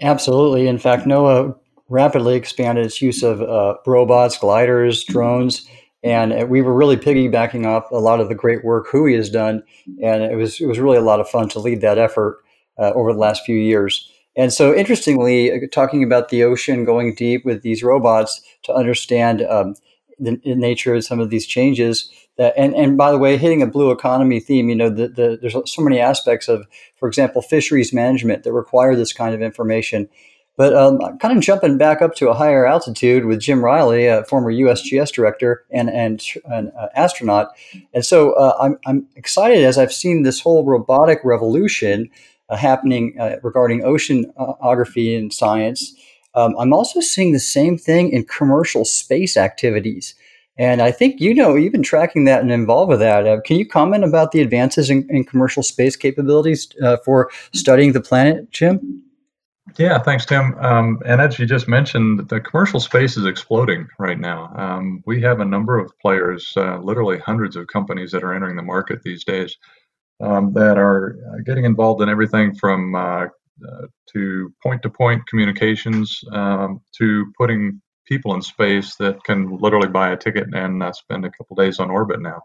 Absolutely. 0.02 0.68
In 0.68 0.78
fact, 0.78 1.06
NOAA 1.06 1.56
rapidly 1.89 2.36
expanded 2.36 2.86
its 2.86 3.02
use 3.02 3.22
of 3.22 3.41
uh, 3.41 3.76
robots, 3.86 4.38
gliders, 4.38 5.04
drones 5.04 5.68
and 6.06 6.50
we 6.50 6.62
were 6.62 6.76
really 6.76 6.98
piggybacking 6.98 7.66
off 7.66 7.89
a 7.89 7.96
lot 7.96 8.20
of 8.22 8.30
the 8.30 8.36
great 8.36 8.64
work 8.64 8.88
WHOI 8.88 9.16
has 9.16 9.30
done, 9.30 9.64
and 10.04 10.22
it 10.22 10.36
was 10.36 10.62
it 10.62 10.68
was 10.68 10.80
really 10.80 10.98
a 10.98 11.02
lot 11.02 11.20
of 11.20 11.28
fun 11.28 11.50
to 11.50 11.60
lead 11.60 11.82
that 11.82 11.98
effort 11.98 12.43
uh, 12.78 12.91
over 12.93 13.12
the 13.12 13.20
last 13.20 13.43
few 13.43 13.58
years. 13.58 14.08
And 14.38 14.54
so, 14.54 14.74
interestingly, 14.76 15.52
uh, 15.52 15.58
talking 15.72 16.04
about 16.04 16.30
the 16.30 16.43
ocean 16.43 16.86
going 16.86 17.16
deep 17.16 17.43
with 17.43 17.64
these 17.64 17.82
robots 17.82 18.39
to 18.66 18.74
understand 18.74 19.41
um, 19.41 19.74
the, 20.20 20.39
nature 20.43 20.93
of 20.93 21.04
some 21.04 21.20
of 21.20 21.32
these 21.32 21.48
changes. 21.48 22.12
That 22.38 22.54
and 22.58 22.76
and 22.76 22.98
by 22.98 23.12
the 23.12 23.18
way, 23.18 23.38
hitting 23.38 23.62
a 23.62 23.68
blue 23.68 23.92
economy 23.92 24.40
theme, 24.40 24.70
you 24.70 24.76
know, 24.76 24.90
the, 24.90 25.08
the, 25.08 25.38
there's 25.42 25.56
so 25.72 25.82
many 25.82 26.00
aspects 26.00 26.48
of, 26.48 26.68
for 26.98 27.08
example, 27.08 27.42
fisheries 27.42 27.94
management 27.94 28.44
that 28.44 28.54
require 28.54 28.96
this 28.96 29.14
kind 29.14 29.34
of 29.34 29.42
information. 29.42 30.10
But 30.58 30.74
um, 30.74 31.00
kind 31.18 31.38
of 31.38 31.44
jumping 31.44 31.78
back 31.78 32.02
up 32.02 32.16
to 32.16 32.30
a 32.30 32.34
higher 32.34 32.66
altitude 32.66 33.26
with 33.26 33.42
Jim 33.42 33.64
Reilly, 33.64 34.06
a 34.08 34.24
former 34.24 34.52
USGS 34.52 35.12
director 35.14 35.66
and 35.70 35.90
and 35.90 36.24
an 36.46 36.72
uh, 36.80 36.88
astronaut, 36.96 37.50
and 37.94 38.06
so 38.06 38.34
uh, 38.34 38.56
I'm 38.62 38.80
I'm 38.86 39.08
excited 39.16 39.64
as 39.64 39.78
I've 39.78 39.94
seen 39.94 40.24
this 40.24 40.40
whole 40.40 40.66
robotic 40.66 41.20
revolution 41.26 42.10
uh, 42.50 42.56
happening 42.56 43.16
uh, 43.20 43.38
regarding 43.44 43.82
oceanography 43.82 45.18
and 45.18 45.34
science. 45.34 45.94
Um, 46.36 46.56
I'm 46.60 46.74
also 46.74 47.00
seeing 47.00 47.32
the 47.32 47.40
same 47.40 47.78
thing 47.78 48.12
in 48.12 48.26
commercial 48.26 48.86
space 48.86 49.38
activities. 49.38 50.16
And 50.58 50.82
I 50.82 50.91
think 50.91 51.20
you 51.20 51.34
know 51.34 51.56
you've 51.56 51.74
been 51.74 51.84
tracking 51.84 52.26
that 52.26 52.41
and 52.41 52.51
involved 52.51 52.89
with 52.89 52.99
that. 52.99 53.28
Uh, 53.28 53.41
can 53.41 53.58
you 53.58 53.68
comment 53.68 54.03
about 54.03 54.32
the 54.32 54.41
advances 54.41 54.89
in, 54.89 55.06
in 55.10 55.26
commercial 55.26 55.64
space 55.64 55.95
capabilities 55.95 56.70
uh, 56.82 56.97
for 57.03 57.30
studying 57.53 57.91
the 57.91 58.01
planet, 58.01 58.49
Jim? 58.51 59.03
Yeah, 59.78 59.99
thanks, 59.99 60.26
Tim. 60.26 60.58
Um, 60.60 60.99
and 61.06 61.20
as 61.20 61.38
you 61.38 61.45
just 61.45 61.68
mentioned, 61.68 62.30
the 62.30 62.39
commercial 62.39 62.80
space 62.80 63.18
is 63.18 63.26
exploding 63.26 63.88
right 63.99 64.20
now. 64.20 64.53
Um, 64.56 65.03
we 65.06 65.22
have 65.22 65.41
a 65.41 65.45
number 65.45 65.78
of 65.78 65.91
players, 65.99 66.53
uh, 66.56 66.78
literally 66.78 67.20
hundreds 67.20 67.56
of 67.58 67.68
companies 67.68 68.12
that 68.12 68.24
are 68.24 68.34
entering 68.34 68.56
the 68.56 68.62
market 68.62 69.01
these 69.03 69.26
days 69.26 69.58
um, 70.22 70.53
that 70.53 70.78
are 70.78 71.18
uh, 71.28 71.41
getting 71.45 71.66
involved 71.66 72.01
in 72.01 72.10
everything 72.10 72.56
from 72.56 72.95
uh, 72.95 73.26
uh, 73.68 73.88
to 74.14 74.53
point-to-point 74.64 75.26
communications 75.28 76.22
um, 76.32 76.80
to 76.97 77.26
putting 77.38 77.82
people 78.06 78.34
in 78.34 78.41
space 78.41 78.95
that 78.95 79.24
can 79.24 79.58
literally 79.58 79.88
buy 79.88 80.12
a 80.12 80.18
ticket 80.18 80.47
and 80.53 80.82
uh, 80.82 80.91
spend 80.91 81.26
a 81.26 81.32
couple 81.32 81.56
days 81.56 81.80
on 81.80 81.89
orbit 81.89 82.22
now. 82.22 82.41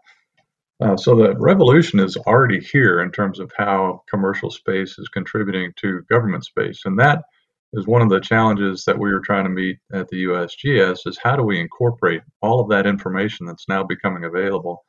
Uh, 0.81 0.97
so 0.97 1.15
the 1.15 1.35
revolution 1.37 1.99
is 1.99 2.17
already 2.17 2.59
here 2.59 3.01
in 3.01 3.11
terms 3.11 3.39
of 3.39 3.51
how 3.55 4.01
commercial 4.09 4.49
space 4.49 4.97
is 4.97 5.09
contributing 5.09 5.71
to 5.77 6.01
government 6.09 6.43
space, 6.43 6.81
and 6.85 6.97
that 6.97 7.21
is 7.73 7.85
one 7.85 8.01
of 8.01 8.09
the 8.09 8.19
challenges 8.19 8.83
that 8.85 8.97
we 8.97 9.11
are 9.11 9.19
trying 9.19 9.43
to 9.43 9.49
meet 9.49 9.77
at 9.93 10.07
the 10.09 10.23
USGS. 10.23 11.05
Is 11.05 11.19
how 11.21 11.35
do 11.35 11.43
we 11.43 11.59
incorporate 11.59 12.21
all 12.41 12.59
of 12.59 12.69
that 12.69 12.87
information 12.87 13.45
that's 13.45 13.67
now 13.69 13.83
becoming 13.83 14.23
available, 14.23 14.83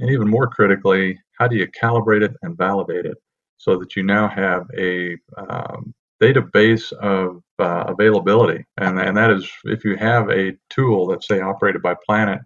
and 0.00 0.10
even 0.10 0.28
more 0.28 0.48
critically, 0.48 1.16
how 1.38 1.46
do 1.46 1.56
you 1.56 1.68
calibrate 1.68 2.22
it 2.22 2.34
and 2.42 2.58
validate 2.58 3.06
it 3.06 3.16
so 3.56 3.78
that 3.78 3.94
you 3.94 4.02
now 4.02 4.28
have 4.28 4.66
a 4.76 5.16
um, 5.36 5.94
database 6.22 6.92
of 6.92 7.42
uh, 7.58 7.84
availability, 7.88 8.64
and 8.78 8.98
and 8.98 9.16
that 9.16 9.30
is 9.30 9.48
if 9.64 9.84
you 9.84 9.96
have 9.96 10.30
a 10.30 10.56
tool 10.70 11.06
that's 11.06 11.28
say 11.28 11.40
operated 11.40 11.82
by 11.82 11.94
Planet 12.06 12.40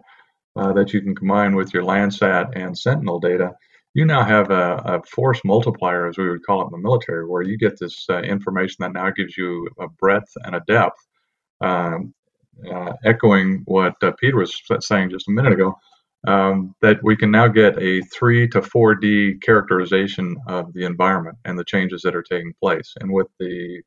uh, 0.55 0.73
that 0.73 0.93
you 0.93 1.01
can 1.01 1.15
combine 1.15 1.55
with 1.55 1.73
your 1.73 1.83
Landsat 1.83 2.51
and 2.55 2.77
Sentinel 2.77 3.19
data, 3.19 3.53
you 3.93 4.05
now 4.05 4.23
have 4.23 4.51
a, 4.51 4.81
a, 4.85 5.03
force 5.03 5.41
multiplier, 5.43 6.07
as 6.07 6.17
we 6.17 6.29
would 6.29 6.45
call 6.45 6.61
it 6.61 6.65
in 6.65 6.71
the 6.71 6.77
military, 6.77 7.27
where 7.27 7.41
you 7.41 7.57
get 7.57 7.79
this 7.79 8.05
uh, 8.09 8.19
information 8.19 8.77
that 8.79 8.93
now 8.93 9.09
gives 9.11 9.37
you 9.37 9.67
a 9.79 9.87
breadth 9.87 10.31
and 10.43 10.55
a 10.55 10.63
depth, 10.67 10.99
um, 11.61 12.13
uh, 12.69 12.93
echoing 13.03 13.61
what 13.65 13.95
uh, 14.01 14.11
Peter 14.19 14.37
was 14.37 14.61
saying 14.79 15.09
just 15.09 15.27
a 15.27 15.31
minute 15.31 15.53
ago, 15.53 15.75
um, 16.27 16.75
that 16.81 16.97
we 17.03 17.15
can 17.15 17.31
now 17.31 17.47
get 17.47 17.81
a 17.81 18.01
3 18.01 18.47
to 18.49 18.61
4D 18.61 19.41
characterization 19.41 20.35
of 20.47 20.71
the 20.73 20.85
environment 20.85 21.37
and 21.45 21.57
the 21.57 21.65
changes 21.65 22.01
that 22.03 22.15
are 22.15 22.23
taking 22.23 22.53
place. 22.61 22.93
And 22.99 23.11
with 23.11 23.27
the 23.39 23.81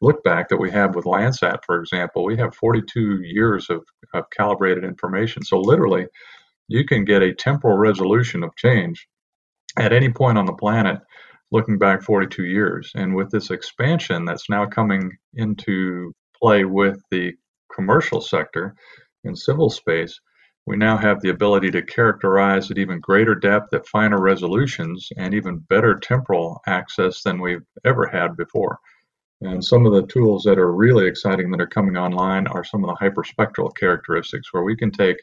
look 0.00 0.22
back 0.24 0.48
that 0.48 0.56
we 0.56 0.70
have 0.70 0.94
with 0.94 1.04
Landsat, 1.04 1.58
for 1.66 1.80
example, 1.80 2.24
we 2.24 2.36
have 2.36 2.54
42 2.54 3.22
years 3.22 3.68
of, 3.70 3.82
of 4.14 4.24
calibrated 4.30 4.84
information. 4.84 5.44
So 5.44 5.60
literally, 5.60 6.06
you 6.68 6.84
can 6.84 7.04
get 7.04 7.22
a 7.22 7.34
temporal 7.34 7.76
resolution 7.76 8.44
of 8.44 8.54
change 8.56 9.06
at 9.76 9.92
any 9.92 10.10
point 10.10 10.38
on 10.38 10.46
the 10.46 10.54
planet 10.54 11.00
looking 11.52 11.78
back 11.78 12.02
42 12.02 12.44
years. 12.44 12.92
And 12.94 13.14
with 13.14 13.30
this 13.30 13.50
expansion 13.50 14.24
that's 14.24 14.48
now 14.48 14.66
coming 14.66 15.10
into 15.34 16.12
play 16.40 16.64
with 16.64 17.02
the 17.10 17.32
commercial 17.74 18.20
sector 18.20 18.74
in 19.24 19.34
civil 19.34 19.68
space, 19.68 20.20
we 20.70 20.76
now 20.76 20.96
have 20.96 21.20
the 21.20 21.30
ability 21.30 21.68
to 21.72 21.82
characterize 21.82 22.70
at 22.70 22.78
even 22.78 23.00
greater 23.00 23.34
depth, 23.34 23.74
at 23.74 23.88
finer 23.88 24.20
resolutions, 24.20 25.08
and 25.16 25.34
even 25.34 25.58
better 25.58 25.98
temporal 25.98 26.60
access 26.64 27.24
than 27.24 27.40
we've 27.40 27.66
ever 27.84 28.06
had 28.06 28.36
before. 28.36 28.78
And 29.40 29.64
some 29.64 29.84
of 29.84 29.92
the 29.92 30.06
tools 30.06 30.44
that 30.44 30.60
are 30.60 30.72
really 30.72 31.08
exciting 31.08 31.50
that 31.50 31.60
are 31.60 31.66
coming 31.66 31.96
online 31.96 32.46
are 32.46 32.62
some 32.62 32.84
of 32.84 32.88
the 32.88 33.04
hyperspectral 33.04 33.76
characteristics, 33.76 34.52
where 34.52 34.62
we 34.62 34.76
can 34.76 34.92
take 34.92 35.16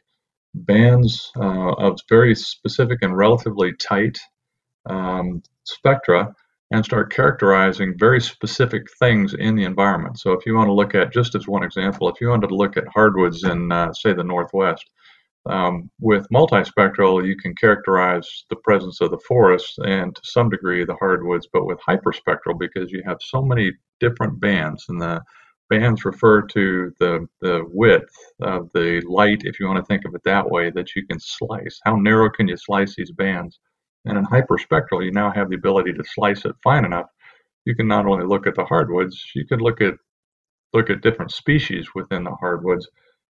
bands 0.54 1.32
uh, 1.38 1.72
of 1.76 1.98
very 2.10 2.36
specific 2.36 3.00
and 3.02 3.16
relatively 3.16 3.72
tight 3.72 4.18
um, 4.89 5.41
spectra 5.64 6.36
and 6.72 6.84
start 6.84 7.14
characterizing 7.14 7.98
very 7.98 8.20
specific 8.20 8.86
things 9.00 9.34
in 9.34 9.56
the 9.56 9.64
environment. 9.64 10.20
So, 10.20 10.34
if 10.34 10.45
you 10.45 10.56
want 10.56 10.68
to 10.68 10.74
look 10.74 10.93
at, 10.93 11.14
just 11.14 11.36
as 11.36 11.48
one 11.48 11.64
example, 11.64 12.10
if 12.10 12.20
you 12.20 12.28
wanted 12.28 12.50
to 12.50 12.56
look 12.56 12.76
at 12.76 12.84
hardwoods 12.93 13.45
in, 13.45 13.72
uh, 13.72 13.93
say, 13.93 14.12
the 14.12 14.26
Northwest, 14.26 14.84
um, 15.50 15.89
with 16.00 16.28
multispectral, 16.34 17.26
you 17.26 17.36
can 17.36 17.56
characterize 17.56 18.45
the 18.50 18.56
presence 18.58 19.02
of 19.02 19.12
the 19.12 19.20
forest 19.20 19.80
and 19.80 20.16
to 20.16 20.22
some 20.24 20.50
degree 20.50 20.84
the 20.86 20.95
hardwoods, 20.95 21.48
but 21.52 21.66
with 21.66 21.80
hyperspectral, 21.88 22.60
because 22.60 22.91
you 22.91 23.02
have 23.06 23.18
so 23.22 23.41
many 23.41 23.72
different 24.00 24.39
bands, 24.39 24.86
and 24.89 25.02
the 25.02 25.22
bands 25.70 26.06
refer 26.06 26.41
to 26.41 26.93
the, 27.00 27.28
the 27.41 27.64
width 27.72 28.14
of 28.41 28.70
the 28.74 29.02
light, 29.08 29.41
if 29.43 29.60
you 29.60 29.68
want 29.68 29.78
to 29.78 29.86
think 29.86 30.06
of 30.06 30.16
it 30.16 30.22
that 30.24 30.50
way, 30.50 30.70
that 30.72 30.95
you 30.95 31.06
can 31.06 31.20
slice. 31.20 31.80
How 31.84 31.95
narrow 31.95 32.30
can 32.30 32.48
you 32.48 32.58
slice 32.58 32.95
these 32.95 33.12
bands? 33.12 33.60
And 34.06 34.18
in 34.18 34.26
hyperspectral, 34.26 35.04
you 35.04 35.12
now 35.12 35.32
have 35.32 35.50
the 35.50 35.56
ability 35.56 35.93
to 35.93 36.04
slice 36.04 36.45
it 36.45 36.56
fine 36.64 36.86
enough. 36.86 37.08
You 37.66 37.76
can 37.76 37.88
not 37.88 38.06
only 38.06 38.26
look 38.26 38.48
at 38.48 38.56
the 38.56 38.64
hardwoods, 38.64 39.22
you 39.36 39.45
could 39.45 39.62
look 39.62 39.82
at 39.82 39.95
look 40.74 40.89
at 40.89 41.02
different 41.02 41.32
species 41.32 41.88
within 41.95 42.24
the 42.24 42.36
hardwoods 42.36 42.88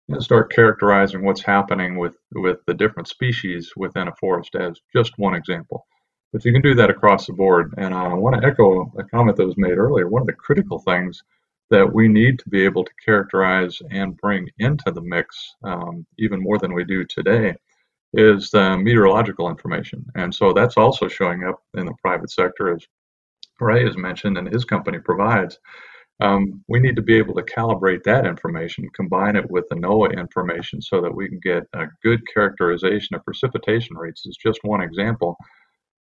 and 0.08 0.22
start 0.22 0.52
characterizing 0.52 1.24
what's 1.24 1.42
happening 1.42 1.96
with, 1.96 2.16
with 2.34 2.58
the 2.66 2.74
different 2.74 3.08
species 3.08 3.72
within 3.76 4.08
a 4.08 4.14
forest 4.16 4.54
as 4.54 4.80
just 4.94 5.18
one 5.18 5.34
example. 5.34 5.86
But 6.32 6.44
you 6.44 6.52
can 6.52 6.62
do 6.62 6.74
that 6.74 6.90
across 6.90 7.26
the 7.26 7.32
board. 7.32 7.74
And 7.78 7.94
I 7.94 8.12
want 8.14 8.40
to 8.40 8.46
echo 8.46 8.92
a 8.98 9.04
comment 9.04 9.36
that 9.36 9.46
was 9.46 9.56
made 9.56 9.78
earlier. 9.78 10.08
One 10.08 10.22
of 10.22 10.26
the 10.26 10.32
critical 10.32 10.78
things 10.80 11.22
that 11.70 11.92
we 11.92 12.08
need 12.08 12.38
to 12.38 12.48
be 12.48 12.64
able 12.64 12.84
to 12.84 12.92
characterize 13.04 13.78
and 13.90 14.16
bring 14.18 14.48
into 14.58 14.90
the 14.92 15.00
mix, 15.00 15.54
um, 15.64 16.06
even 16.18 16.42
more 16.42 16.58
than 16.58 16.72
we 16.72 16.84
do 16.84 17.04
today, 17.04 17.54
is 18.12 18.50
the 18.50 18.78
meteorological 18.78 19.48
information. 19.50 20.04
And 20.14 20.32
so 20.32 20.52
that's 20.52 20.76
also 20.76 21.08
showing 21.08 21.44
up 21.44 21.60
in 21.74 21.86
the 21.86 21.94
private 22.00 22.30
sector, 22.30 22.74
as 22.74 22.86
Ray 23.60 23.84
has 23.84 23.96
mentioned, 23.96 24.38
and 24.38 24.48
his 24.48 24.64
company 24.64 24.98
provides. 24.98 25.58
Um, 26.20 26.64
we 26.66 26.80
need 26.80 26.96
to 26.96 27.02
be 27.02 27.16
able 27.16 27.34
to 27.34 27.42
calibrate 27.42 28.02
that 28.04 28.26
information, 28.26 28.88
combine 28.94 29.36
it 29.36 29.50
with 29.50 29.68
the 29.68 29.76
NOAA 29.76 30.18
information 30.18 30.80
so 30.80 31.02
that 31.02 31.14
we 31.14 31.28
can 31.28 31.40
get 31.40 31.64
a 31.74 31.86
good 32.02 32.22
characterization 32.32 33.14
of 33.14 33.24
precipitation 33.24 33.96
rates. 33.96 34.24
Is 34.26 34.36
just 34.36 34.60
one 34.62 34.80
example, 34.80 35.36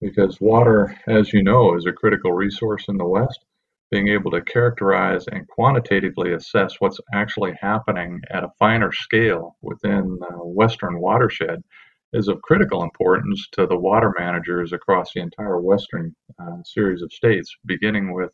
because 0.01 0.41
water, 0.41 0.97
as 1.09 1.33
you 1.33 1.43
know, 1.43 1.77
is 1.77 1.87
a 1.87 1.93
critical 1.93 2.33
resource 2.33 2.85
in 2.89 2.97
the 2.97 3.05
West. 3.05 3.45
Being 3.91 4.09
able 4.09 4.31
to 4.33 4.43
characterize 4.43 5.27
and 5.29 5.47
quantitatively 5.49 6.33
assess 6.33 6.77
what's 6.79 7.01
actually 7.12 7.55
happening 7.61 8.21
at 8.31 8.45
a 8.45 8.53
finer 8.59 8.93
scale 8.93 9.57
within 9.62 10.19
the 10.21 10.39
Western 10.39 11.01
watershed 11.01 11.62
is 12.12 12.29
of 12.29 12.41
critical 12.43 12.83
importance 12.83 13.49
to 13.53 13.67
the 13.67 13.77
water 13.77 14.12
managers 14.19 14.73
across 14.73 15.12
the 15.12 15.21
entire 15.21 15.61
Western 15.61 16.15
uh, 16.41 16.62
series 16.65 17.03
of 17.03 17.12
states, 17.12 17.55
beginning 17.67 18.12
with 18.12 18.31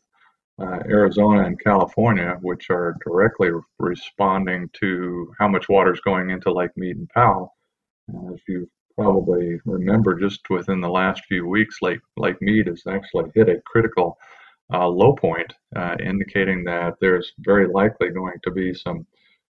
Arizona 0.85 1.45
and 1.45 1.59
California, 1.59 2.37
which 2.41 2.69
are 2.69 2.95
directly 3.05 3.49
responding 3.79 4.69
to 4.79 5.33
how 5.39 5.47
much 5.47 5.69
water 5.69 5.93
is 5.93 5.99
going 6.01 6.29
into 6.29 6.51
Lake 6.51 6.75
Mead 6.75 6.97
and 6.97 7.09
Powell. 7.09 7.55
as 8.31 8.39
you 8.47 8.69
probably 8.95 9.59
remember, 9.65 10.19
just 10.19 10.49
within 10.49 10.81
the 10.81 10.89
last 10.89 11.23
few 11.25 11.47
weeks, 11.47 11.77
Lake, 11.81 12.01
Lake 12.17 12.41
Mead 12.41 12.67
has 12.67 12.83
actually 12.87 13.31
hit 13.33 13.49
a 13.49 13.61
critical 13.65 14.17
uh, 14.73 14.87
low 14.87 15.13
point, 15.13 15.53
uh, 15.75 15.95
indicating 16.03 16.63
that 16.63 16.95
there's 17.01 17.33
very 17.39 17.67
likely 17.67 18.09
going 18.09 18.37
to 18.43 18.51
be 18.51 18.73
some 18.73 19.05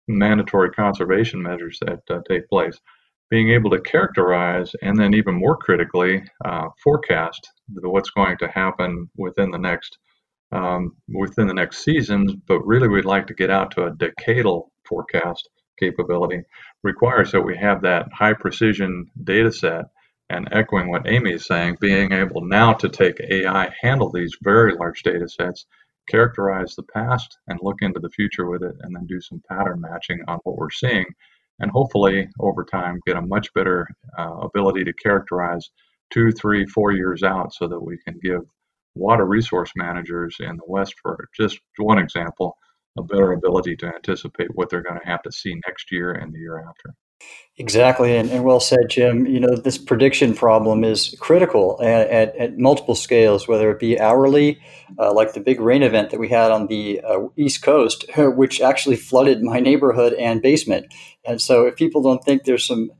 mandatory 0.08 0.70
conservation 0.70 1.42
measures 1.42 1.78
that 1.80 2.00
uh, 2.10 2.20
take 2.28 2.48
place. 2.48 2.78
Being 3.28 3.50
able 3.50 3.70
to 3.70 3.80
characterize 3.80 4.72
and 4.82 4.96
then, 4.96 5.14
even 5.14 5.34
more 5.34 5.56
critically, 5.56 6.22
uh, 6.44 6.68
forecast 6.82 7.50
what's 7.74 8.10
going 8.10 8.38
to 8.38 8.48
happen 8.48 9.10
within 9.16 9.50
the 9.50 9.58
next 9.58 9.98
um, 10.52 10.96
within 11.08 11.46
the 11.46 11.54
next 11.54 11.84
seasons, 11.84 12.34
but 12.46 12.60
really 12.66 12.88
we'd 12.88 13.04
like 13.04 13.26
to 13.26 13.34
get 13.34 13.50
out 13.50 13.70
to 13.72 13.86
a 13.86 13.92
decadal 13.92 14.68
forecast 14.88 15.48
capability. 15.78 16.42
Requires 16.82 17.32
that 17.32 17.42
we 17.42 17.56
have 17.56 17.82
that 17.82 18.06
high 18.12 18.32
precision 18.32 19.06
data 19.24 19.52
set 19.52 19.86
and 20.30 20.48
echoing 20.52 20.90
what 20.90 21.08
Amy 21.08 21.32
is 21.32 21.46
saying, 21.46 21.76
being 21.80 22.12
able 22.12 22.40
now 22.42 22.72
to 22.72 22.88
take 22.88 23.20
AI, 23.30 23.72
handle 23.80 24.10
these 24.10 24.36
very 24.42 24.74
large 24.74 25.02
data 25.02 25.28
sets, 25.28 25.66
characterize 26.08 26.74
the 26.74 26.82
past 26.82 27.38
and 27.48 27.58
look 27.62 27.76
into 27.82 28.00
the 28.00 28.10
future 28.10 28.48
with 28.48 28.62
it, 28.62 28.74
and 28.80 28.94
then 28.94 29.06
do 29.06 29.20
some 29.20 29.42
pattern 29.48 29.80
matching 29.80 30.20
on 30.26 30.38
what 30.44 30.56
we're 30.56 30.70
seeing 30.70 31.04
and 31.60 31.70
hopefully 31.70 32.28
over 32.40 32.64
time 32.64 33.00
get 33.06 33.16
a 33.16 33.22
much 33.22 33.52
better 33.54 33.86
uh, 34.18 34.36
ability 34.42 34.84
to 34.84 34.92
characterize 34.94 35.70
two, 36.12 36.30
three, 36.32 36.66
four 36.66 36.92
years 36.92 37.22
out 37.22 37.52
so 37.52 37.66
that 37.66 37.80
we 37.80 37.98
can 38.06 38.18
give 38.22 38.42
water 38.96 39.26
resource 39.26 39.70
managers 39.76 40.36
in 40.40 40.56
the 40.56 40.64
West, 40.66 40.94
for 41.02 41.28
just 41.36 41.60
one 41.78 41.98
example, 41.98 42.56
a 42.98 43.02
better 43.02 43.32
ability 43.32 43.76
to 43.76 43.86
anticipate 43.86 44.48
what 44.54 44.70
they're 44.70 44.82
going 44.82 44.98
to 44.98 45.06
have 45.06 45.22
to 45.22 45.32
see 45.32 45.54
next 45.66 45.92
year 45.92 46.12
and 46.12 46.32
the 46.32 46.38
year 46.38 46.64
after. 46.68 46.94
Exactly, 47.58 48.14
and, 48.14 48.28
and 48.30 48.44
well 48.44 48.60
said, 48.60 48.90
Jim. 48.90 49.26
You 49.26 49.40
know, 49.40 49.56
this 49.56 49.78
prediction 49.78 50.34
problem 50.34 50.84
is 50.84 51.16
critical 51.18 51.78
at, 51.82 52.08
at, 52.10 52.36
at 52.36 52.58
multiple 52.58 52.94
scales, 52.94 53.48
whether 53.48 53.70
it 53.70 53.78
be 53.78 53.98
hourly, 53.98 54.60
uh, 54.98 55.14
like 55.14 55.32
the 55.32 55.40
big 55.40 55.60
rain 55.60 55.82
event 55.82 56.10
that 56.10 56.20
we 56.20 56.28
had 56.28 56.50
on 56.50 56.66
the 56.66 57.00
uh, 57.00 57.20
East 57.36 57.62
Coast, 57.62 58.04
which 58.18 58.60
actually 58.60 58.96
flooded 58.96 59.42
my 59.42 59.60
neighborhood 59.60 60.12
and 60.14 60.42
basement. 60.42 60.92
And 61.24 61.40
so, 61.40 61.66
if 61.66 61.76
people 61.76 62.02
don't 62.02 62.22
think 62.22 62.44
there's 62.44 62.66
some 62.66 62.90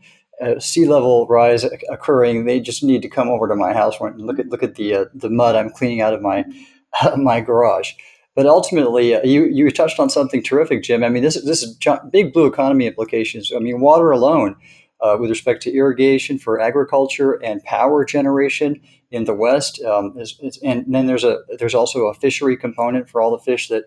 uh, 0.41 0.59
sea 0.59 0.87
level 0.87 1.26
rise 1.28 1.64
occurring, 1.91 2.45
they 2.45 2.61
just 2.61 2.82
need 2.82 3.03
to 3.03 3.09
come 3.09 3.28
over 3.28 3.49
to 3.49 3.57
my 3.57 3.72
house 3.72 3.99
and 4.01 4.20
look 4.20 4.39
at 4.39 4.49
look 4.49 4.62
at 4.62 4.74
the 4.74 4.95
uh, 4.95 5.05
the 5.14 5.30
mud 5.30 5.55
I'm 5.55 5.70
cleaning 5.70 6.01
out 6.01 6.14
of 6.14 6.22
my 6.22 6.45
my 7.16 7.41
garage. 7.41 7.93
But 8.34 8.47
ultimately, 8.47 9.14
uh, 9.14 9.22
you 9.24 9.47
you 9.47 9.70
touched 9.70 9.99
on 9.99 10.11
something 10.11 10.43
terrific, 10.43 10.82
Jim. 10.82 11.03
I 11.03 11.09
mean, 11.09 11.22
this 11.22 11.43
this 11.43 11.62
is 11.62 11.78
big 12.11 12.32
blue 12.32 12.47
economy 12.47 12.87
implications. 12.87 13.51
I 13.55 13.61
mean, 13.61 13.80
water 13.80 14.11
alone, 14.11 14.57
uh, 15.01 15.16
with 15.18 15.30
respect 15.30 15.62
to 15.62 15.74
irrigation 15.74 16.39
for 16.39 16.61
agriculture 16.61 17.43
and 17.43 17.64
power 17.64 18.05
generation 18.05 18.80
in 19.11 19.24
the 19.24 19.34
West, 19.34 19.82
um, 19.84 20.14
is, 20.18 20.39
is, 20.43 20.59
and 20.62 20.84
then 20.87 21.07
there's 21.07 21.24
a 21.24 21.39
there's 21.59 21.74
also 21.74 22.07
a 22.07 22.14
fishery 22.14 22.59
component 22.59 23.09
for 23.09 23.22
all 23.22 23.30
the 23.30 23.43
fish 23.43 23.68
that 23.68 23.84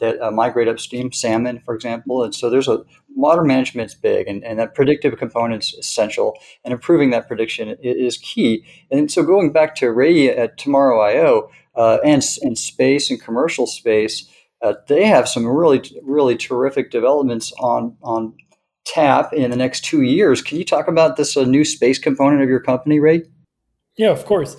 that 0.00 0.20
uh, 0.20 0.30
migrate 0.30 0.68
upstream, 0.68 1.12
salmon, 1.12 1.60
for 1.64 1.74
example. 1.74 2.24
And 2.24 2.34
so 2.34 2.50
there's 2.50 2.68
a 2.68 2.82
water 3.14 3.42
management 3.42 3.90
is 3.90 3.94
big, 3.94 4.28
and, 4.28 4.42
and 4.44 4.58
that 4.58 4.74
predictive 4.74 5.18
component 5.18 5.62
is 5.62 5.74
essential, 5.74 6.36
and 6.64 6.72
improving 6.72 7.10
that 7.10 7.28
prediction 7.28 7.76
is 7.80 8.18
key. 8.18 8.64
And 8.90 9.10
so 9.10 9.22
going 9.22 9.52
back 9.52 9.74
to 9.76 9.90
Ray 9.90 10.28
at 10.28 10.58
Tomorrow.io, 10.58 11.50
uh, 11.76 11.98
and, 12.04 12.22
and 12.42 12.58
space 12.58 13.10
and 13.10 13.22
commercial 13.22 13.66
space, 13.66 14.28
uh, 14.62 14.74
they 14.88 15.06
have 15.06 15.28
some 15.28 15.46
really, 15.46 15.82
really 16.02 16.36
terrific 16.36 16.90
developments 16.90 17.52
on, 17.60 17.96
on 18.02 18.34
tap 18.84 19.32
in 19.32 19.50
the 19.50 19.56
next 19.56 19.84
two 19.84 20.02
years. 20.02 20.42
Can 20.42 20.58
you 20.58 20.64
talk 20.64 20.88
about 20.88 21.16
this 21.16 21.36
uh, 21.36 21.44
new 21.44 21.64
space 21.64 21.98
component 21.98 22.42
of 22.42 22.48
your 22.48 22.60
company, 22.60 22.98
Ray? 22.98 23.22
Yeah, 23.96 24.10
of 24.10 24.24
course. 24.24 24.56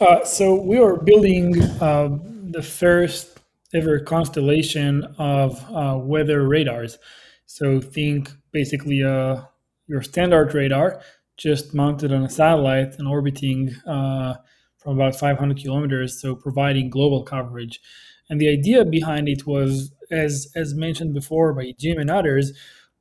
Uh, 0.00 0.24
so 0.24 0.54
we 0.54 0.78
are 0.78 0.96
building 0.96 1.60
um, 1.80 2.50
the 2.50 2.62
first 2.62 3.31
ever 3.74 3.98
constellation 4.00 5.04
of 5.18 5.64
uh, 5.70 5.98
weather 5.98 6.46
radars. 6.46 6.98
So 7.46 7.80
think 7.80 8.30
basically 8.52 9.02
uh, 9.02 9.42
your 9.86 10.02
standard 10.02 10.54
radar, 10.54 11.00
just 11.36 11.74
mounted 11.74 12.12
on 12.12 12.22
a 12.22 12.30
satellite 12.30 12.98
and 12.98 13.08
orbiting 13.08 13.70
from 14.82 14.98
about 14.98 15.16
500 15.16 15.56
kilometers, 15.56 16.20
so 16.20 16.34
providing 16.34 16.90
global 16.90 17.22
coverage. 17.22 17.80
And 18.28 18.40
the 18.40 18.48
idea 18.48 18.84
behind 18.84 19.28
it 19.28 19.46
was, 19.46 19.92
as 20.10 20.50
as 20.56 20.74
mentioned 20.74 21.14
before 21.14 21.52
by 21.52 21.72
Jim 21.78 21.98
and 21.98 22.10
others, 22.10 22.52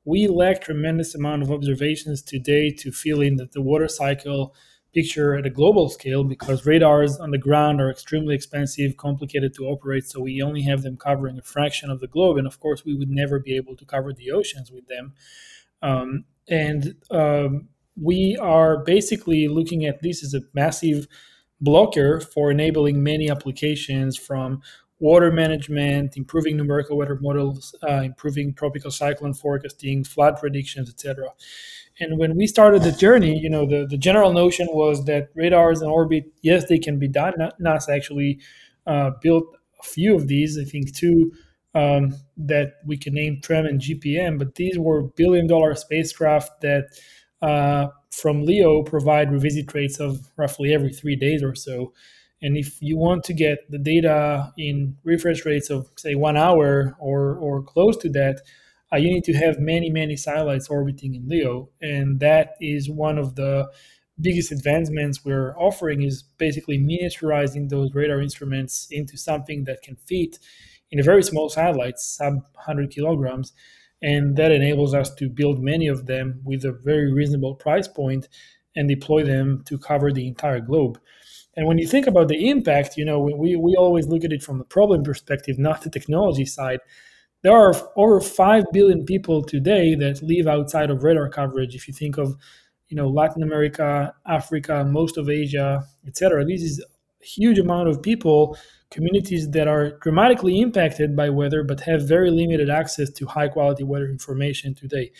we 0.05 0.27
lack 0.27 0.61
tremendous 0.61 1.15
amount 1.15 1.43
of 1.43 1.51
observations 1.51 2.21
today 2.21 2.71
to 2.71 2.91
fill 2.91 3.21
in 3.21 3.35
that 3.37 3.51
the 3.51 3.61
water 3.61 3.87
cycle 3.87 4.55
picture 4.93 5.35
at 5.35 5.45
a 5.45 5.49
global 5.49 5.89
scale 5.89 6.23
because 6.23 6.65
radars 6.65 7.17
on 7.17 7.31
the 7.31 7.37
ground 7.37 7.79
are 7.79 7.89
extremely 7.89 8.35
expensive, 8.35 8.97
complicated 8.97 9.53
to 9.55 9.65
operate. 9.65 10.05
So 10.05 10.21
we 10.21 10.41
only 10.41 10.63
have 10.63 10.81
them 10.83 10.97
covering 10.97 11.37
a 11.37 11.41
fraction 11.41 11.89
of 11.89 11.99
the 11.99 12.07
globe, 12.07 12.37
and 12.37 12.47
of 12.47 12.59
course, 12.59 12.83
we 12.83 12.93
would 12.93 13.09
never 13.09 13.39
be 13.39 13.55
able 13.55 13.75
to 13.77 13.85
cover 13.85 14.13
the 14.13 14.31
oceans 14.31 14.71
with 14.71 14.87
them. 14.87 15.13
Um, 15.81 16.25
and 16.47 16.95
um, 17.09 17.69
we 17.99 18.37
are 18.41 18.83
basically 18.83 19.47
looking 19.47 19.85
at 19.85 20.01
this 20.01 20.23
as 20.23 20.33
a 20.33 20.41
massive 20.53 21.07
blocker 21.61 22.19
for 22.19 22.51
enabling 22.51 23.03
many 23.03 23.29
applications 23.29 24.17
from 24.17 24.61
water 24.99 25.31
management, 25.31 26.15
improving 26.15 26.55
numerical 26.55 26.95
weather 26.95 27.17
models, 27.19 27.75
uh, 27.87 28.01
improving 28.01 28.53
tropical 28.53 28.91
cyclone 28.91 29.33
forecasting, 29.33 30.03
flood 30.03 30.37
predictions, 30.37 30.89
etc. 30.89 31.27
And 32.01 32.17
when 32.17 32.35
we 32.35 32.47
started 32.47 32.81
the 32.81 32.91
journey, 32.91 33.37
you 33.37 33.49
know, 33.49 33.65
the, 33.65 33.85
the 33.87 33.97
general 33.97 34.33
notion 34.33 34.67
was 34.71 35.05
that 35.05 35.29
radars 35.35 35.81
in 35.81 35.87
orbit, 35.87 36.25
yes, 36.41 36.67
they 36.67 36.79
can 36.79 36.97
be 36.97 37.07
done. 37.07 37.33
NASA 37.61 37.95
actually 37.95 38.39
uh, 38.87 39.11
built 39.21 39.45
a 39.79 39.83
few 39.83 40.15
of 40.15 40.27
these, 40.27 40.57
I 40.57 40.63
think 40.63 40.95
two 40.95 41.31
um, 41.75 42.15
that 42.37 42.73
we 42.85 42.97
can 42.97 43.13
name 43.13 43.39
TRMM 43.41 43.69
and 43.69 43.79
GPM, 43.79 44.39
but 44.39 44.55
these 44.55 44.77
were 44.77 45.03
billion 45.03 45.47
dollar 45.47 45.75
spacecraft 45.75 46.61
that 46.61 46.85
uh, 47.41 47.87
from 48.11 48.43
LEO 48.43 48.83
provide 48.83 49.31
revisit 49.31 49.73
rates 49.73 49.99
of 49.99 50.27
roughly 50.37 50.73
every 50.73 50.91
three 50.91 51.15
days 51.15 51.43
or 51.43 51.55
so. 51.55 51.93
And 52.41 52.57
if 52.57 52.81
you 52.81 52.97
want 52.97 53.23
to 53.25 53.33
get 53.33 53.69
the 53.69 53.77
data 53.77 54.51
in 54.57 54.97
refresh 55.03 55.45
rates 55.45 55.69
of 55.69 55.87
say 55.95 56.15
one 56.15 56.37
hour 56.37 56.95
or 56.99 57.35
or 57.35 57.61
close 57.61 57.95
to 57.97 58.09
that, 58.09 58.41
uh, 58.93 58.97
you 58.97 59.09
need 59.09 59.23
to 59.23 59.33
have 59.33 59.59
many 59.59 59.89
many 59.89 60.15
satellites 60.15 60.67
orbiting 60.69 61.15
in 61.15 61.27
LEO, 61.27 61.69
and 61.81 62.19
that 62.19 62.55
is 62.59 62.89
one 62.89 63.17
of 63.17 63.35
the 63.35 63.69
biggest 64.19 64.51
advancements 64.51 65.25
we're 65.25 65.57
offering 65.57 66.03
is 66.03 66.23
basically 66.37 66.77
miniaturizing 66.77 67.69
those 67.69 67.93
radar 67.93 68.21
instruments 68.21 68.87
into 68.91 69.17
something 69.17 69.63
that 69.63 69.81
can 69.81 69.95
fit 69.95 70.37
in 70.91 70.99
a 70.99 71.03
very 71.03 71.23
small 71.23 71.49
satellite, 71.49 71.97
sub 71.97 72.33
100 72.53 72.91
kilograms, 72.91 73.53
and 74.01 74.35
that 74.35 74.51
enables 74.51 74.93
us 74.93 75.13
to 75.15 75.29
build 75.29 75.63
many 75.63 75.87
of 75.87 76.05
them 76.05 76.41
with 76.43 76.65
a 76.65 76.71
very 76.71 77.11
reasonable 77.11 77.55
price 77.55 77.87
point 77.87 78.27
and 78.75 78.87
deploy 78.87 79.23
them 79.23 79.63
to 79.65 79.77
cover 79.77 80.11
the 80.11 80.27
entire 80.27 80.59
globe. 80.59 80.99
And 81.55 81.67
when 81.67 81.77
you 81.77 81.87
think 81.87 82.07
about 82.07 82.29
the 82.29 82.49
impact, 82.49 82.97
you 82.97 83.05
know, 83.05 83.19
we, 83.19 83.55
we 83.55 83.75
always 83.75 84.07
look 84.07 84.23
at 84.23 84.31
it 84.31 84.43
from 84.43 84.57
the 84.57 84.63
problem 84.63 85.03
perspective, 85.03 85.59
not 85.59 85.81
the 85.81 85.89
technology 85.89 86.45
side. 86.45 86.79
There 87.43 87.53
are 87.53 87.73
over 87.95 88.21
5 88.21 88.65
billion 88.71 89.05
people 89.05 89.43
today 89.43 89.95
that 89.95 90.21
live 90.21 90.47
outside 90.47 90.91
of 90.91 91.03
radar 91.03 91.29
coverage. 91.29 91.75
If 91.75 91.87
you 91.87 91.93
think 91.93 92.17
of, 92.17 92.35
you 92.89 92.95
know, 92.95 93.07
Latin 93.07 93.41
America, 93.41 94.13
Africa, 94.27 94.85
most 94.85 95.17
of 95.17 95.29
Asia, 95.29 95.83
etc. 96.05 96.45
This 96.45 96.61
is 96.61 96.79
a 96.79 97.25
huge 97.25 97.57
amount 97.57 97.87
of 97.89 98.01
people 98.01 98.57
communities 98.91 99.49
that 99.51 99.67
are 99.67 99.97
dramatically 99.99 100.59
impacted 100.59 101.15
by 101.15 101.29
weather 101.29 101.63
but 101.63 101.79
have 101.79 102.07
very 102.07 102.29
limited 102.29 102.69
access 102.69 103.09
to 103.09 103.25
high 103.25 103.47
quality 103.47 103.83
weather 103.83 104.09
information 104.09 104.75
today. 104.75 105.11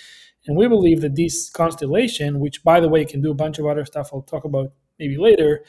And 0.46 0.58
we 0.58 0.68
believe 0.68 1.02
that 1.02 1.16
this 1.16 1.50
constellation, 1.50 2.40
which 2.40 2.64
by 2.64 2.80
the 2.80 2.90
way 2.90 3.06
can 3.06 3.22
do 3.22 3.32
a 3.32 3.36
bunch 3.36 3.60
of 3.60 3.66
other 3.66 3.86
stuff 3.86 4.10
I'll 4.14 4.24
talk 4.24 4.44
about 4.44 4.74
maybe 5.00 5.18
later, 5.18 5.64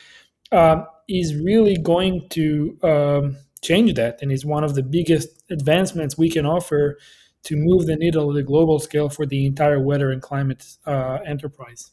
um, 0.50 0.86
is 1.08 1.34
really 1.36 1.76
going 1.76 2.28
to 2.30 2.78
um, 2.82 3.36
change 3.62 3.94
that 3.94 4.20
and 4.20 4.30
is 4.30 4.44
one 4.44 4.64
of 4.64 4.74
the 4.74 4.82
biggest 4.82 5.42
advancements 5.50 6.18
we 6.18 6.28
can 6.28 6.44
offer 6.44 6.98
to 7.44 7.56
move 7.56 7.86
the 7.86 7.96
needle 7.96 8.30
at 8.30 8.36
a 8.36 8.42
global 8.42 8.78
scale 8.78 9.08
for 9.08 9.26
the 9.26 9.46
entire 9.46 9.80
weather 9.80 10.10
and 10.10 10.22
climate 10.22 10.64
uh, 10.86 11.18
enterprise. 11.24 11.90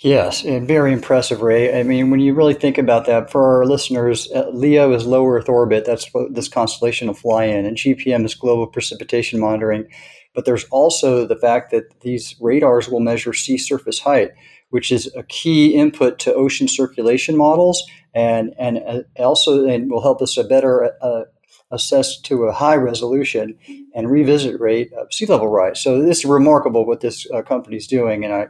Yes, 0.00 0.44
and 0.44 0.66
very 0.66 0.92
impressive, 0.92 1.42
Ray. 1.42 1.78
I 1.78 1.84
mean, 1.84 2.10
when 2.10 2.18
you 2.18 2.34
really 2.34 2.54
think 2.54 2.76
about 2.76 3.06
that, 3.06 3.30
for 3.30 3.56
our 3.56 3.66
listeners, 3.66 4.28
uh, 4.32 4.50
LEO 4.52 4.92
is 4.92 5.06
low 5.06 5.26
Earth 5.26 5.48
orbit. 5.48 5.84
That's 5.84 6.12
what 6.12 6.34
this 6.34 6.48
constellation 6.48 7.06
will 7.06 7.14
fly 7.14 7.44
in, 7.44 7.64
and 7.64 7.76
GPM 7.76 8.24
is 8.24 8.34
global 8.34 8.66
precipitation 8.66 9.38
monitoring. 9.38 9.86
But 10.34 10.44
there's 10.44 10.64
also 10.64 11.26
the 11.26 11.36
fact 11.36 11.70
that 11.70 12.00
these 12.00 12.34
radars 12.40 12.88
will 12.88 13.00
measure 13.00 13.32
sea 13.32 13.58
surface 13.58 14.00
height, 14.00 14.30
which 14.72 14.90
is 14.90 15.14
a 15.14 15.22
key 15.24 15.74
input 15.74 16.18
to 16.18 16.34
ocean 16.34 16.66
circulation 16.66 17.36
models, 17.36 17.82
and 18.14 18.54
and 18.58 18.78
uh, 18.86 19.02
also 19.18 19.66
and 19.66 19.90
will 19.90 20.00
help 20.00 20.22
us 20.22 20.34
to 20.34 20.44
better 20.44 20.96
uh, 21.02 21.24
assess 21.70 22.18
to 22.22 22.44
a 22.44 22.52
high 22.52 22.76
resolution 22.76 23.58
and 23.94 24.10
revisit 24.10 24.58
rate 24.58 24.90
of 24.94 25.12
sea 25.12 25.26
level 25.26 25.48
rise. 25.48 25.78
So 25.82 26.00
this 26.00 26.20
is 26.20 26.24
remarkable 26.24 26.86
what 26.86 27.00
this 27.00 27.30
uh, 27.30 27.42
company 27.42 27.76
is 27.76 27.86
doing, 27.86 28.24
and 28.24 28.32
I 28.32 28.46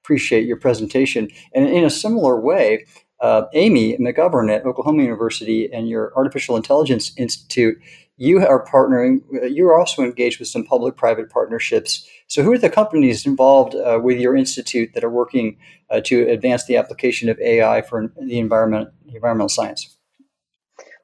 appreciate 0.00 0.46
your 0.46 0.58
presentation. 0.58 1.28
And 1.52 1.68
in 1.68 1.84
a 1.84 1.90
similar 1.90 2.40
way, 2.40 2.86
uh, 3.20 3.46
Amy 3.54 3.96
McGovern 3.98 4.54
at 4.54 4.64
Oklahoma 4.64 5.02
University 5.02 5.68
and 5.72 5.88
your 5.88 6.12
Artificial 6.14 6.56
Intelligence 6.56 7.12
Institute, 7.16 7.78
you 8.16 8.46
are 8.46 8.64
partnering, 8.64 9.22
you're 9.50 9.78
also 9.78 10.02
engaged 10.02 10.38
with 10.38 10.48
some 10.48 10.64
public 10.64 10.96
private 10.96 11.30
partnerships. 11.30 12.08
So, 12.28 12.42
who 12.42 12.52
are 12.52 12.58
the 12.58 12.70
companies 12.70 13.26
involved 13.26 13.74
uh, 13.74 14.00
with 14.02 14.18
your 14.18 14.36
institute 14.36 14.90
that 14.94 15.04
are 15.04 15.10
working 15.10 15.56
uh, 15.90 16.00
to 16.04 16.28
advance 16.28 16.64
the 16.66 16.76
application 16.76 17.28
of 17.28 17.38
AI 17.40 17.82
for 17.82 18.12
the 18.20 18.38
environment, 18.38 18.90
environmental 19.12 19.48
science? 19.48 19.96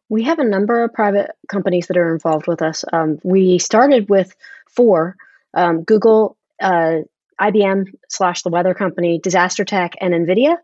We 0.09 0.25
have 0.25 0.39
a 0.39 0.45
number 0.45 0.83
of 0.83 0.93
private 0.93 1.31
companies 1.49 1.87
that 1.87 1.97
are 1.97 2.13
involved 2.13 2.47
with 2.47 2.63
us. 2.63 2.85
Um, 2.93 3.19
we 3.23 3.59
started 3.59 4.09
with 4.09 4.35
four 4.69 5.17
um, 5.55 5.83
Google, 5.83 6.37
uh, 6.61 6.99
IBM 7.41 7.87
slash 8.09 8.43
the 8.43 8.51
weather 8.51 8.75
company, 8.75 9.19
Disaster 9.19 9.65
Tech, 9.65 9.95
and 10.01 10.13
NVIDIA. 10.13 10.57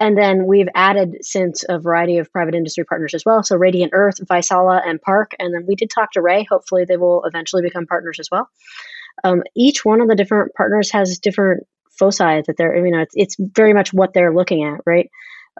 And 0.00 0.16
then 0.18 0.46
we've 0.46 0.68
added 0.74 1.18
since 1.20 1.64
a 1.68 1.78
variety 1.78 2.18
of 2.18 2.32
private 2.32 2.54
industry 2.54 2.84
partners 2.84 3.14
as 3.14 3.24
well. 3.26 3.42
So 3.42 3.56
Radiant 3.56 3.92
Earth, 3.94 4.16
Vaisala, 4.26 4.80
and 4.84 5.00
Park. 5.00 5.32
And 5.38 5.54
then 5.54 5.66
we 5.68 5.76
did 5.76 5.90
talk 5.90 6.12
to 6.12 6.22
Ray. 6.22 6.46
Hopefully, 6.50 6.86
they 6.86 6.96
will 6.96 7.22
eventually 7.26 7.62
become 7.62 7.86
partners 7.86 8.18
as 8.18 8.28
well. 8.32 8.48
um, 9.24 9.42
each 9.54 9.84
one 9.84 10.00
of 10.00 10.08
the 10.08 10.14
different 10.14 10.54
partners 10.54 10.90
has 10.92 11.18
different 11.18 11.64
foci 11.98 12.42
that 12.46 12.54
they're, 12.56 12.84
you 12.84 12.92
know, 12.92 13.00
it's, 13.00 13.14
it's 13.14 13.36
very 13.38 13.74
much 13.74 13.92
what 13.92 14.12
they're 14.14 14.34
looking 14.34 14.64
at, 14.64 14.80
right? 14.86 15.10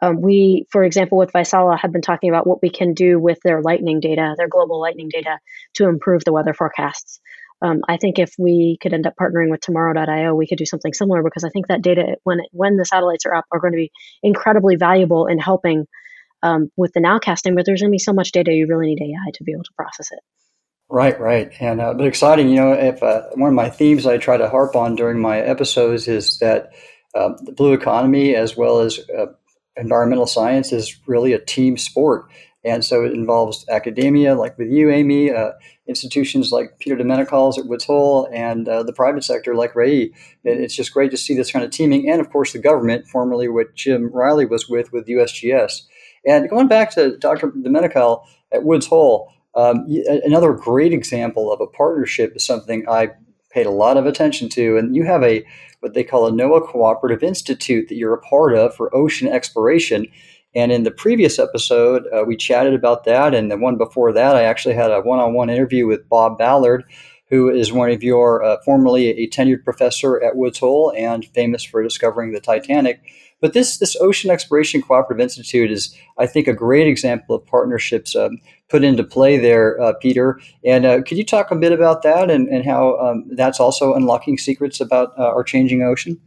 Um, 0.03 0.23
we, 0.23 0.67
for 0.71 0.83
example, 0.85 1.19
with 1.19 1.33
Vaisala, 1.33 1.79
have 1.79 1.93
been 1.93 2.01
talking 2.01 2.31
about 2.31 2.47
what 2.47 2.63
we 2.63 2.71
can 2.71 2.95
do 2.95 3.19
with 3.19 3.39
their 3.45 3.61
lightning 3.61 4.01
data, 4.01 4.35
their 4.39 4.49
global 4.49 4.81
lightning 4.81 5.11
data, 5.13 5.39
to 5.75 5.89
improve 5.89 6.25
the 6.25 6.33
weather 6.33 6.55
forecasts. 6.55 7.21
Um, 7.63 7.83
I 7.89 7.99
think 7.99 8.19
if 8.19 8.35
we 8.39 8.79
could 8.81 8.95
end 8.95 9.07
up 9.07 9.15
partnering 9.21 9.51
with 9.51 9.61
Tomorrow.io, 9.61 10.35
we 10.35 10.47
could 10.47 10.59
do 10.59 10.67
something 10.67 10.95
similar 10.95 11.23
because 11.23 11.45
I 11.45 11.51
think 11.51 11.69
that 11.69 11.83
data, 11.83 12.17
when 12.25 12.41
when 12.53 12.77
the 12.77 12.85
satellites 12.85 13.27
are 13.27 13.35
up, 13.35 13.45
are 13.53 13.61
going 13.61 13.73
to 13.73 13.77
be 13.77 13.93
incredibly 14.23 14.77
valuable 14.77 15.27
in 15.27 15.39
helping 15.39 15.87
um, 16.43 16.71
with 16.77 16.93
the 16.95 17.01
nowcasting. 17.01 17.55
But 17.55 17.67
there's 17.67 17.81
going 17.81 17.91
to 17.91 17.95
be 17.95 17.99
so 17.99 18.13
much 18.13 18.33
data, 18.33 18.53
you 18.53 18.67
really 18.67 18.95
need 18.95 19.03
AI 19.03 19.31
to 19.35 19.45
be 19.45 19.53
able 19.53 19.65
to 19.65 19.73
process 19.77 20.11
it. 20.11 20.21
Right, 20.89 21.21
right, 21.21 21.53
and 21.61 21.81
uh, 21.81 21.95
but 21.95 22.07
exciting. 22.07 22.49
You 22.49 22.57
know, 22.57 22.73
if 22.73 23.03
uh, 23.03 23.23
one 23.35 23.49
of 23.49 23.55
my 23.55 23.71
themes 23.71 24.07
I 24.07 24.19
try 24.19 24.37
to 24.37 24.49
harp 24.49 24.75
on 24.75 24.97
during 24.97 25.21
my 25.21 25.39
episodes 25.39 26.09
is 26.09 26.39
that 26.39 26.73
uh, 27.15 27.31
the 27.43 27.53
blue 27.53 27.75
economy, 27.75 28.35
as 28.35 28.57
well 28.57 28.81
as 28.81 28.99
uh, 29.17 29.27
environmental 29.77 30.27
science, 30.27 30.73
is 30.73 30.97
really 31.07 31.33
a 31.33 31.39
team 31.39 31.77
sport. 31.77 32.27
And 32.65 32.85
so 32.85 33.05
it 33.05 33.13
involves 33.13 33.67
academia, 33.69 34.35
like 34.35 34.59
with 34.59 34.69
you, 34.69 34.91
Amy, 34.91 35.31
uh, 35.31 35.53
institutions 35.87 36.53
like 36.53 36.79
Peter 36.79 36.97
de 36.97 37.05
Menocal's 37.05 37.59
at 37.59 37.67
Woods 37.67 37.85
Hole, 37.85 38.29
and 38.33 38.69
uh, 38.69 38.83
the 38.83 38.93
private 38.93 39.25
sector 39.25 39.55
like 39.55 39.75
Ray. 39.75 40.13
It's 40.45 40.75
just 40.75 40.93
great 40.93 41.11
to 41.13 41.17
see 41.17 41.35
this 41.35 41.51
kind 41.51 41.65
of 41.65 41.71
teaming, 41.71 42.11
and 42.11 42.21
of 42.21 42.31
course 42.31 42.53
the 42.53 42.59
government, 42.59 43.07
formerly 43.07 43.49
what 43.49 43.75
Jim 43.75 44.11
Reilly 44.13 44.45
was 44.45 44.69
with 44.69 44.93
with 44.93 45.07
USGS. 45.07 45.83
And 46.27 46.51
going 46.51 46.69
back 46.69 46.91
to 46.93 47.17
Dr. 47.17 47.51
de 47.51 47.71
Menocal 47.71 48.27
at 48.53 48.63
Woods 48.63 48.87
Hole, 48.87 49.33
um, 49.55 49.87
another 50.25 50.53
great 50.53 50.93
example 50.93 51.53
of 51.53 51.61
a 51.61 51.67
partnership 51.67 52.37
is 52.37 52.45
something 52.45 52.87
I 52.89 53.11
paid 53.51 53.67
a 53.67 53.71
lot 53.71 53.97
of 53.97 54.07
attention 54.07 54.49
to, 54.51 54.77
and 54.77 54.95
you 54.95 55.05
have 55.05 55.23
a 55.23 55.45
what 55.81 55.95
they 55.95 56.05
call 56.05 56.27
a 56.27 56.31
NOAA 56.31 56.67
Cooperative 56.69 57.23
Institute 57.23 57.89
that 57.89 57.97
you're 57.97 58.15
a 58.15 58.21
part 58.21 58.55
of 58.55 58.75
for 58.75 58.95
ocean 58.95 59.29
exploration. 59.29 60.07
And 60.55 60.73
in 60.73 60.83
the 60.83 60.91
previous 60.91 61.39
episode, 61.39 62.07
uh, 62.13 62.25
we 62.27 62.37
chatted 62.37 62.75
about 62.75 63.05
that. 63.05 63.35
And 63.35 63.51
the 63.51 63.57
one 63.57 63.77
before 63.77 64.13
that, 64.13 64.35
I 64.35 64.43
actually 64.43 64.75
had 64.75 64.91
a 64.91 65.01
one 65.01 65.21
on 65.21 65.35
one 65.35 65.51
interview 65.51 65.87
with 65.87 66.09
Bob 66.09 66.39
Ballard, 66.39 66.85
who 67.29 67.49
is 67.49 67.73
one 67.73 67.91
of 67.91 68.03
your 68.03 68.43
uh, 68.43 68.57
formerly 68.65 69.11
a 69.11 69.29
tenured 69.29 69.65
professor 69.65 70.23
at 70.23 70.37
Woods 70.37 70.59
Hole 70.59 70.93
and 70.97 71.25
famous 71.27 71.63
for 71.63 71.83
discovering 71.83 72.33
the 72.33 72.41
Titanic. 72.41 73.01
But 73.41 73.55
this 73.55 73.79
this 73.79 73.97
Ocean 74.01 74.31
Exploration 74.31 74.83
Cooperative 74.83 75.23
Institute 75.23 75.71
is, 75.71 75.97
I 76.19 76.27
think, 76.27 76.47
a 76.47 76.53
great 76.53 76.87
example 76.87 77.37
of 77.37 77.47
partnerships 77.47 78.15
um, 78.15 78.39
put 78.69 78.85
into 78.85 79.03
play 79.05 79.39
there, 79.39 79.81
uh, 79.81 79.95
Peter. 79.95 80.41
And 80.65 80.85
uh, 80.85 81.03
could 81.03 81.17
you 81.17 81.25
talk 81.25 81.51
a 81.51 81.57
bit 81.57 81.73
about 81.73 82.03
that 82.03 82.31
and, 82.31 82.49
and 82.49 82.65
how 82.65 82.99
um, 82.99 83.25
that's 83.31 83.61
also 83.61 83.95
unlocking 83.95 84.37
secrets 84.37 84.81
about 84.81 85.19
uh, 85.19 85.23
our 85.23 85.43
changing 85.43 85.83
ocean? 85.83 86.21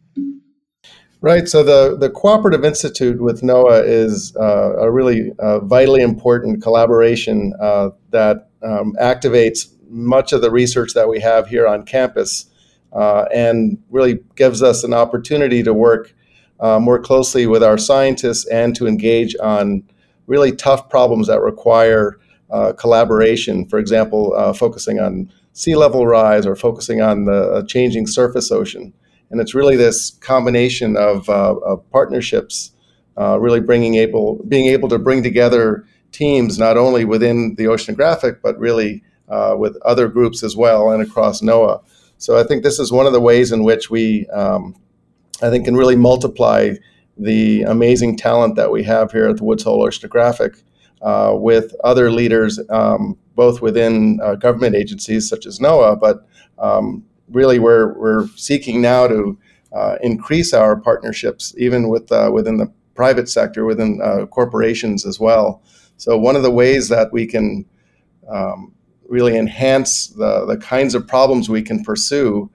Right. 1.24 1.48
So 1.48 1.64
the, 1.64 1.96
the 1.96 2.10
Cooperative 2.10 2.66
Institute 2.66 3.22
with 3.22 3.44
NOAA 3.44 3.88
is 3.88 4.36
uh, 4.36 4.76
a 4.78 4.92
really 4.92 5.32
uh, 5.40 5.60
vitally 5.60 6.02
important 6.02 6.62
collaboration 6.62 7.54
uh, 7.62 7.92
that 8.10 8.50
um, 8.62 8.94
activates 9.00 9.70
much 9.88 10.34
of 10.34 10.42
the 10.42 10.52
research 10.52 10.94
that 10.96 11.08
we 11.08 11.22
have 11.22 11.48
here 11.48 11.66
on 11.66 11.86
campus 11.86 12.52
uh, 12.92 13.24
and 13.34 13.82
really 13.90 14.20
gives 14.36 14.62
us 14.62 14.84
an 14.84 14.94
opportunity 14.94 15.64
to 15.64 15.74
work 15.74 16.14
uh, 16.60 16.78
more 16.78 17.00
closely 17.00 17.48
with 17.48 17.64
our 17.64 17.78
scientists 17.78 18.46
and 18.48 18.76
to 18.76 18.86
engage 18.86 19.34
on 19.42 19.82
really 20.28 20.52
tough 20.52 20.90
problems 20.90 21.28
that 21.28 21.40
require 21.40 22.20
uh, 22.52 22.74
collaboration. 22.74 23.66
For 23.70 23.80
example, 23.80 24.34
focusing 24.56 25.00
on 25.00 25.32
sea 25.54 25.78
level 25.78 26.06
rise 26.06 26.46
or 26.46 26.58
focusing 26.58 27.02
on 27.02 27.24
the 27.24 27.64
changing 27.66 28.08
surface 28.08 28.52
ocean. 28.52 28.94
And 29.34 29.42
it's 29.42 29.56
really 29.56 29.76
this 29.76 30.12
combination 30.22 30.96
of, 30.96 31.28
uh, 31.28 31.56
of 31.66 31.90
partnerships, 31.90 32.72
uh, 33.18 33.40
really 33.40 33.62
bringing 33.62 33.96
able 33.96 34.36
being 34.48 34.68
able 34.68 34.88
to 34.90 35.00
bring 35.00 35.24
together 35.24 35.88
teams 36.12 36.60
not 36.60 36.78
only 36.78 37.04
within 37.04 37.56
the 37.56 37.64
oceanographic 37.64 38.42
but 38.44 38.56
really 38.60 39.04
uh, 39.30 39.56
with 39.58 39.76
other 39.82 40.08
groups 40.08 40.44
as 40.44 40.56
well 40.56 40.92
and 40.92 41.02
across 41.02 41.42
NOAA. 41.42 41.84
So 42.20 42.38
I 42.38 42.44
think 42.44 42.62
this 42.62 42.78
is 42.78 42.92
one 42.92 43.08
of 43.08 43.12
the 43.12 43.20
ways 43.20 43.52
in 43.52 43.64
which 43.64 43.90
we, 43.90 44.28
um, 44.28 44.76
I 45.42 45.50
think, 45.50 45.66
can 45.66 45.76
really 45.76 45.96
multiply 45.96 46.76
the 47.18 47.64
amazing 47.64 48.18
talent 48.18 48.56
that 48.56 48.70
we 48.70 48.84
have 48.84 49.12
here 49.12 49.28
at 49.30 49.38
the 49.38 49.44
Woods 49.44 49.64
Hole 49.64 49.84
Oceanographic 49.84 50.62
uh, 51.02 51.34
with 51.34 51.74
other 51.84 52.12
leaders, 52.12 52.60
um, 52.70 53.18
both 53.34 53.64
within 53.64 54.20
uh, 54.22 54.36
government 54.36 54.76
agencies 54.76 55.28
such 55.28 55.48
as 55.48 55.58
NOAA, 55.58 56.00
but 56.00 56.28
um, 56.60 57.04
really 57.30 57.60
we're, 57.60 57.98
we're 57.98 58.28
seeking 58.36 58.82
now 58.82 59.08
to 59.08 59.38
uh, 59.74 59.98
increase 60.02 60.54
our 60.54 60.76
partnerships 60.76 61.54
even 61.58 61.90
with 61.90 62.12
uh, 62.12 62.30
within 62.32 62.58
the 62.58 62.72
private 62.96 63.28
sector, 63.28 63.66
within 63.66 64.00
uh, 64.04 64.26
corporations 64.28 65.06
as 65.06 65.20
well. 65.20 65.64
So 65.98 66.18
one 66.18 66.36
of 66.36 66.44
the 66.44 66.52
ways 66.52 66.90
that 66.90 67.12
we 67.12 67.26
can 67.26 67.66
um, 68.30 68.72
really 69.08 69.36
enhance 69.36 70.08
the, 70.08 70.46
the 70.46 70.58
kinds 70.58 70.94
of 70.94 71.08
problems 71.08 71.50
we 71.50 71.62
can 71.62 71.84
pursue 71.84 72.52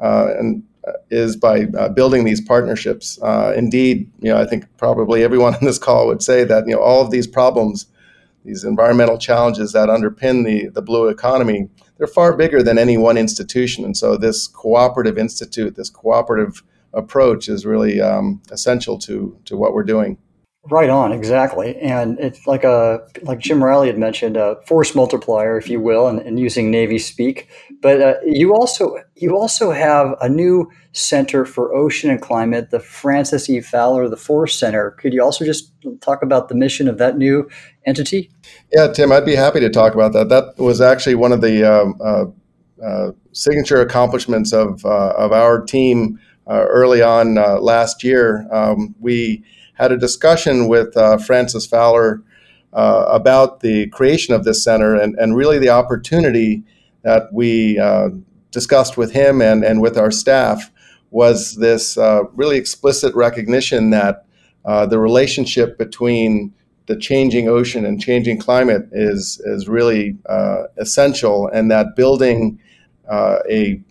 uh, 0.00 0.34
and 0.38 0.62
uh, 0.86 0.92
is 1.10 1.36
by 1.36 1.66
uh, 1.78 1.88
building 1.90 2.24
these 2.24 2.40
partnerships. 2.40 3.18
indeed, 3.54 4.10
you 4.20 4.32
know, 4.32 4.40
I 4.40 4.46
think 4.46 4.64
probably 4.78 5.22
everyone 5.22 5.54
on 5.60 5.64
this 5.64 5.78
call 5.78 6.06
would 6.08 6.22
say 6.22 6.44
that 6.44 6.66
you 6.66 6.74
know 6.74 6.80
all 6.80 7.04
of 7.04 7.10
these 7.10 7.26
problems, 7.26 7.86
these 8.44 8.64
environmental 8.64 9.18
challenges 9.18 9.72
that 9.72 9.88
underpin 9.88 10.44
the 10.44 10.68
the 10.70 10.82
blue 10.82 11.08
economy, 11.08 11.68
they're 12.02 12.08
far 12.08 12.36
bigger 12.36 12.64
than 12.64 12.78
any 12.78 12.98
one 12.98 13.16
institution. 13.16 13.84
And 13.84 13.96
so 13.96 14.16
this 14.16 14.48
cooperative 14.48 15.16
institute, 15.16 15.76
this 15.76 15.88
cooperative 15.88 16.64
approach 16.92 17.48
is 17.48 17.64
really 17.64 18.00
um, 18.00 18.42
essential 18.50 18.98
to, 18.98 19.38
to 19.44 19.56
what 19.56 19.72
we're 19.72 19.84
doing. 19.84 20.18
Right 20.70 20.90
on, 20.90 21.10
exactly, 21.10 21.76
and 21.78 22.20
it's 22.20 22.46
like 22.46 22.62
a 22.62 23.00
like 23.22 23.40
Jim 23.40 23.64
Reilly 23.64 23.88
had 23.88 23.98
mentioned, 23.98 24.36
a 24.36 24.60
force 24.64 24.94
multiplier, 24.94 25.58
if 25.58 25.68
you 25.68 25.80
will, 25.80 26.06
and, 26.06 26.20
and 26.20 26.38
using 26.38 26.70
Navy 26.70 27.00
speak. 27.00 27.48
But 27.80 28.00
uh, 28.00 28.14
you 28.24 28.54
also 28.54 28.96
you 29.16 29.36
also 29.36 29.72
have 29.72 30.14
a 30.20 30.28
new 30.28 30.70
center 30.92 31.44
for 31.44 31.74
ocean 31.74 32.10
and 32.10 32.22
climate, 32.22 32.70
the 32.70 32.78
Francis 32.78 33.50
E. 33.50 33.60
Fowler, 33.60 34.08
the 34.08 34.16
Force 34.16 34.56
Center. 34.56 34.92
Could 34.92 35.12
you 35.12 35.20
also 35.20 35.44
just 35.44 35.72
talk 36.00 36.22
about 36.22 36.48
the 36.48 36.54
mission 36.54 36.86
of 36.86 36.96
that 36.98 37.18
new 37.18 37.50
entity? 37.84 38.30
Yeah, 38.72 38.86
Tim, 38.86 39.10
I'd 39.10 39.26
be 39.26 39.34
happy 39.34 39.58
to 39.58 39.68
talk 39.68 39.94
about 39.94 40.12
that. 40.12 40.28
That 40.28 40.56
was 40.58 40.80
actually 40.80 41.16
one 41.16 41.32
of 41.32 41.40
the 41.40 41.64
um, 41.64 41.98
uh, 42.00 42.26
uh, 42.84 43.12
signature 43.32 43.80
accomplishments 43.80 44.52
of 44.52 44.84
uh, 44.84 45.14
of 45.16 45.32
our 45.32 45.60
team 45.60 46.20
uh, 46.46 46.66
early 46.68 47.02
on 47.02 47.36
uh, 47.36 47.58
last 47.58 48.04
year. 48.04 48.46
Um, 48.52 48.94
we 49.00 49.42
had 49.74 49.92
a 49.92 49.96
discussion 49.96 50.68
with 50.68 50.96
uh, 50.96 51.18
Francis 51.18 51.66
Fowler 51.66 52.22
uh, 52.72 53.04
about 53.08 53.60
the 53.60 53.88
creation 53.88 54.34
of 54.34 54.44
this 54.44 54.62
center 54.64 54.94
and, 54.94 55.14
and 55.18 55.36
really 55.36 55.58
the 55.58 55.68
opportunity 55.68 56.62
that 57.02 57.32
we 57.32 57.78
uh, 57.78 58.08
discussed 58.50 58.96
with 58.96 59.12
him 59.12 59.42
and, 59.42 59.64
and 59.64 59.80
with 59.80 59.98
our 59.98 60.10
staff 60.10 60.70
was 61.10 61.56
this 61.56 61.98
uh, 61.98 62.22
really 62.34 62.56
explicit 62.56 63.14
recognition 63.14 63.90
that 63.90 64.24
uh, 64.64 64.86
the 64.86 64.98
relationship 64.98 65.76
between 65.76 66.52
the 66.86 66.96
changing 66.96 67.48
ocean 67.48 67.84
and 67.84 68.00
changing 68.00 68.38
climate 68.38 68.88
is, 68.92 69.40
is 69.44 69.68
really 69.68 70.16
uh, 70.26 70.64
essential 70.78 71.48
and 71.48 71.70
that 71.70 71.94
building 71.94 72.58
a, 73.10 73.82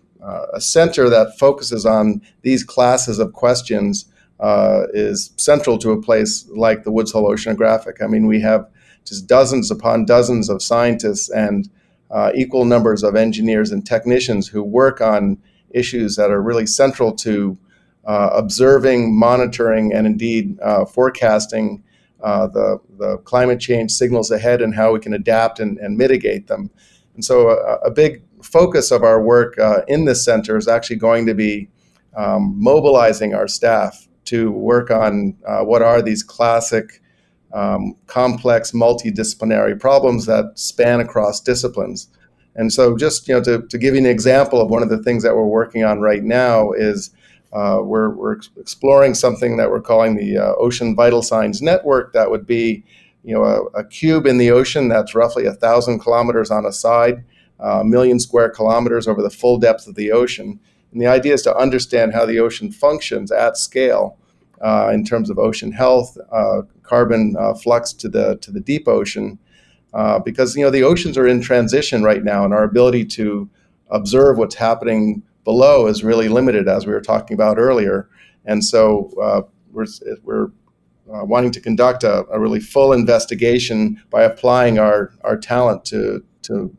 a 0.53 0.61
center 0.61 1.09
that 1.09 1.37
focuses 1.37 1.85
on 1.85 2.21
these 2.41 2.63
classes 2.63 3.19
of 3.19 3.33
questions 3.33 4.10
uh, 4.41 4.87
is 4.93 5.31
central 5.37 5.77
to 5.77 5.91
a 5.91 6.01
place 6.01 6.47
like 6.49 6.83
the 6.83 6.91
Woods 6.91 7.11
Hole 7.11 7.29
Oceanographic. 7.29 8.01
I 8.03 8.07
mean, 8.07 8.27
we 8.27 8.41
have 8.41 8.67
just 9.05 9.27
dozens 9.27 9.71
upon 9.71 10.05
dozens 10.05 10.49
of 10.49 10.61
scientists 10.61 11.29
and 11.29 11.69
uh, 12.09 12.31
equal 12.35 12.65
numbers 12.65 13.03
of 13.03 13.15
engineers 13.15 13.71
and 13.71 13.85
technicians 13.85 14.47
who 14.47 14.63
work 14.63 14.99
on 14.99 15.37
issues 15.69 16.15
that 16.15 16.31
are 16.31 16.41
really 16.41 16.65
central 16.65 17.13
to 17.13 17.57
uh, 18.05 18.31
observing, 18.33 19.17
monitoring, 19.17 19.93
and 19.93 20.07
indeed 20.07 20.59
uh, 20.61 20.85
forecasting 20.85 21.83
uh, 22.23 22.47
the, 22.47 22.79
the 22.97 23.17
climate 23.19 23.59
change 23.59 23.91
signals 23.91 24.31
ahead 24.31 24.61
and 24.61 24.75
how 24.75 24.91
we 24.91 24.99
can 24.99 25.13
adapt 25.13 25.59
and, 25.59 25.77
and 25.77 25.97
mitigate 25.97 26.47
them. 26.47 26.69
And 27.13 27.23
so, 27.23 27.49
a, 27.49 27.75
a 27.85 27.91
big 27.91 28.23
focus 28.41 28.91
of 28.91 29.03
our 29.03 29.21
work 29.21 29.57
uh, 29.59 29.81
in 29.87 30.05
this 30.05 30.25
center 30.25 30.57
is 30.57 30.67
actually 30.67 30.95
going 30.95 31.25
to 31.27 31.35
be 31.35 31.69
um, 32.15 32.55
mobilizing 32.57 33.33
our 33.33 33.47
staff 33.47 34.07
to 34.31 34.49
work 34.49 34.89
on 34.89 35.35
uh, 35.45 35.61
what 35.61 35.81
are 35.81 36.01
these 36.01 36.23
classic, 36.23 37.01
um, 37.53 37.97
complex, 38.07 38.71
multidisciplinary 38.71 39.77
problems 39.77 40.25
that 40.25 40.57
span 40.57 41.01
across 41.01 41.41
disciplines. 41.41 42.07
And 42.55 42.71
so, 42.71 42.95
just 42.95 43.27
you 43.27 43.33
know, 43.33 43.43
to, 43.43 43.67
to 43.67 43.77
give 43.77 43.93
you 43.93 43.99
an 43.99 44.05
example 44.05 44.61
of 44.61 44.69
one 44.69 44.83
of 44.83 44.89
the 44.89 45.03
things 45.03 45.21
that 45.23 45.35
we're 45.35 45.45
working 45.45 45.83
on 45.83 45.99
right 45.99 46.23
now 46.23 46.71
is 46.71 47.11
uh, 47.51 47.79
we're, 47.83 48.11
we're 48.11 48.37
exploring 48.57 49.13
something 49.15 49.57
that 49.57 49.69
we're 49.69 49.81
calling 49.81 50.15
the 50.15 50.37
uh, 50.37 50.53
Ocean 50.57 50.95
Vital 50.95 51.21
Signs 51.21 51.61
Network. 51.61 52.13
That 52.13 52.31
would 52.31 52.47
be, 52.47 52.85
you 53.25 53.35
know, 53.35 53.43
a, 53.43 53.79
a, 53.79 53.83
cube 53.83 54.25
in 54.25 54.37
the 54.37 54.49
ocean 54.49 54.87
that's 54.87 55.13
roughly 55.13 55.45
a 55.45 55.53
thousand 55.53 55.99
kilometers 55.99 56.49
on 56.49 56.65
a 56.65 56.71
side. 56.71 57.25
a 57.59 57.83
million 57.83 58.17
square 58.17 58.49
kilometers 58.49 59.09
over 59.09 59.21
the 59.21 59.29
full 59.29 59.59
depth 59.59 59.87
of 59.87 59.95
the 59.95 60.13
ocean. 60.13 60.57
And 60.93 61.01
the 61.01 61.07
idea 61.07 61.33
is 61.33 61.41
to 61.41 61.55
understand 61.55 62.13
how 62.13 62.25
the 62.25 62.39
ocean 62.39 62.71
functions 62.71 63.29
at 63.29 63.57
scale 63.57 64.17
uh, 64.17 64.20
in 64.93 65.03
terms 65.03 65.29
of 65.29 65.39
ocean 65.39 65.71
health, 65.71 66.17
uh, 66.31 66.61
carbon 66.83 67.35
uh, 67.39 67.53
flux 67.53 67.93
to 67.93 68.09
the 68.09 68.37
to 68.37 68.51
the 68.51 68.59
deep 68.59 68.87
ocean, 68.87 69.39
uh, 69.93 70.19
because 70.19 70.55
you 70.55 70.63
know 70.63 70.69
the 70.69 70.83
oceans 70.83 71.17
are 71.17 71.27
in 71.27 71.41
transition 71.41 72.03
right 72.03 72.23
now, 72.23 72.45
and 72.45 72.53
our 72.53 72.63
ability 72.63 73.05
to 73.05 73.49
observe 73.89 74.37
what's 74.37 74.55
happening 74.55 75.23
below 75.43 75.87
is 75.87 76.03
really 76.03 76.29
limited, 76.29 76.67
as 76.67 76.85
we 76.85 76.93
were 76.93 77.01
talking 77.01 77.33
about 77.33 77.57
earlier. 77.57 78.09
And 78.45 78.63
so 78.63 79.11
uh, 79.21 79.41
we're 79.71 79.87
we're 80.23 80.47
uh, 81.13 81.25
wanting 81.25 81.51
to 81.51 81.59
conduct 81.59 82.03
a, 82.03 82.25
a, 82.31 82.39
really 82.39 82.59
full 82.59 82.93
investigation 82.93 84.01
by 84.09 84.23
applying 84.23 84.79
our 84.79 85.11
our 85.23 85.37
talent 85.37 85.85
to 85.85 86.23
to 86.43 86.75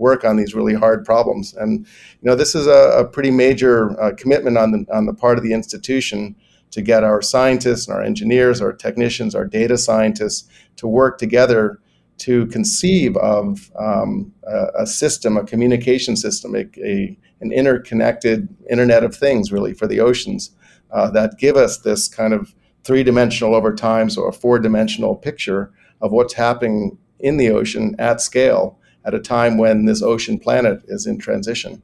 work 0.00 0.24
on 0.24 0.36
these 0.36 0.54
really 0.54 0.74
hard 0.74 1.04
problems. 1.04 1.54
And 1.54 1.80
you 1.80 2.30
know, 2.30 2.34
this 2.34 2.54
is 2.54 2.66
a, 2.66 3.00
a 3.00 3.04
pretty 3.04 3.30
major 3.30 4.00
uh, 4.00 4.12
commitment 4.16 4.56
on 4.56 4.72
the 4.72 4.86
on 4.92 5.06
the 5.06 5.14
part 5.14 5.38
of 5.38 5.44
the 5.44 5.52
institution 5.52 6.34
to 6.70 6.82
get 6.82 7.04
our 7.04 7.20
scientists 7.20 7.86
and 7.86 7.96
our 7.96 8.02
engineers, 8.02 8.60
our 8.60 8.72
technicians, 8.72 9.34
our 9.34 9.44
data 9.44 9.76
scientists 9.76 10.48
to 10.76 10.86
work 10.86 11.18
together 11.18 11.80
to 12.18 12.46
conceive 12.46 13.16
of 13.16 13.70
um, 13.78 14.32
a, 14.44 14.66
a, 14.80 14.86
system, 14.86 15.36
a 15.36 15.44
communication 15.44 16.16
system, 16.16 16.54
a, 16.54 16.66
a, 16.84 17.18
an 17.40 17.50
interconnected 17.50 18.48
Internet 18.68 19.04
of 19.04 19.16
Things, 19.16 19.50
really, 19.50 19.72
for 19.72 19.86
the 19.86 20.00
oceans 20.00 20.50
uh, 20.90 21.10
that 21.10 21.38
give 21.38 21.56
us 21.56 21.78
this 21.78 22.08
kind 22.08 22.34
of 22.34 22.54
three 22.84 23.02
dimensional 23.02 23.54
over 23.54 23.74
time, 23.74 24.10
so 24.10 24.24
a 24.24 24.32
four 24.32 24.58
dimensional 24.58 25.16
picture 25.16 25.72
of 26.00 26.12
what's 26.12 26.34
happening 26.34 26.98
in 27.18 27.36
the 27.36 27.50
ocean 27.50 27.94
at 27.98 28.20
scale 28.20 28.78
at 29.04 29.14
a 29.14 29.20
time 29.20 29.56
when 29.56 29.86
this 29.86 30.02
ocean 30.02 30.38
planet 30.38 30.82
is 30.88 31.06
in 31.06 31.18
transition. 31.18 31.82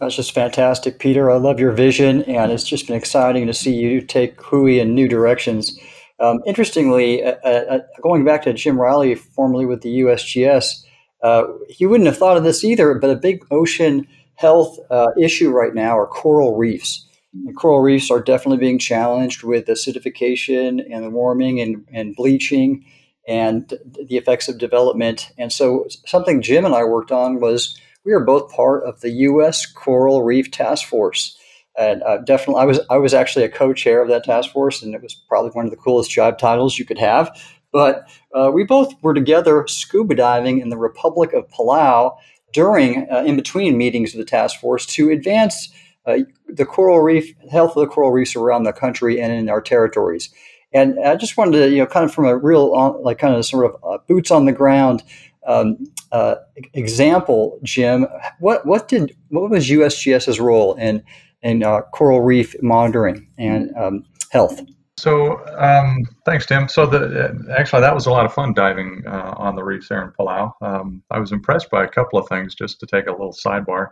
That's 0.00 0.16
just 0.16 0.32
fantastic, 0.32 0.98
Peter. 0.98 1.30
I 1.30 1.36
love 1.36 1.60
your 1.60 1.72
vision, 1.72 2.22
and 2.22 2.50
it's 2.50 2.64
just 2.64 2.86
been 2.86 2.96
exciting 2.96 3.46
to 3.46 3.52
see 3.52 3.74
you 3.74 4.00
take 4.00 4.38
WHOI 4.38 4.80
in 4.80 4.94
new 4.94 5.06
directions. 5.06 5.78
Um, 6.18 6.40
interestingly, 6.46 7.22
uh, 7.22 7.32
uh, 7.44 7.78
going 8.02 8.24
back 8.24 8.42
to 8.44 8.54
Jim 8.54 8.80
Reilly, 8.80 9.14
formerly 9.14 9.66
with 9.66 9.82
the 9.82 10.00
USGS, 10.00 10.84
uh, 11.22 11.44
he 11.68 11.84
wouldn't 11.84 12.06
have 12.06 12.16
thought 12.16 12.38
of 12.38 12.44
this 12.44 12.64
either, 12.64 12.94
but 12.94 13.10
a 13.10 13.16
big 13.16 13.44
ocean 13.50 14.06
health 14.36 14.78
uh, 14.88 15.08
issue 15.20 15.50
right 15.50 15.74
now 15.74 15.98
are 15.98 16.06
coral 16.06 16.56
reefs. 16.56 17.06
And 17.34 17.54
coral 17.54 17.80
reefs 17.80 18.10
are 18.10 18.20
definitely 18.20 18.58
being 18.58 18.78
challenged 18.78 19.42
with 19.42 19.66
acidification 19.66 20.82
and 20.90 21.04
the 21.04 21.10
warming 21.10 21.60
and, 21.60 21.86
and 21.92 22.16
bleaching 22.16 22.86
and 23.28 23.68
the 24.08 24.16
effects 24.16 24.48
of 24.48 24.56
development. 24.56 25.30
And 25.36 25.52
so, 25.52 25.86
something 26.06 26.40
Jim 26.40 26.64
and 26.64 26.74
I 26.74 26.84
worked 26.84 27.12
on 27.12 27.38
was 27.38 27.78
we 28.04 28.12
are 28.12 28.20
both 28.20 28.52
part 28.52 28.84
of 28.84 29.00
the 29.00 29.10
U.S. 29.10 29.66
Coral 29.66 30.22
Reef 30.22 30.50
Task 30.50 30.86
Force. 30.86 31.36
And 31.78 32.02
uh, 32.02 32.18
definitely, 32.18 32.62
I 32.62 32.64
was 32.64 32.80
I 32.90 32.98
was 32.98 33.14
actually 33.14 33.44
a 33.44 33.48
co-chair 33.48 34.02
of 34.02 34.08
that 34.08 34.24
task 34.24 34.50
force, 34.50 34.82
and 34.82 34.94
it 34.94 35.02
was 35.02 35.14
probably 35.28 35.50
one 35.52 35.64
of 35.64 35.70
the 35.70 35.76
coolest 35.76 36.10
job 36.10 36.36
titles 36.38 36.78
you 36.78 36.84
could 36.84 36.98
have. 36.98 37.30
But 37.72 38.08
uh, 38.34 38.50
we 38.52 38.64
both 38.64 38.92
were 39.02 39.14
together 39.14 39.64
scuba 39.68 40.16
diving 40.16 40.58
in 40.58 40.70
the 40.70 40.76
Republic 40.76 41.32
of 41.32 41.48
Palau 41.48 42.16
during, 42.52 43.08
uh, 43.10 43.22
in 43.24 43.36
between 43.36 43.78
meetings 43.78 44.12
of 44.12 44.18
the 44.18 44.24
task 44.24 44.58
force 44.60 44.84
to 44.86 45.10
advance 45.10 45.72
uh, 46.06 46.18
the 46.48 46.66
coral 46.66 47.00
reef 47.00 47.32
health 47.50 47.76
of 47.76 47.82
the 47.82 47.86
coral 47.86 48.10
reefs 48.10 48.34
around 48.34 48.64
the 48.64 48.72
country 48.72 49.20
and 49.20 49.32
in 49.32 49.48
our 49.48 49.60
territories. 49.60 50.30
And 50.72 50.98
I 51.00 51.16
just 51.16 51.36
wanted 51.36 51.58
to, 51.58 51.70
you 51.70 51.78
know, 51.78 51.86
kind 51.86 52.04
of 52.04 52.14
from 52.14 52.26
a 52.26 52.36
real, 52.36 53.00
like, 53.02 53.18
kind 53.18 53.34
of 53.34 53.44
sort 53.44 53.66
of 53.66 53.84
uh, 53.84 53.98
boots 54.06 54.30
on 54.30 54.44
the 54.44 54.52
ground 54.52 55.02
um, 55.50 55.78
uh, 56.12 56.36
example, 56.74 57.58
Jim, 57.62 58.06
what 58.38 58.66
what 58.66 58.88
did 58.88 59.16
what 59.28 59.50
was 59.50 59.68
USGS's 59.68 60.40
role 60.40 60.74
in 60.74 61.02
in 61.42 61.62
uh, 61.62 61.82
coral 61.92 62.20
reef 62.20 62.54
monitoring 62.62 63.28
and 63.38 63.74
um, 63.76 64.04
health? 64.30 64.60
So 64.96 65.44
um, 65.56 66.04
thanks, 66.26 66.46
Tim. 66.46 66.68
So 66.68 66.86
the 66.86 67.54
actually 67.56 67.80
that 67.80 67.94
was 67.94 68.06
a 68.06 68.10
lot 68.10 68.26
of 68.26 68.34
fun 68.34 68.54
diving 68.54 69.02
uh, 69.06 69.34
on 69.36 69.56
the 69.56 69.64
reefs 69.64 69.88
there 69.88 70.02
in 70.02 70.12
Palau. 70.18 70.52
Um, 70.60 71.02
I 71.10 71.18
was 71.18 71.32
impressed 71.32 71.70
by 71.70 71.84
a 71.84 71.88
couple 71.88 72.18
of 72.18 72.28
things. 72.28 72.54
Just 72.54 72.80
to 72.80 72.86
take 72.86 73.06
a 73.06 73.12
little 73.12 73.32
sidebar, 73.32 73.88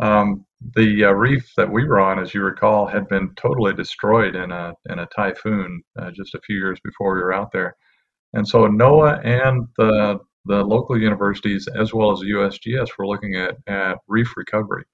um, 0.00 0.46
the 0.76 1.04
uh, 1.04 1.10
reef 1.10 1.52
that 1.56 1.70
we 1.70 1.84
were 1.84 2.00
on, 2.00 2.18
as 2.18 2.34
you 2.34 2.42
recall, 2.42 2.86
had 2.86 3.08
been 3.08 3.34
totally 3.34 3.74
destroyed 3.74 4.36
in 4.36 4.52
a 4.52 4.72
in 4.90 5.00
a 5.00 5.06
typhoon 5.06 5.82
uh, 5.98 6.10
just 6.12 6.34
a 6.34 6.40
few 6.46 6.56
years 6.56 6.78
before 6.84 7.14
we 7.14 7.20
were 7.20 7.34
out 7.34 7.50
there. 7.52 7.76
And 8.32 8.46
so 8.46 8.66
NOAA 8.66 9.24
and 9.24 9.66
the 9.76 10.20
the 10.46 10.62
local 10.62 11.00
universities 11.00 11.68
as 11.68 11.94
well 11.94 12.12
as 12.12 12.20
USGS 12.20 12.90
were 12.98 13.06
looking 13.06 13.34
at, 13.34 13.56
at 13.66 13.98
reef 14.08 14.36
recovery. 14.36 14.84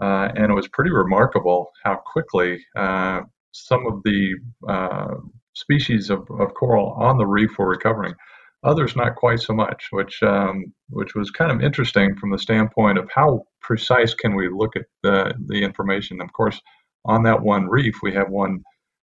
Uh, 0.00 0.28
and 0.36 0.50
it 0.50 0.54
was 0.54 0.68
pretty 0.68 0.90
remarkable 0.90 1.70
how 1.82 1.96
quickly 1.96 2.64
uh, 2.76 3.20
some 3.52 3.86
of 3.86 4.02
the 4.04 4.34
uh, 4.68 5.14
species 5.54 6.10
of, 6.10 6.28
of, 6.38 6.52
coral 6.54 6.90
on 6.98 7.16
the 7.16 7.26
reef 7.26 7.58
were 7.58 7.68
recovering. 7.68 8.14
Others 8.62 8.96
not 8.96 9.16
quite 9.16 9.40
so 9.40 9.54
much, 9.54 9.88
which 9.92 10.22
um, 10.22 10.72
which 10.90 11.14
was 11.14 11.30
kind 11.30 11.50
of 11.50 11.62
interesting 11.62 12.14
from 12.16 12.30
the 12.30 12.38
standpoint 12.38 12.98
of 12.98 13.08
how 13.14 13.44
precise 13.60 14.12
can 14.12 14.34
we 14.34 14.48
look 14.48 14.76
at 14.76 14.86
the, 15.02 15.32
the 15.46 15.62
information. 15.62 16.20
Of 16.20 16.32
course, 16.32 16.60
on 17.04 17.22
that 17.22 17.40
one 17.40 17.66
reef, 17.68 17.96
we 18.02 18.12
have 18.12 18.28
one 18.28 18.62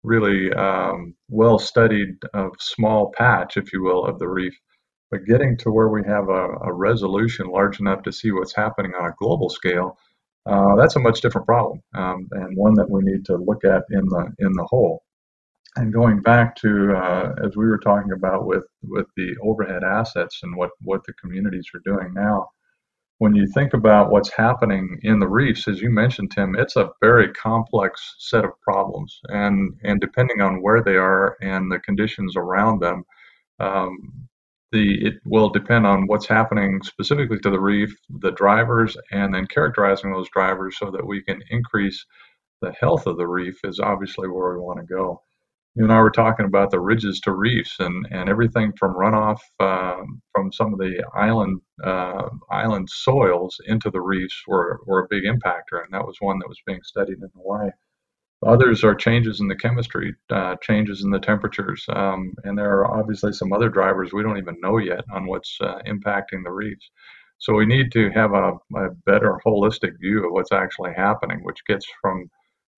really 0.04 0.54
um, 0.54 1.16
well 1.30 1.60
studied 1.60 2.16
small 2.60 3.12
patch, 3.18 3.58
if 3.58 3.74
you 3.74 3.82
will, 3.82 4.06
of 4.06 4.20
the 4.20 4.28
reef 4.28 4.58
but 5.12 5.26
getting 5.26 5.58
to 5.58 5.72
where 5.72 5.90
we 5.90 6.04
have 6.06 6.30
a, 6.30 6.48
a 6.64 6.74
resolution 6.74 7.48
large 7.48 7.80
enough 7.80 8.04
to 8.04 8.12
see 8.12 8.32
what's 8.32 8.56
happening 8.56 8.94
on 9.00 9.10
a 9.10 9.16
global 9.18 9.50
scale, 9.50 9.98
uh, 10.46 10.76
that's 10.76 10.96
a 10.96 11.00
much 11.00 11.22
different 11.22 11.46
problem 11.46 11.82
um, 11.96 12.28
and 12.32 12.56
one 12.58 12.74
that 12.76 12.90
we 12.90 13.02
need 13.04 13.26
to 13.26 13.36
look 13.36 13.66
at 13.66 13.84
in 13.92 14.06
the 14.08 14.34
in 14.40 14.54
the 14.54 14.66
whole. 14.70 15.04
And 15.76 15.94
going 15.94 16.22
back 16.22 16.56
to 16.58 16.96
uh, 16.96 17.36
as 17.46 17.56
we 17.56 17.68
were 17.68 17.78
talking 17.80 18.12
about 18.12 18.46
with 18.46 18.66
with 18.84 19.08
the 19.16 19.36
overhead 19.44 19.84
assets 19.84 20.40
and 20.44 20.56
what 20.56 20.72
what 20.82 21.04
the 21.06 21.14
communities 21.14 21.68
are 21.74 21.82
doing 21.86 22.14
now, 22.14 22.48
when 23.20 23.36
you 23.36 23.48
think 23.54 23.74
about 23.74 24.12
what's 24.12 24.32
happening 24.32 25.00
in 25.04 25.20
the 25.20 25.28
reefs, 25.28 25.68
as 25.68 25.82
you 25.82 25.90
mentioned, 25.90 26.32
Tim, 26.32 26.56
it's 26.56 26.76
a 26.76 26.92
very 27.02 27.32
complex 27.34 28.16
set 28.20 28.46
of 28.46 28.60
problems, 28.62 29.20
and 29.30 29.74
and 29.84 30.00
depending 30.00 30.42
on 30.42 30.62
where 30.62 30.82
they 30.84 30.96
are 30.96 31.36
and 31.42 31.72
the 31.72 31.80
conditions 31.80 32.36
around 32.38 32.80
them, 32.80 33.04
um, 33.60 33.98
the 34.72 35.06
it 35.06 35.16
will 35.26 35.50
depend 35.50 35.86
on 35.86 36.08
what's 36.08 36.28
happening 36.28 36.82
specifically 36.84 37.40
to 37.40 37.50
the 37.50 37.60
reef, 37.60 37.96
the 38.20 38.32
drivers, 38.32 38.98
and 39.12 39.34
then 39.34 39.48
characterizing 39.48 40.12
those 40.12 40.30
drivers 40.30 40.78
so 40.78 40.92
that 40.92 41.06
we 41.06 41.22
can 41.22 41.42
increase 41.50 42.06
the 42.62 42.72
health 42.74 43.06
of 43.06 43.18
the 43.18 43.28
reef 43.28 43.60
is 43.64 43.80
obviously 43.80 44.28
where 44.28 44.54
we 44.54 44.60
want 44.60 44.80
to 44.80 44.86
go. 44.86 45.22
You 45.76 45.84
and 45.84 45.94
I 45.94 46.02
were 46.02 46.10
talking 46.10 46.48
about 46.48 46.72
the 46.72 46.80
ridges 46.80 47.20
to 47.22 47.34
reefs 47.34 47.76
and, 47.80 48.08
and 48.10 48.30
everything 48.30 48.74
from 48.80 48.96
runoff 48.96 49.40
um, 49.60 50.22
from 50.34 50.52
some 50.52 50.74
of 50.74 50.80
the 50.80 51.04
island 51.14 51.62
uh, 51.84 52.30
island 52.50 52.90
soils 52.90 53.56
into 53.68 53.92
the 53.92 54.02
reefs 54.02 54.42
were, 54.48 54.82
were 54.88 55.04
a 55.04 55.08
big 55.08 55.24
impactor, 55.24 55.84
and 55.84 55.94
that 55.94 56.06
was 56.06 56.18
one 56.20 56.40
that 56.40 56.50
was 56.50 56.60
being 56.66 56.82
studied 56.82 57.20
in 57.20 57.30
Hawaii. 57.36 57.70
Others 58.46 58.84
are 58.84 58.94
changes 58.94 59.40
in 59.40 59.48
the 59.48 59.56
chemistry, 59.56 60.16
uh, 60.30 60.56
changes 60.62 61.04
in 61.04 61.10
the 61.10 61.20
temperatures, 61.20 61.84
um, 61.90 62.34
and 62.44 62.56
there 62.58 62.72
are 62.72 63.00
obviously 63.00 63.34
some 63.34 63.52
other 63.52 63.68
drivers 63.68 64.14
we 64.14 64.22
don't 64.22 64.38
even 64.38 64.56
know 64.62 64.78
yet 64.78 65.04
on 65.12 65.26
what's 65.26 65.58
uh, 65.62 65.80
impacting 65.88 66.44
the 66.44 66.52
reefs. 66.52 66.92
So 67.40 67.54
we 67.54 67.66
need 67.66 67.92
to 67.94 68.12
have 68.12 68.34
a, 68.34 68.54
a, 68.76 68.90
better 69.06 69.40
holistic 69.46 70.00
view 70.00 70.26
of 70.26 70.32
what's 70.32 70.52
actually 70.52 70.94
happening, 70.94 71.44
which 71.44 71.66
gets 71.66 71.86
from 72.02 72.30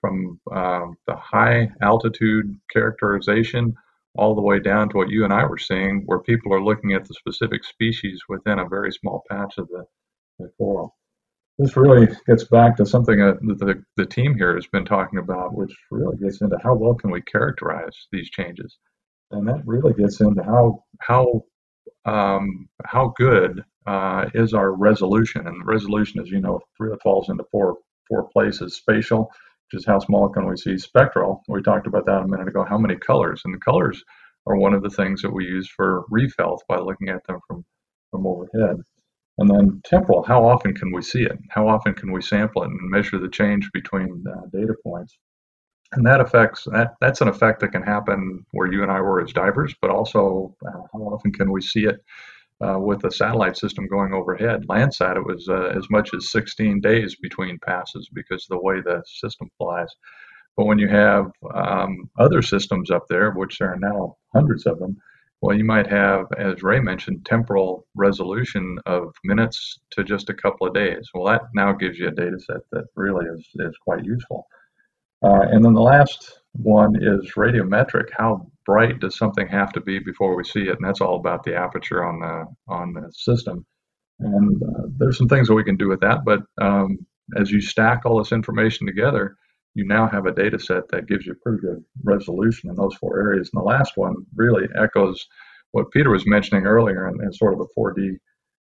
from 0.02 0.40
uh, 0.50 0.86
the 1.08 1.16
high 1.16 1.70
altitude 1.82 2.58
characterization 2.72 3.76
all 4.16 4.36
the 4.36 4.42
way 4.42 4.60
down 4.60 4.90
to 4.90 4.98
what 4.98 5.10
you 5.10 5.26
and 5.26 5.34
I 5.34 5.46
were 5.46 5.58
seeing, 5.58 6.04
where 6.06 6.20
people 6.20 6.54
are 6.54 6.64
looking 6.64 6.94
at 6.94 7.06
the 7.06 7.14
specific 7.14 7.66
species 7.66 8.22
within 8.30 8.60
a 8.60 8.68
very 8.68 8.92
small 8.94 9.24
patch 9.30 9.58
of 9.58 9.68
the, 9.68 9.84
the 10.40 10.50
coral 10.58 10.96
this 11.60 11.76
really 11.76 12.08
gets 12.26 12.46
back 12.46 12.78
to 12.78 12.86
something 12.86 13.20
that 13.20 13.38
the, 13.42 13.84
the 13.98 14.06
team 14.06 14.34
here 14.34 14.56
has 14.56 14.66
been 14.68 14.86
talking 14.86 15.20
about, 15.20 15.54
which 15.54 15.76
really 15.92 16.18
gets 16.18 16.42
into 16.42 16.58
how 16.64 16.74
well 16.74 16.94
can 16.94 17.12
we 17.12 17.22
characterize 17.22 18.08
these 18.14 18.30
changes, 18.30 18.78
and 19.32 19.46
that 19.48 19.62
really 19.66 19.94
gets 19.94 20.22
into 20.22 20.42
how 20.42 20.84
how 21.02 21.44
um, 22.06 22.70
how 22.86 23.14
good 23.18 23.62
uh, 23.86 24.26
is 24.34 24.54
our 24.54 24.72
resolution, 24.74 25.48
and 25.48 25.68
resolution, 25.68 26.22
as 26.22 26.30
you 26.30 26.40
know, 26.40 26.62
really 26.80 26.98
falls 27.04 27.30
into 27.30 27.44
four 27.52 27.76
four 28.08 28.30
places: 28.30 28.78
spatial, 28.78 29.30
which 29.72 29.82
is 29.82 29.86
how 29.86 30.00
small 30.00 30.30
can 30.30 30.48
we 30.48 30.56
see; 30.56 30.78
spectral, 30.78 31.44
we 31.50 31.62
talked 31.62 31.88
about 31.88 32.06
that 32.06 32.24
a 32.24 32.28
minute 32.28 32.48
ago. 32.48 32.64
How 32.64 32.78
many 32.78 32.96
colors, 32.96 33.42
and 33.44 33.54
the 33.54 33.60
colors 33.60 34.02
are 34.48 34.56
one 34.56 34.74
of 34.74 34.82
the 34.82 34.90
things 34.90 35.22
that 35.22 35.34
we 35.34 35.44
use 35.44 35.70
for 35.70 36.06
reef 36.10 36.34
health 36.40 36.62
by 36.70 36.78
looking 36.78 37.10
at 37.10 37.26
them 37.28 37.40
from 37.48 37.66
from 38.12 38.26
overhead. 38.26 38.78
And 39.40 39.50
then 39.50 39.82
temporal, 39.86 40.24
how 40.24 40.46
often 40.46 40.74
can 40.74 40.92
we 40.92 41.02
see 41.02 41.24
it? 41.24 41.38
How 41.50 41.68
often 41.68 41.94
can 41.94 42.12
we 42.12 42.22
sample 42.22 42.64
it 42.64 42.72
and 42.72 42.92
measure 42.92 43.18
the 43.18 43.30
change 43.30 43.70
between 43.74 44.22
uh, 44.30 44.48
data 44.52 44.74
points? 44.84 45.18
And 45.94 46.06
that 46.06 46.20
affects 46.20 46.66
that. 46.72 46.96
That's 47.00 47.22
an 47.22 47.30
effect 47.30 47.62
that 47.62 47.72
can 47.72 47.82
happen 47.82 48.46
where 48.52 48.72
you 48.72 48.84
and 48.84 48.92
I 48.92 49.00
were 49.00 49.22
as 49.22 49.32
divers, 49.32 49.74
but 49.82 49.92
also 49.92 50.56
uh, 50.68 50.82
how 50.92 51.00
often 51.00 51.32
can 51.32 51.52
we 51.52 51.62
see 51.62 51.86
it 51.86 52.04
uh, 52.62 52.78
with 52.80 53.02
the 53.02 53.12
satellite 53.12 53.56
system 53.56 53.88
going 53.88 54.14
overhead. 54.14 54.68
Landsat, 54.68 55.16
it 55.16 55.26
was 55.26 55.48
uh, 55.48 55.74
as 55.76 55.90
much 55.90 56.14
as 56.14 56.32
16 56.32 56.82
days 56.82 57.16
between 57.16 57.58
passes 57.66 58.10
because 58.14 58.44
of 58.44 58.58
the 58.58 58.62
way 58.62 58.82
the 58.82 59.02
system 59.06 59.50
flies. 59.58 59.88
But 60.58 60.66
when 60.66 60.80
you 60.80 60.90
have 60.90 61.32
um, 61.56 62.10
other 62.20 62.42
systems 62.42 62.92
up 62.92 63.06
there, 63.10 63.32
which 63.32 63.58
there 63.58 63.72
are 63.72 63.80
now 63.80 64.18
hundreds 64.36 64.66
of 64.66 64.80
them, 64.80 64.98
well, 65.42 65.58
you 65.58 65.64
might 65.64 65.88
have, 65.88 66.26
as 66.38 66.64
Ray 66.64 66.80
mentioned, 66.80 67.26
temporal 67.26 67.86
resolution 67.96 68.78
of 68.86 69.14
minutes 69.24 69.80
to 69.92 70.04
just 70.04 70.30
a 70.30 70.34
couple 70.34 70.68
of 70.68 70.74
days. 70.74 71.10
Well, 71.14 71.26
that 71.26 71.44
now 71.54 71.72
gives 71.72 71.98
you 71.98 72.10
a 72.10 72.12
data 72.12 72.38
set 72.40 72.62
that 72.72 72.86
really 72.96 73.26
is, 73.26 73.48
is 73.56 73.78
quite 73.78 74.04
useful. 74.04 74.46
Uh, 75.24 75.42
and 75.52 75.64
then 75.64 75.74
the 75.74 75.82
last 75.82 76.42
one 76.54 76.96
is 76.96 77.34
radiometric. 77.36 78.10
How 78.18 78.50
bright 78.66 79.00
does 79.00 79.18
something 79.18 79.48
have 79.48 79.72
to 79.74 79.82
be 79.82 80.00
before 80.00 80.36
we 80.36 80.44
see 80.44 80.64
it? 80.64 80.78
And 80.78 80.86
that's 80.86 81.02
all 81.02 81.16
about 81.16 81.44
the 81.44 81.56
aperture 81.56 82.06
on 82.06 82.20
the 82.20 82.46
on 82.74 82.94
the 82.94 83.12
system. 83.14 83.66
And 84.20 84.62
uh, 84.62 84.88
there's 84.98 85.18
some 85.18 85.28
things 85.28 85.48
that 85.48 85.56
we 85.56 85.64
can 85.64 85.78
do 85.78 85.88
with 85.88 86.02
that. 86.02 86.26
But 86.26 86.42
um, 86.62 87.00
as 87.38 87.52
you 87.52 87.62
stack 87.62 88.06
all 88.06 88.18
this 88.18 88.32
information 88.32 88.88
together, 88.88 89.38
you 89.80 89.86
now 89.86 90.08
have 90.08 90.26
a 90.26 90.34
data 90.34 90.60
set 90.60 90.90
that 90.90 91.08
gives 91.08 91.26
you 91.26 91.34
pretty 91.42 91.62
good 91.62 91.84
resolution 92.04 92.70
in 92.70 92.76
those 92.76 92.96
four 92.96 93.18
areas. 93.20 93.50
And 93.54 93.62
the 93.62 93.66
last 93.66 93.94
one 93.96 94.16
really 94.36 94.68
echoes 94.78 95.26
what 95.72 95.92
Peter 95.92 96.10
was 96.10 96.28
mentioning 96.28 96.66
earlier 96.66 97.08
in 97.08 97.34
sort 97.34 97.54
of 97.54 97.60
the 97.60 97.68
4D 97.78 98.18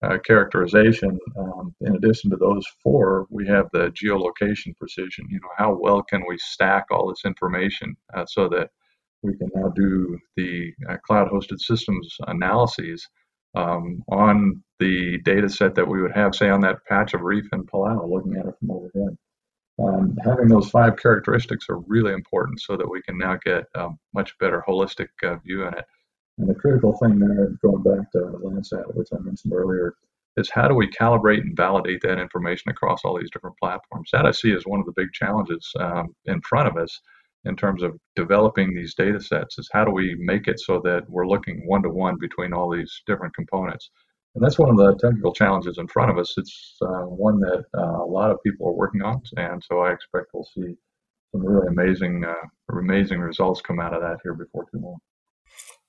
uh, 0.02 0.18
characterization. 0.26 1.16
Um, 1.38 1.74
in 1.82 1.94
addition 1.94 2.30
to 2.30 2.36
those 2.36 2.64
four, 2.82 3.26
we 3.30 3.46
have 3.46 3.66
the 3.72 3.90
geolocation 3.90 4.76
precision. 4.76 5.26
You 5.30 5.38
know, 5.40 5.48
how 5.56 5.78
well 5.80 6.02
can 6.02 6.22
we 6.28 6.36
stack 6.38 6.86
all 6.90 7.08
this 7.08 7.24
information 7.24 7.96
uh, 8.14 8.26
so 8.26 8.48
that 8.48 8.70
we 9.22 9.36
can 9.36 9.50
now 9.54 9.68
do 9.70 10.18
the 10.36 10.72
uh, 10.88 10.96
cloud-hosted 11.06 11.60
systems 11.60 12.16
analyses 12.26 13.06
um, 13.54 14.02
on 14.10 14.62
the 14.80 15.18
data 15.24 15.48
set 15.48 15.74
that 15.76 15.86
we 15.86 16.02
would 16.02 16.12
have, 16.12 16.34
say, 16.34 16.50
on 16.50 16.60
that 16.62 16.84
patch 16.88 17.14
of 17.14 17.22
reef 17.22 17.46
in 17.52 17.64
Palau, 17.64 18.10
looking 18.10 18.36
at 18.36 18.46
it 18.46 18.54
from 18.58 18.72
overhead. 18.72 19.16
Um, 19.82 20.16
having 20.24 20.48
those 20.48 20.70
five 20.70 20.96
characteristics 20.96 21.66
are 21.68 21.78
really 21.78 22.12
important 22.12 22.60
so 22.60 22.76
that 22.76 22.88
we 22.88 23.02
can 23.02 23.18
now 23.18 23.36
get 23.44 23.64
a 23.74 23.88
much 24.14 24.38
better 24.38 24.64
holistic 24.68 25.08
uh, 25.24 25.36
view 25.36 25.66
in 25.66 25.74
it. 25.74 25.84
And 26.38 26.48
the 26.48 26.54
critical 26.54 26.96
thing 26.98 27.18
there, 27.18 27.56
going 27.62 27.82
back 27.82 28.10
to 28.12 28.18
Landsat, 28.18 28.94
which 28.94 29.08
I 29.12 29.18
mentioned 29.18 29.52
earlier, 29.52 29.94
is 30.36 30.50
how 30.50 30.68
do 30.68 30.74
we 30.74 30.88
calibrate 30.88 31.40
and 31.40 31.56
validate 31.56 32.02
that 32.02 32.18
information 32.18 32.70
across 32.70 33.00
all 33.04 33.18
these 33.18 33.30
different 33.32 33.56
platforms? 33.58 34.10
That 34.12 34.26
I 34.26 34.32
see 34.32 34.52
as 34.52 34.66
one 34.66 34.80
of 34.80 34.86
the 34.86 34.92
big 34.96 35.12
challenges 35.12 35.70
um, 35.78 36.14
in 36.26 36.40
front 36.40 36.68
of 36.68 36.76
us 36.76 37.00
in 37.44 37.56
terms 37.56 37.82
of 37.82 37.98
developing 38.16 38.74
these 38.74 38.94
data 38.94 39.20
sets 39.20 39.58
is 39.58 39.68
how 39.72 39.84
do 39.84 39.90
we 39.90 40.16
make 40.18 40.48
it 40.48 40.58
so 40.58 40.80
that 40.84 41.08
we're 41.08 41.26
looking 41.26 41.66
one 41.66 41.82
to 41.82 41.90
one 41.90 42.16
between 42.18 42.52
all 42.52 42.70
these 42.70 43.02
different 43.06 43.34
components 43.34 43.90
and 44.34 44.44
that's 44.44 44.58
one 44.58 44.70
of 44.70 44.76
the 44.76 44.94
technical 44.96 45.32
challenges 45.32 45.78
in 45.78 45.86
front 45.86 46.10
of 46.10 46.18
us. 46.18 46.34
It's 46.36 46.76
uh, 46.82 47.06
one 47.06 47.38
that 47.40 47.64
uh, 47.76 48.02
a 48.02 48.06
lot 48.06 48.30
of 48.30 48.42
people 48.42 48.66
are 48.68 48.72
working 48.72 49.02
on, 49.02 49.22
and 49.36 49.62
so 49.62 49.80
I 49.80 49.92
expect 49.92 50.26
we'll 50.34 50.44
see 50.44 50.76
some 51.32 51.44
really 51.44 51.68
amazing, 51.68 52.24
uh, 52.24 52.78
amazing 52.78 53.20
results 53.20 53.60
come 53.60 53.80
out 53.80 53.94
of 53.94 54.02
that 54.02 54.18
here 54.22 54.34
before 54.34 54.64
too 54.70 54.80
long. 54.80 54.98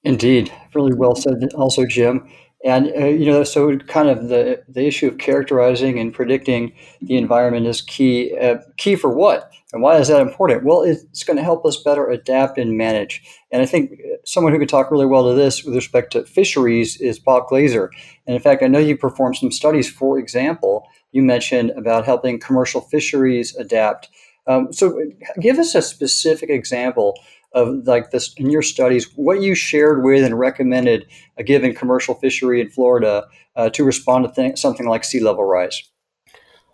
Indeed, 0.03 0.51
really 0.75 0.93
well 0.95 1.15
said. 1.15 1.53
Also, 1.55 1.85
Jim, 1.85 2.29
and 2.63 2.91
uh, 2.95 3.05
you 3.05 3.25
know, 3.25 3.43
so 3.43 3.77
kind 3.77 4.09
of 4.09 4.29
the 4.29 4.63
the 4.67 4.87
issue 4.87 5.07
of 5.07 5.17
characterizing 5.17 5.99
and 5.99 6.13
predicting 6.13 6.73
the 7.01 7.15
environment 7.15 7.67
is 7.67 7.81
key. 7.81 8.35
Uh, 8.37 8.57
key 8.77 8.95
for 8.95 9.09
what? 9.09 9.51
And 9.73 9.81
why 9.81 9.97
is 9.97 10.07
that 10.07 10.21
important? 10.21 10.63
Well, 10.63 10.83
it's 10.83 11.23
going 11.23 11.35
to 11.35 11.43
help 11.43 11.65
us 11.65 11.81
better 11.83 12.07
adapt 12.09 12.57
and 12.57 12.77
manage. 12.77 13.21
And 13.51 13.61
I 13.61 13.65
think 13.65 13.99
someone 14.23 14.53
who 14.53 14.59
could 14.59 14.69
talk 14.69 14.89
really 14.89 15.05
well 15.05 15.27
to 15.27 15.35
this 15.35 15.65
with 15.65 15.75
respect 15.75 16.13
to 16.13 16.23
fisheries 16.23 16.99
is 17.01 17.19
Bob 17.19 17.49
Glazer. 17.49 17.89
And 18.25 18.35
in 18.35 18.41
fact, 18.41 18.63
I 18.63 18.67
know 18.67 18.79
you 18.79 18.97
performed 18.97 19.35
some 19.35 19.51
studies. 19.51 19.91
For 19.91 20.17
example, 20.17 20.87
you 21.11 21.23
mentioned 21.23 21.71
about 21.71 22.05
helping 22.05 22.39
commercial 22.39 22.79
fisheries 22.79 23.53
adapt. 23.57 24.09
Um, 24.47 24.71
so, 24.71 25.01
give 25.41 25.57
us 25.57 25.73
a 25.75 25.81
specific 25.81 26.49
example 26.49 27.19
of 27.55 27.87
like 27.87 28.11
this 28.11 28.33
in 28.35 28.51
your 28.51 28.61
studies, 28.61 29.09
what 29.15 29.41
you 29.41 29.55
shared 29.55 30.03
with 30.03 30.23
and 30.23 30.37
recommended 30.37 31.07
a 31.37 31.43
given 31.43 31.73
commercial 31.73 32.13
fishery 32.13 32.61
in 32.61 32.69
Florida 32.69 33.25
uh, 33.55 33.69
to 33.71 33.83
respond 33.83 34.25
to 34.25 34.31
th- 34.31 34.59
something 34.59 34.85
like 34.85 35.03
sea 35.03 35.21
level 35.21 35.45
rise. 35.45 35.81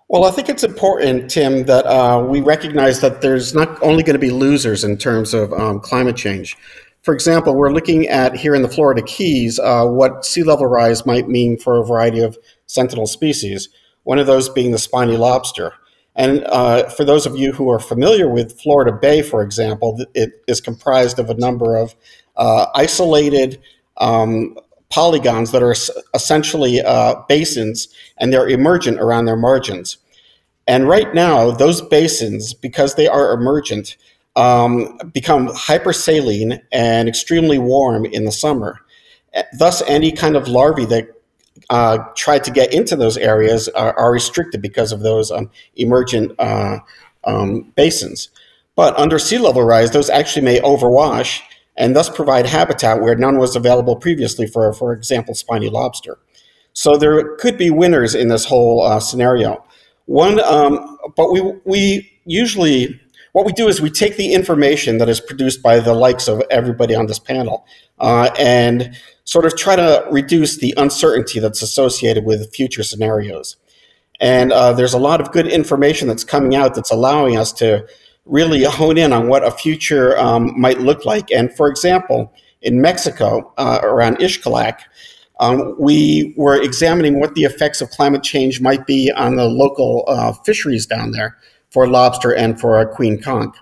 Well, 0.09 0.25
I 0.25 0.31
think 0.31 0.49
it's 0.49 0.65
important, 0.65 1.31
Tim, 1.31 1.63
that 1.65 1.85
uh, 1.85 2.21
we 2.27 2.41
recognize 2.41 2.99
that 2.99 3.21
there's 3.21 3.53
not 3.53 3.81
only 3.81 4.03
going 4.03 4.15
to 4.15 4.19
be 4.19 4.31
losers 4.31 4.83
in 4.83 4.97
terms 4.97 5.33
of 5.33 5.53
um, 5.53 5.79
climate 5.79 6.17
change. 6.17 6.57
For 7.03 7.13
example, 7.13 7.55
we're 7.55 7.71
looking 7.71 8.07
at 8.07 8.35
here 8.35 8.53
in 8.53 8.61
the 8.61 8.67
Florida 8.67 9.01
Keys 9.03 9.57
uh, 9.57 9.85
what 9.85 10.25
sea 10.25 10.43
level 10.43 10.65
rise 10.65 11.05
might 11.05 11.29
mean 11.29 11.57
for 11.57 11.79
a 11.79 11.85
variety 11.85 12.19
of 12.19 12.37
sentinel 12.65 13.07
species, 13.07 13.69
one 14.03 14.19
of 14.19 14.27
those 14.27 14.49
being 14.49 14.71
the 14.71 14.77
spiny 14.77 15.15
lobster. 15.15 15.73
And 16.21 16.43
uh, 16.43 16.87
for 16.87 17.03
those 17.03 17.25
of 17.25 17.35
you 17.35 17.51
who 17.51 17.71
are 17.71 17.79
familiar 17.79 18.29
with 18.29 18.61
Florida 18.61 18.91
Bay, 18.91 19.23
for 19.23 19.41
example, 19.41 19.99
it 20.13 20.43
is 20.47 20.61
comprised 20.61 21.17
of 21.17 21.31
a 21.31 21.33
number 21.33 21.75
of 21.75 21.95
uh, 22.35 22.67
isolated 22.75 23.59
um, 23.97 24.55
polygons 24.91 25.51
that 25.51 25.63
are 25.63 25.73
essentially 26.13 26.79
uh, 26.79 27.15
basins 27.27 27.87
and 28.19 28.31
they're 28.31 28.47
emergent 28.47 28.99
around 28.99 29.25
their 29.25 29.35
margins. 29.35 29.97
And 30.67 30.87
right 30.87 31.11
now, 31.11 31.49
those 31.49 31.81
basins, 31.81 32.53
because 32.53 32.93
they 32.93 33.07
are 33.07 33.33
emergent, 33.33 33.97
um, 34.35 34.99
become 35.11 35.47
hypersaline 35.47 36.61
and 36.71 37.09
extremely 37.09 37.57
warm 37.57 38.05
in 38.05 38.25
the 38.25 38.31
summer. 38.31 38.77
Thus, 39.57 39.81
any 39.87 40.11
kind 40.11 40.35
of 40.35 40.47
larvae 40.47 40.85
that 40.85 41.07
uh, 41.71 41.97
try 42.15 42.37
to 42.37 42.51
get 42.51 42.73
into 42.73 42.97
those 42.97 43.15
areas 43.15 43.69
are, 43.69 43.97
are 43.97 44.11
restricted 44.11 44.61
because 44.61 44.91
of 44.91 44.99
those 44.99 45.31
um, 45.31 45.49
emergent 45.77 46.33
uh, 46.37 46.79
um, 47.23 47.71
basins. 47.75 48.29
But 48.75 48.95
under 48.97 49.17
sea 49.17 49.37
level 49.37 49.63
rise, 49.63 49.91
those 49.91 50.09
actually 50.09 50.43
may 50.43 50.59
overwash 50.59 51.41
and 51.77 51.95
thus 51.95 52.09
provide 52.09 52.45
habitat 52.45 53.01
where 53.01 53.15
none 53.15 53.37
was 53.37 53.55
available 53.55 53.95
previously 53.95 54.45
for, 54.45 54.73
for 54.73 54.91
example, 54.91 55.33
spiny 55.33 55.69
lobster. 55.69 56.19
So 56.73 56.97
there 56.97 57.37
could 57.37 57.57
be 57.57 57.71
winners 57.71 58.15
in 58.15 58.27
this 58.27 58.45
whole 58.45 58.83
uh, 58.83 58.99
scenario. 58.99 59.63
One, 60.05 60.43
um, 60.43 60.97
but 61.15 61.31
we 61.31 61.41
we 61.63 62.11
usually 62.25 62.99
what 63.33 63.45
we 63.45 63.53
do 63.53 63.67
is 63.67 63.81
we 63.81 63.89
take 63.89 64.17
the 64.17 64.33
information 64.33 64.97
that 64.97 65.09
is 65.09 65.21
produced 65.21 65.61
by 65.61 65.79
the 65.79 65.93
likes 65.93 66.27
of 66.27 66.41
everybody 66.49 66.95
on 66.95 67.07
this 67.07 67.19
panel 67.19 67.65
uh, 67.99 68.29
and 68.37 68.95
sort 69.23 69.45
of 69.45 69.55
try 69.55 69.75
to 69.75 70.05
reduce 70.11 70.57
the 70.57 70.73
uncertainty 70.77 71.39
that's 71.39 71.61
associated 71.61 72.25
with 72.25 72.53
future 72.53 72.83
scenarios. 72.83 73.55
And 74.19 74.51
uh, 74.51 74.73
there's 74.73 74.93
a 74.93 74.99
lot 74.99 75.21
of 75.21 75.31
good 75.31 75.47
information 75.47 76.07
that's 76.07 76.23
coming 76.23 76.55
out 76.55 76.75
that's 76.75 76.91
allowing 76.91 77.37
us 77.37 77.51
to 77.53 77.87
really 78.25 78.63
hone 78.63 78.97
in 78.97 79.13
on 79.13 79.27
what 79.27 79.45
a 79.45 79.51
future 79.51 80.17
um, 80.19 80.59
might 80.59 80.79
look 80.79 81.05
like. 81.05 81.31
And 81.31 81.53
for 81.55 81.67
example, 81.67 82.33
in 82.61 82.81
Mexico, 82.81 83.53
uh, 83.57 83.79
around 83.81 84.17
Xcalak, 84.17 84.79
um, 85.39 85.75
we 85.79 86.35
were 86.37 86.61
examining 86.61 87.19
what 87.19 87.33
the 87.33 87.43
effects 87.43 87.81
of 87.81 87.89
climate 87.89 88.21
change 88.21 88.61
might 88.61 88.85
be 88.85 89.11
on 89.11 89.37
the 89.37 89.45
local 89.45 90.03
uh, 90.07 90.33
fisheries 90.45 90.85
down 90.85 91.11
there 91.11 91.37
for 91.71 91.87
lobster 91.87 92.33
and 92.33 92.59
for 92.59 92.79
a 92.79 92.87
queen 92.87 93.21
conch. 93.21 93.55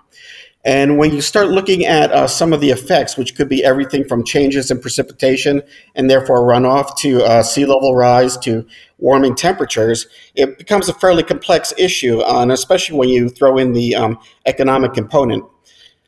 And 0.62 0.98
when 0.98 1.14
you 1.14 1.22
start 1.22 1.48
looking 1.48 1.86
at 1.86 2.12
uh, 2.12 2.26
some 2.26 2.52
of 2.52 2.60
the 2.60 2.68
effects, 2.70 3.16
which 3.16 3.34
could 3.34 3.48
be 3.48 3.64
everything 3.64 4.04
from 4.04 4.24
changes 4.24 4.70
in 4.70 4.78
precipitation 4.78 5.62
and 5.94 6.10
therefore 6.10 6.42
runoff 6.46 6.98
to 6.98 7.24
uh, 7.24 7.42
sea 7.42 7.64
level 7.64 7.94
rise 7.94 8.36
to 8.38 8.66
warming 8.98 9.34
temperatures, 9.34 10.06
it 10.34 10.58
becomes 10.58 10.88
a 10.90 10.92
fairly 10.92 11.22
complex 11.22 11.72
issue, 11.78 12.20
uh, 12.20 12.42
and 12.42 12.52
especially 12.52 12.98
when 12.98 13.08
you 13.08 13.30
throw 13.30 13.56
in 13.56 13.72
the 13.72 13.94
um, 13.94 14.18
economic 14.44 14.92
component. 14.92 15.44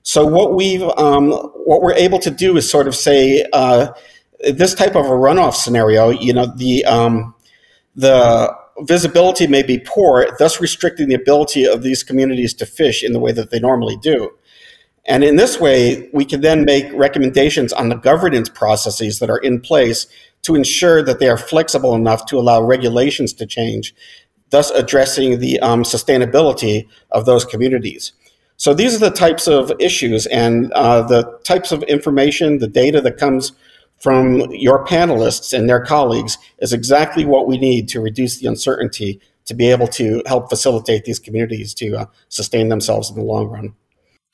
So 0.03 0.27
what 0.27 0.55
we've 0.55 0.83
um, 0.83 1.31
what 1.31 1.81
we're 1.81 1.95
able 1.95 2.19
to 2.19 2.31
do 2.31 2.57
is 2.59 2.69
sort 2.69 2.89
of 2.89 2.95
say 2.95 3.47
uh, 3.55 3.93
this 4.41 4.75
type 4.75 4.97
of 4.97 5.07
a 5.07 5.11
runoff 5.11 5.55
scenario, 5.55 6.11
you 6.11 6.35
know, 6.35 6.53
the 6.57 6.85
um, 6.85 7.35
the 7.95 8.55
visibility 8.85 9.47
may 9.47 9.63
be 9.63 9.79
poor, 9.79 10.27
thus 10.39 10.61
restricting 10.61 11.09
the 11.09 11.15
ability 11.15 11.65
of 11.65 11.83
these 11.83 12.03
communities 12.03 12.55
to 12.55 12.67
fish 12.67 13.03
in 13.03 13.13
the 13.13 13.21
way 13.21 13.33
that 13.33 13.51
they 13.51 13.61
normally 13.61 13.97
do. 13.97 14.31
And 15.07 15.25
in 15.25 15.37
this 15.37 15.59
way, 15.59 16.09
we 16.13 16.25
can 16.25 16.43
then 16.43 16.65
make 16.65 16.93
recommendations 16.93 17.73
on 17.73 17.89
the 17.89 17.97
governance 17.97 18.49
processes 18.49 19.19
that 19.19 19.31
are 19.31 19.39
in 19.39 19.61
place 19.61 20.07
to 20.43 20.55
ensure 20.55 21.03
that 21.03 21.19
they 21.19 21.29
are 21.29 21.37
flexible 21.37 21.95
enough 21.95 22.27
to 22.27 22.39
allow 22.39 22.63
regulations 22.63 23.33
to 23.35 23.47
change, 23.47 23.95
thus 24.51 24.71
addressing 24.71 25.41
the 25.41 25.59
um, 25.61 25.83
sustainability 25.83 26.87
of 27.11 27.27
those 27.27 27.45
communities. 27.45 28.13
So 28.57 28.75
these 28.75 28.95
are 28.95 28.99
the 28.99 29.11
types 29.11 29.49
of 29.49 29.73
issues 29.81 30.27
and 30.27 30.73
uh, 30.73 31.03
the 31.03 31.39
types 31.43 31.73
of 31.73 31.83
information, 31.85 32.59
the 32.59 32.69
data 32.69 33.01
that 33.01 33.17
comes 33.17 33.53
from 34.03 34.41
your 34.51 34.85
panelists 34.85 35.57
and 35.57 35.69
their 35.69 35.81
colleagues 35.81 36.37
is 36.59 36.73
exactly 36.73 37.25
what 37.25 37.47
we 37.47 37.57
need 37.57 37.89
to 37.89 38.01
reduce 38.01 38.39
the 38.39 38.49
uncertainty 38.49 39.21
to 39.45 39.55
be 39.55 39.71
able 39.71 39.87
to 39.87 40.23
help 40.27 40.49
facilitate 40.49 41.05
these 41.05 41.21
communities 41.21 41.73
to 41.75 41.95
uh, 41.95 42.07
sustain 42.29 42.69
themselves 42.69 43.11
in 43.11 43.17
the 43.17 43.23
long 43.23 43.47
run. 43.47 43.73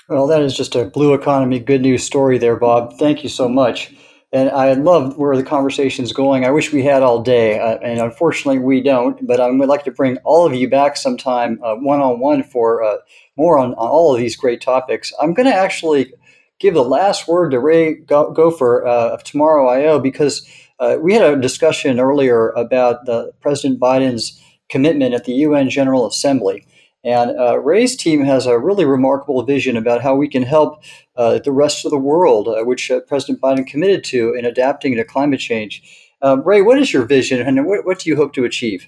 Well, 0.08 0.26
that 0.26 0.40
is 0.40 0.56
just 0.56 0.74
a 0.74 0.86
blue 0.86 1.12
economy 1.12 1.58
good 1.58 1.82
news 1.82 2.02
story 2.02 2.38
there, 2.38 2.56
Bob. 2.56 2.98
Thank 2.98 3.22
you 3.22 3.28
so 3.28 3.46
much. 3.46 3.94
and 4.32 4.48
I 4.50 4.72
love 4.72 5.18
where 5.18 5.36
the 5.36 5.42
conversation 5.42 6.02
is 6.02 6.14
going. 6.14 6.46
I 6.46 6.50
wish 6.50 6.72
we 6.72 6.82
had 6.82 7.02
all 7.02 7.22
day, 7.22 7.58
uh, 7.58 7.76
and 7.82 8.00
unfortunately 8.00 8.58
we 8.58 8.82
don't. 8.82 9.26
But 9.26 9.38
I 9.38 9.50
would 9.50 9.68
like 9.68 9.84
to 9.84 9.90
bring 9.90 10.16
all 10.18 10.46
of 10.46 10.54
you 10.54 10.68
back 10.68 10.96
sometime 10.96 11.58
one 11.58 12.00
on 12.00 12.20
one 12.20 12.42
for 12.42 12.82
uh, 12.82 12.96
more 13.36 13.58
on, 13.58 13.72
on, 13.74 13.88
all 13.88 14.14
of 14.14 14.20
these 14.20 14.36
great 14.36 14.62
topics. 14.62 15.12
I'm 15.20 15.34
going 15.34 15.48
to 15.48 15.54
actually 15.54 16.12
give 16.58 16.74
the 16.74 16.82
last 16.82 17.28
word 17.28 17.50
to 17.50 17.60
Ray 17.60 17.96
Goffer 17.96 18.86
uh, 18.86 19.14
of 19.14 19.24
Tomorrow.io 19.24 19.98
because 19.98 20.46
uh, 20.80 20.96
we 21.00 21.14
had 21.14 21.22
a 21.22 21.40
discussion 21.40 22.00
earlier 22.00 22.50
about 22.50 23.06
the 23.06 23.32
President 23.40 23.80
Biden's 23.80 24.40
commitment 24.68 25.14
at 25.14 25.24
the 25.24 25.32
UN 25.32 25.70
General 25.70 26.06
Assembly. 26.06 26.66
And 27.04 27.38
uh, 27.38 27.58
Ray's 27.60 27.96
team 27.96 28.24
has 28.24 28.46
a 28.46 28.58
really 28.58 28.84
remarkable 28.84 29.42
vision 29.42 29.76
about 29.76 30.02
how 30.02 30.14
we 30.14 30.28
can 30.28 30.42
help 30.42 30.82
uh, 31.16 31.38
the 31.38 31.52
rest 31.52 31.84
of 31.84 31.90
the 31.90 31.98
world, 31.98 32.48
uh, 32.48 32.64
which 32.64 32.90
uh, 32.90 33.00
President 33.00 33.40
Biden 33.40 33.66
committed 33.66 34.04
to 34.04 34.34
in 34.34 34.44
adapting 34.44 34.96
to 34.96 35.04
climate 35.04 35.40
change. 35.40 35.82
Um, 36.22 36.42
Ray, 36.42 36.60
what 36.60 36.78
is 36.78 36.92
your 36.92 37.04
vision 37.04 37.40
and 37.40 37.66
what, 37.66 37.86
what, 37.86 38.00
do 38.00 38.10
you 38.10 38.16
hope 38.16 38.32
to 38.34 38.44
achieve? 38.44 38.86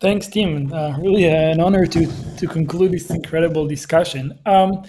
Thanks, 0.00 0.26
Tim. 0.28 0.72
Uh, 0.72 0.96
really 0.98 1.24
an 1.24 1.60
honor 1.60 1.86
to, 1.86 2.36
to 2.38 2.46
conclude 2.46 2.92
this 2.92 3.10
incredible 3.10 3.66
discussion. 3.66 4.38
Um, 4.46 4.84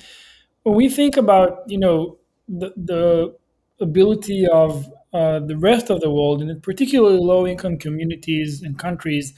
when 0.68 0.76
we 0.76 0.89
think 0.89 1.15
about, 1.15 1.63
you 1.68 1.78
know, 1.78 2.18
the, 2.49 2.74
the 2.76 3.36
ability 3.80 4.45
of 4.47 4.86
uh, 5.13 5.39
the 5.39 5.55
rest 5.55 5.89
of 5.89 6.01
the 6.01 6.09
world, 6.09 6.41
and 6.41 6.61
particularly 6.61 7.20
low-income 7.20 7.78
communities 7.78 8.61
and 8.61 8.78
countries 8.78 9.34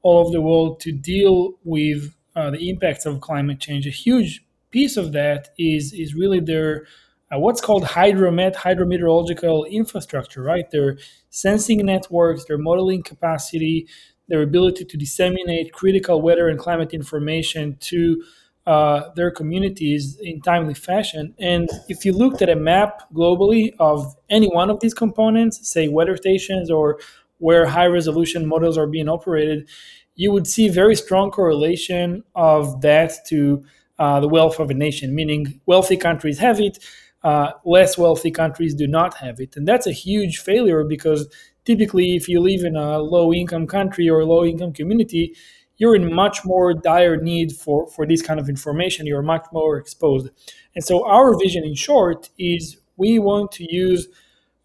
all 0.00 0.20
over 0.20 0.32
the 0.32 0.40
world, 0.40 0.80
to 0.80 0.90
deal 0.90 1.52
with 1.64 2.16
uh, 2.34 2.50
the 2.50 2.70
impacts 2.70 3.04
of 3.04 3.20
climate 3.20 3.60
change. 3.60 3.86
A 3.86 3.90
huge 3.90 4.42
piece 4.70 4.96
of 4.96 5.12
that 5.12 5.50
is 5.58 5.92
is 5.92 6.14
really 6.14 6.40
their 6.40 6.86
uh, 7.30 7.38
what's 7.38 7.60
called 7.60 7.84
hydromet 7.84 8.54
hydrometeorological 8.54 9.70
infrastructure, 9.70 10.42
right? 10.42 10.70
Their 10.70 10.96
sensing 11.28 11.84
networks, 11.84 12.46
their 12.46 12.56
modeling 12.56 13.02
capacity, 13.02 13.86
their 14.28 14.40
ability 14.40 14.86
to 14.86 14.96
disseminate 14.96 15.74
critical 15.74 16.22
weather 16.22 16.48
and 16.48 16.58
climate 16.58 16.94
information 16.94 17.76
to 17.80 18.22
uh, 18.70 19.10
their 19.16 19.32
communities 19.32 20.16
in 20.22 20.40
timely 20.42 20.74
fashion. 20.74 21.34
And 21.40 21.68
if 21.88 22.04
you 22.04 22.12
looked 22.12 22.40
at 22.40 22.48
a 22.48 22.54
map 22.54 23.02
globally 23.12 23.74
of 23.80 24.14
any 24.28 24.46
one 24.48 24.70
of 24.70 24.78
these 24.78 24.94
components, 24.94 25.68
say 25.68 25.88
weather 25.88 26.16
stations 26.16 26.70
or 26.70 27.00
where 27.38 27.66
high 27.66 27.86
resolution 27.86 28.46
models 28.46 28.78
are 28.78 28.86
being 28.86 29.08
operated, 29.08 29.68
you 30.14 30.30
would 30.30 30.46
see 30.46 30.68
very 30.68 30.94
strong 30.94 31.32
correlation 31.32 32.22
of 32.36 32.80
that 32.82 33.12
to 33.26 33.64
uh, 33.98 34.20
the 34.20 34.28
wealth 34.28 34.60
of 34.60 34.70
a 34.70 34.74
nation, 34.74 35.14
meaning 35.14 35.60
wealthy 35.66 35.96
countries 35.96 36.38
have 36.38 36.60
it, 36.60 36.78
uh, 37.24 37.50
less 37.64 37.98
wealthy 37.98 38.30
countries 38.30 38.74
do 38.74 38.86
not 38.86 39.14
have 39.16 39.40
it. 39.40 39.56
And 39.56 39.66
that's 39.66 39.86
a 39.86 39.92
huge 39.92 40.38
failure 40.38 40.84
because 40.84 41.26
typically, 41.64 42.16
if 42.16 42.28
you 42.28 42.40
live 42.40 42.62
in 42.64 42.76
a 42.76 42.98
low 42.98 43.32
income 43.32 43.66
country 43.66 44.08
or 44.08 44.24
low 44.24 44.44
income 44.44 44.72
community, 44.72 45.34
you're 45.80 45.96
in 45.96 46.14
much 46.14 46.44
more 46.44 46.74
dire 46.74 47.16
need 47.16 47.52
for, 47.52 47.88
for 47.88 48.06
this 48.06 48.20
kind 48.20 48.38
of 48.38 48.50
information. 48.50 49.06
You're 49.06 49.22
much 49.22 49.46
more 49.50 49.78
exposed. 49.78 50.28
And 50.74 50.84
so, 50.84 51.04
our 51.06 51.36
vision, 51.36 51.64
in 51.64 51.74
short, 51.74 52.28
is 52.38 52.76
we 52.98 53.18
want 53.18 53.50
to 53.52 53.66
use 53.74 54.06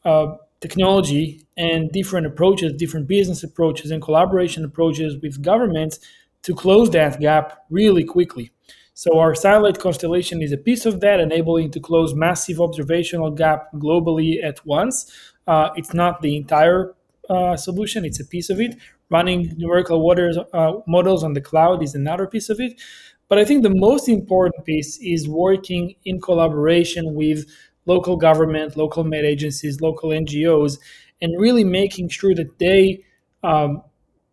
uh, 0.03 0.35
technology 0.59 1.47
and 1.55 1.89
different 1.91 2.27
approaches, 2.27 2.73
different 2.73 3.07
business 3.07 3.43
approaches, 3.43 3.91
and 3.91 4.01
collaboration 4.01 4.65
approaches 4.65 5.15
with 5.21 5.41
governments 5.41 5.99
to 6.43 6.53
close 6.53 6.89
that 6.91 7.19
gap 7.19 7.63
really 7.69 8.03
quickly. 8.03 8.51
So 8.93 9.17
our 9.17 9.35
satellite 9.35 9.79
constellation 9.79 10.41
is 10.41 10.51
a 10.51 10.57
piece 10.57 10.85
of 10.85 10.99
that, 10.99 11.21
enabling 11.21 11.71
to 11.71 11.79
close 11.79 12.13
massive 12.13 12.59
observational 12.59 13.31
gap 13.31 13.71
globally 13.75 14.43
at 14.43 14.65
once. 14.65 15.11
Uh, 15.47 15.69
it's 15.77 15.93
not 15.93 16.21
the 16.21 16.35
entire 16.35 16.93
uh, 17.29 17.57
solution; 17.57 18.05
it's 18.05 18.19
a 18.19 18.25
piece 18.25 18.49
of 18.49 18.59
it. 18.59 18.75
Running 19.09 19.53
numerical 19.57 20.01
waters, 20.01 20.37
uh, 20.53 20.73
models 20.87 21.23
on 21.23 21.33
the 21.33 21.41
cloud 21.41 21.83
is 21.83 21.95
another 21.95 22.27
piece 22.27 22.49
of 22.49 22.59
it. 22.59 22.79
But 23.27 23.39
I 23.39 23.45
think 23.45 23.63
the 23.63 23.73
most 23.73 24.07
important 24.07 24.65
piece 24.65 24.99
is 25.01 25.27
working 25.27 25.95
in 26.05 26.21
collaboration 26.21 27.15
with 27.15 27.45
local 27.85 28.17
government, 28.17 28.77
local 28.77 29.03
met 29.03 29.23
agencies, 29.23 29.81
local 29.81 30.11
NGOs, 30.11 30.77
and 31.21 31.39
really 31.39 31.63
making 31.63 32.09
sure 32.09 32.35
that 32.35 32.59
they 32.59 33.03
um, 33.43 33.81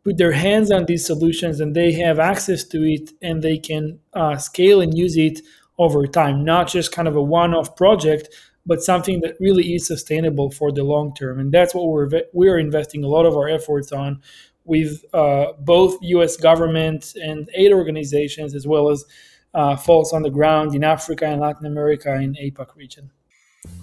put 0.05 0.19
their 0.19 0.33
hands 0.33 0.71
on 0.71 0.87
these 0.87 1.07
solutions 1.07 1.61
and 1.61 1.75
they 1.75 1.93
have 1.93 2.19
access 2.19 2.65
to 2.65 2.83
it 2.83 3.11
and 3.23 3.43
they 3.43 3.59
can 3.59 3.99
uh, 4.15 4.37
scale 4.37 4.81
and 4.81 4.97
use 4.97 5.17
it 5.17 5.41
over 5.79 6.07
time, 6.07 6.45
not 6.45 6.69
just 6.69 6.93
kind 6.93 7.09
of 7.09 7.17
a 7.17 7.23
one 7.23 7.55
off 7.55 7.77
project, 7.77 8.29
but 8.65 8.83
something 8.83 9.21
that 9.21 9.37
really 9.41 9.75
is 9.75 9.87
sustainable 9.87 10.51
for 10.51 10.71
the 10.71 10.85
long 10.85 11.15
term. 11.15 11.41
And 11.41 11.53
that's 11.53 11.75
what 11.75 11.89
we're, 11.89 12.09
we're 12.33 12.59
investing 12.59 13.05
a 13.05 13.09
lot 13.09 13.27
of 13.27 13.37
our 13.37 13.49
efforts 13.49 13.93
on 13.93 14.21
with 14.65 15.05
uh, 15.13 15.53
both 15.59 15.97
US 16.03 16.37
government 16.37 17.15
and 17.21 17.49
aid 17.55 17.73
organizations, 17.73 18.55
as 18.55 18.67
well 18.67 18.89
as 18.91 19.05
uh, 19.55 19.77
folks 19.77 20.13
on 20.13 20.23
the 20.23 20.31
ground 20.31 20.75
in 20.75 20.85
Africa 20.85 21.27
and 21.27 21.41
Latin 21.41 21.67
America 21.67 22.15
in 22.15 22.35
APAC 22.35 22.75
region. 22.77 23.11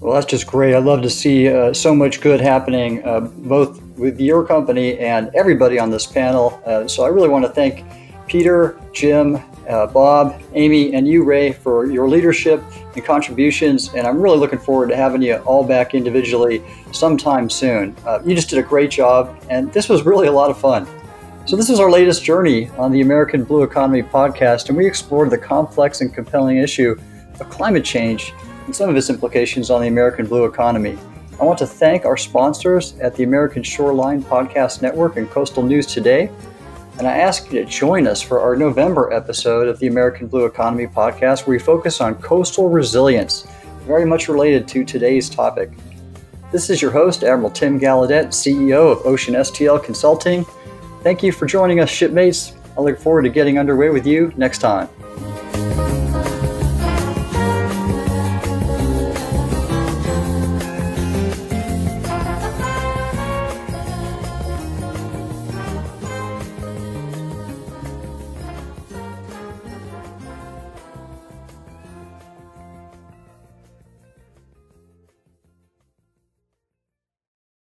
Well, 0.02 0.14
that's 0.14 0.26
just 0.26 0.48
great. 0.48 0.76
I 0.76 0.80
love 0.80 1.02
to 1.04 1.10
see 1.10 1.48
uh, 1.48 1.74
so 1.74 1.96
much 1.96 2.20
good 2.20 2.42
happening, 2.42 3.04
uh, 3.06 3.22
both 3.22 3.82
with 3.98 4.20
your 4.20 4.46
company 4.46 4.98
and 4.98 5.30
everybody 5.36 5.80
on 5.80 5.90
this 5.90 6.06
panel. 6.06 6.62
Uh, 6.66 6.88
so 6.88 7.04
I 7.04 7.08
really 7.08 7.30
want 7.30 7.46
to 7.46 7.52
thank 7.52 7.86
Peter, 8.30 8.80
Jim, 8.94 9.40
uh, 9.68 9.88
Bob, 9.88 10.42
Amy, 10.54 10.94
and 10.94 11.08
you, 11.08 11.24
Ray, 11.24 11.52
for 11.52 11.92
your 11.92 12.08
leadership 12.08 12.64
and 12.96 13.04
contributions. 13.04 13.94
And 13.94 14.08
I'm 14.08 14.22
really 14.22 14.38
looking 14.38 14.60
forward 14.60 14.90
to 14.90 14.96
having 14.96 15.22
you 15.22 15.38
all 15.38 15.66
back 15.66 15.94
individually 15.94 16.64
sometime 16.92 17.50
soon. 17.50 17.96
Uh, 18.06 18.20
you 18.24 18.36
just 18.36 18.50
did 18.50 18.60
a 18.60 18.64
great 18.64 18.92
job, 18.92 19.38
and 19.50 19.72
this 19.74 19.90
was 19.90 20.04
really 20.04 20.28
a 20.28 20.32
lot 20.32 20.50
of 20.50 20.58
fun. 20.58 20.88
So, 21.46 21.56
this 21.56 21.70
is 21.70 21.80
our 21.80 21.90
latest 21.90 22.24
journey 22.24 22.70
on 22.78 22.92
the 22.92 23.02
American 23.02 23.44
Blue 23.44 23.64
Economy 23.64 24.04
podcast, 24.04 24.70
and 24.70 24.78
we 24.78 24.86
explored 24.86 25.32
the 25.32 25.38
complex 25.38 26.02
and 26.02 26.14
compelling 26.14 26.58
issue 26.58 26.96
of 27.40 27.50
climate 27.50 27.84
change 27.84 28.34
and 28.66 28.76
some 28.76 28.90
of 28.90 28.96
its 28.96 29.10
implications 29.10 29.72
on 29.72 29.82
the 29.82 29.88
American 29.88 30.28
blue 30.28 30.46
economy. 30.46 30.96
I 31.42 31.46
want 31.46 31.58
to 31.60 31.66
thank 31.66 32.06
our 32.06 32.18
sponsors 32.18 32.96
at 33.00 33.16
the 33.16 33.24
American 33.24 33.64
Shoreline 33.64 34.22
Podcast 34.22 34.82
Network 34.82 35.16
and 35.18 35.30
Coastal 35.30 35.64
News 35.64 35.88
Today. 35.88 36.30
And 37.00 37.08
I 37.08 37.20
ask 37.20 37.50
you 37.50 37.64
to 37.64 37.66
join 37.66 38.08
us 38.08 38.22
for 38.22 38.42
our 38.42 38.58
November 38.58 39.14
episode 39.14 39.70
of 39.70 39.80
the 39.80 39.88
American 39.88 40.28
Blue 40.28 40.44
Economy 40.44 40.86
podcast, 40.86 41.48
where 41.48 41.56
we 41.56 41.60
focus 41.60 42.02
on 42.02 42.16
coastal 42.16 42.68
resilience, 42.68 43.48
very 43.84 44.06
much 44.06 44.28
related 44.28 44.68
to 44.68 44.84
today's 44.84 45.30
topic. 45.30 45.72
This 46.52 46.70
is 46.70 46.82
your 46.82 46.92
host, 46.92 47.24
Admiral 47.24 47.52
Tim 47.52 47.80
Gallaudet, 47.80 48.28
CEO 48.28 48.92
of 48.92 49.06
Ocean 49.06 49.34
STL 49.36 49.82
Consulting. 49.82 50.46
Thank 51.02 51.24
you 51.24 51.32
for 51.32 51.46
joining 51.46 51.80
us, 51.80 51.90
shipmates. 51.90 52.52
I 52.78 52.82
look 52.82 53.00
forward 53.00 53.22
to 53.22 53.30
getting 53.30 53.58
underway 53.58 53.92
with 53.92 54.06
you 54.06 54.34
next 54.36 54.58
time. 54.58 54.90